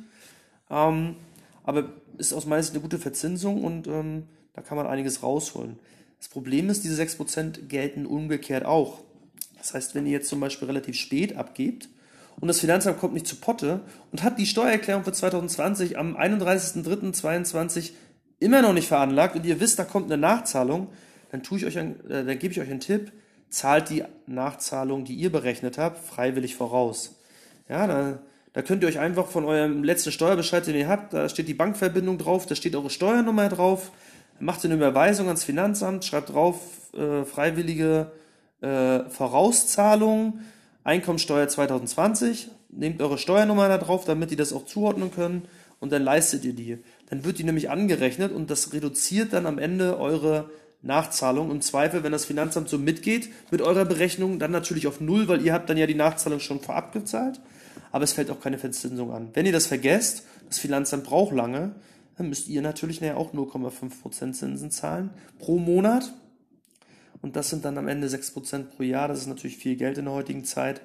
Ähm, 0.69 1.15
aber 1.63 1.93
ist 2.17 2.33
aus 2.33 2.45
meiner 2.45 2.63
Sicht 2.63 2.73
eine 2.73 2.81
gute 2.81 2.97
Verzinsung 2.97 3.63
und 3.63 3.87
ähm, 3.87 4.23
da 4.57 4.63
kann 4.63 4.75
man 4.75 4.87
einiges 4.87 5.21
rausholen. 5.21 5.77
Das 6.17 6.29
Problem 6.29 6.69
ist, 6.69 6.83
diese 6.83 6.99
6% 7.01 7.67
gelten 7.67 8.07
umgekehrt 8.07 8.65
auch. 8.65 9.01
Das 9.55 9.75
heißt, 9.75 9.93
wenn 9.93 10.07
ihr 10.07 10.13
jetzt 10.13 10.29
zum 10.29 10.39
Beispiel 10.39 10.67
relativ 10.67 10.95
spät 10.95 11.37
abgebt 11.37 11.89
und 12.39 12.47
das 12.47 12.59
Finanzamt 12.59 12.99
kommt 12.99 13.13
nicht 13.13 13.27
zu 13.27 13.35
Potte 13.35 13.81
und 14.11 14.23
hat 14.23 14.39
die 14.39 14.47
Steuererklärung 14.47 15.03
für 15.03 15.13
2020 15.13 15.99
am 15.99 16.17
31.03.2022 16.17 17.91
immer 18.39 18.63
noch 18.63 18.73
nicht 18.73 18.87
veranlagt 18.87 19.35
und 19.35 19.45
ihr 19.45 19.59
wisst, 19.59 19.77
da 19.77 19.83
kommt 19.83 20.11
eine 20.11 20.19
Nachzahlung, 20.19 20.87
dann 21.31 21.43
tue 21.43 21.59
ich 21.59 21.65
euch 21.67 21.77
ein, 21.77 22.03
äh, 22.09 22.25
dann 22.25 22.39
gebe 22.39 22.51
ich 22.51 22.59
euch 22.59 22.71
einen 22.71 22.79
Tipp, 22.79 23.11
zahlt 23.49 23.91
die 23.91 24.03
Nachzahlung, 24.25 25.05
die 25.05 25.13
ihr 25.13 25.31
berechnet 25.31 25.77
habt, 25.77 26.03
freiwillig 26.03 26.55
voraus. 26.55 27.19
Ja, 27.69 27.85
da 27.85 28.19
da 28.57 28.63
könnt 28.63 28.81
ihr 28.81 28.89
euch 28.89 28.97
einfach 28.97 29.27
von 29.27 29.45
eurem 29.45 29.83
letzten 29.83 30.11
Steuerbescheid, 30.11 30.65
den 30.65 30.75
ihr 30.75 30.87
habt, 30.87 31.13
da 31.13 31.29
steht 31.29 31.47
die 31.47 31.53
Bankverbindung 31.53 32.17
drauf, 32.17 32.47
da 32.47 32.55
steht 32.55 32.75
eure 32.75 32.89
Steuernummer 32.89 33.49
drauf, 33.49 33.91
macht 34.39 34.63
eine 34.65 34.75
Überweisung 34.75 35.27
ans 35.27 35.43
Finanzamt, 35.43 36.05
schreibt 36.05 36.29
drauf 36.29 36.55
äh, 36.93 37.23
freiwillige 37.25 38.11
äh, 38.61 39.01
Vorauszahlung, 39.09 40.39
Einkommensteuer 40.83 41.47
2020, 41.47 42.49
nehmt 42.69 43.01
eure 43.01 43.17
Steuernummer 43.17 43.67
da 43.67 43.77
drauf, 43.77 44.05
damit 44.05 44.31
die 44.31 44.35
das 44.35 44.53
auch 44.53 44.65
zuordnen 44.65 45.11
können 45.11 45.43
und 45.79 45.91
dann 45.91 46.03
leistet 46.03 46.45
ihr 46.45 46.53
die. 46.53 46.77
Dann 47.09 47.23
wird 47.23 47.39
die 47.39 47.43
nämlich 47.43 47.69
angerechnet 47.69 48.31
und 48.31 48.49
das 48.49 48.73
reduziert 48.73 49.33
dann 49.33 49.45
am 49.45 49.57
Ende 49.57 49.99
eure 49.99 50.49
Nachzahlung. 50.81 51.51
Im 51.51 51.61
Zweifel, 51.61 52.03
wenn 52.03 52.11
das 52.11 52.25
Finanzamt 52.25 52.69
so 52.69 52.77
mitgeht 52.77 53.29
mit 53.51 53.61
eurer 53.61 53.85
Berechnung, 53.85 54.39
dann 54.39 54.51
natürlich 54.51 54.87
auf 54.87 55.01
Null, 55.01 55.27
weil 55.27 55.45
ihr 55.45 55.53
habt 55.53 55.69
dann 55.69 55.77
ja 55.77 55.87
die 55.87 55.95
Nachzahlung 55.95 56.39
schon 56.39 56.61
vorab 56.61 56.93
gezahlt 56.93 57.41
aber 57.91 58.03
es 58.03 58.13
fällt 58.13 58.29
auch 58.29 58.39
keine 58.39 58.57
Verzinsung 58.57 59.11
an. 59.11 59.29
Wenn 59.33 59.45
ihr 59.45 59.51
das 59.51 59.67
vergesst, 59.67 60.23
das 60.47 60.59
Finanzamt 60.59 61.05
braucht 61.05 61.33
lange, 61.33 61.75
dann 62.17 62.29
müsst 62.29 62.47
ihr 62.47 62.61
natürlich 62.61 62.99
nachher 63.01 63.17
auch 63.17 63.33
0,5% 63.33 64.33
Zinsen 64.33 64.71
zahlen 64.71 65.11
pro 65.39 65.59
Monat. 65.59 66.13
Und 67.21 67.35
das 67.35 67.49
sind 67.49 67.65
dann 67.65 67.77
am 67.77 67.87
Ende 67.87 68.07
6% 68.07 68.63
pro 68.75 68.83
Jahr. 68.83 69.07
Das 69.07 69.19
ist 69.19 69.27
natürlich 69.27 69.57
viel 69.57 69.75
Geld 69.75 69.97
in 69.97 70.05
der 70.05 70.13
heutigen 70.13 70.43
Zeit. 70.43 70.81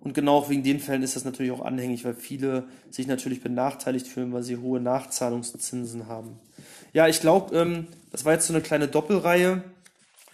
Und 0.00 0.14
genau 0.14 0.48
wegen 0.48 0.62
den 0.62 0.78
Fällen 0.78 1.02
ist 1.02 1.16
das 1.16 1.24
natürlich 1.24 1.52
auch 1.52 1.64
anhängig, 1.64 2.04
weil 2.04 2.14
viele 2.14 2.64
sich 2.90 3.06
natürlich 3.06 3.42
benachteiligt 3.42 4.06
fühlen, 4.06 4.32
weil 4.32 4.42
sie 4.42 4.56
hohe 4.58 4.80
Nachzahlungszinsen 4.80 6.06
haben. 6.06 6.38
Ja, 6.92 7.08
ich 7.08 7.20
glaube, 7.20 7.56
ähm, 7.56 7.86
das 8.12 8.24
war 8.24 8.32
jetzt 8.32 8.46
so 8.46 8.52
eine 8.52 8.62
kleine 8.62 8.88
Doppelreihe. 8.88 9.62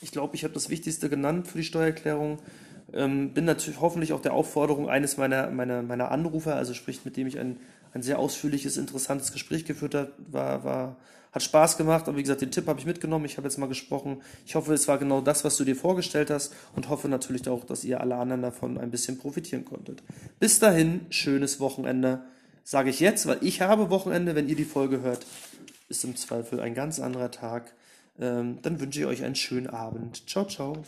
Ich 0.01 0.11
glaube, 0.11 0.35
ich 0.37 0.45
habe 0.45 0.53
das 0.53 0.69
Wichtigste 0.69 1.09
genannt 1.09 1.49
für 1.49 1.59
die 1.59 1.65
Steuererklärung. 1.65 2.39
Ähm, 2.93 3.33
bin 3.33 3.45
natürlich 3.45 3.81
hoffentlich 3.81 4.13
auch 4.13 4.21
der 4.21 4.35
Aufforderung 4.35 4.91
eines 4.91 5.17
meiner, 5.17 5.51
meiner, 5.51 5.83
meiner 5.83 6.11
Anrufer, 6.11 6.57
also 6.57 6.75
sprich, 6.75 7.05
mit 7.05 7.17
dem 7.17 7.27
ich 7.27 7.39
ein, 7.39 7.59
ein 7.95 8.03
sehr 8.03 8.19
ausführliches, 8.19 8.77
interessantes 8.77 9.33
Gespräch 9.33 9.65
geführt 9.65 9.95
habe, 9.95 10.13
war, 10.31 10.65
war, 10.65 10.97
hat 11.33 11.43
Spaß 11.43 11.77
gemacht. 11.77 12.09
Aber 12.09 12.17
wie 12.17 12.23
gesagt, 12.23 12.41
den 12.41 12.51
Tipp 12.51 12.67
habe 12.67 12.81
ich 12.81 12.87
mitgenommen. 12.87 13.25
Ich 13.25 13.37
habe 13.37 13.47
jetzt 13.47 13.59
mal 13.59 13.69
gesprochen. 13.69 14.23
Ich 14.47 14.55
hoffe, 14.55 14.73
es 14.75 14.89
war 14.89 14.99
genau 14.99 15.21
das, 15.21 15.45
was 15.45 15.57
du 15.57 15.65
dir 15.65 15.77
vorgestellt 15.77 16.31
hast 16.31 16.55
und 16.75 16.89
hoffe 16.89 17.09
natürlich 17.09 17.49
auch, 17.49 17.65
dass 17.65 17.85
ihr 17.85 18.01
alle 18.01 18.17
anderen 18.17 18.43
davon 18.43 18.79
ein 18.79 18.91
bisschen 18.91 19.19
profitieren 19.19 19.65
konntet. 19.65 20.03
Bis 20.39 20.59
dahin, 20.59 21.07
schönes 21.11 21.61
Wochenende. 21.61 22.25
Sage 22.65 22.91
ich 22.91 23.01
jetzt, 23.01 23.27
weil 23.27 23.39
ich 23.41 23.61
habe 23.61 23.91
Wochenende. 23.91 24.35
Wenn 24.35 24.49
ihr 24.49 24.57
die 24.57 24.65
Folge 24.65 25.01
hört, 25.01 25.27
ist 25.89 26.05
im 26.05 26.17
Zweifel 26.17 26.61
ein 26.61 26.75
ganz 26.75 27.01
anderer 27.01 27.31
Tag. 27.31 27.75
Ähm, 28.19 28.59
dann 28.63 28.81
wünsche 28.81 29.01
ich 29.01 29.07
euch 29.07 29.25
einen 29.25 29.35
schönen 29.35 29.69
Abend. 29.69 30.29
Ciao, 30.29 30.47
ciao. 30.47 30.85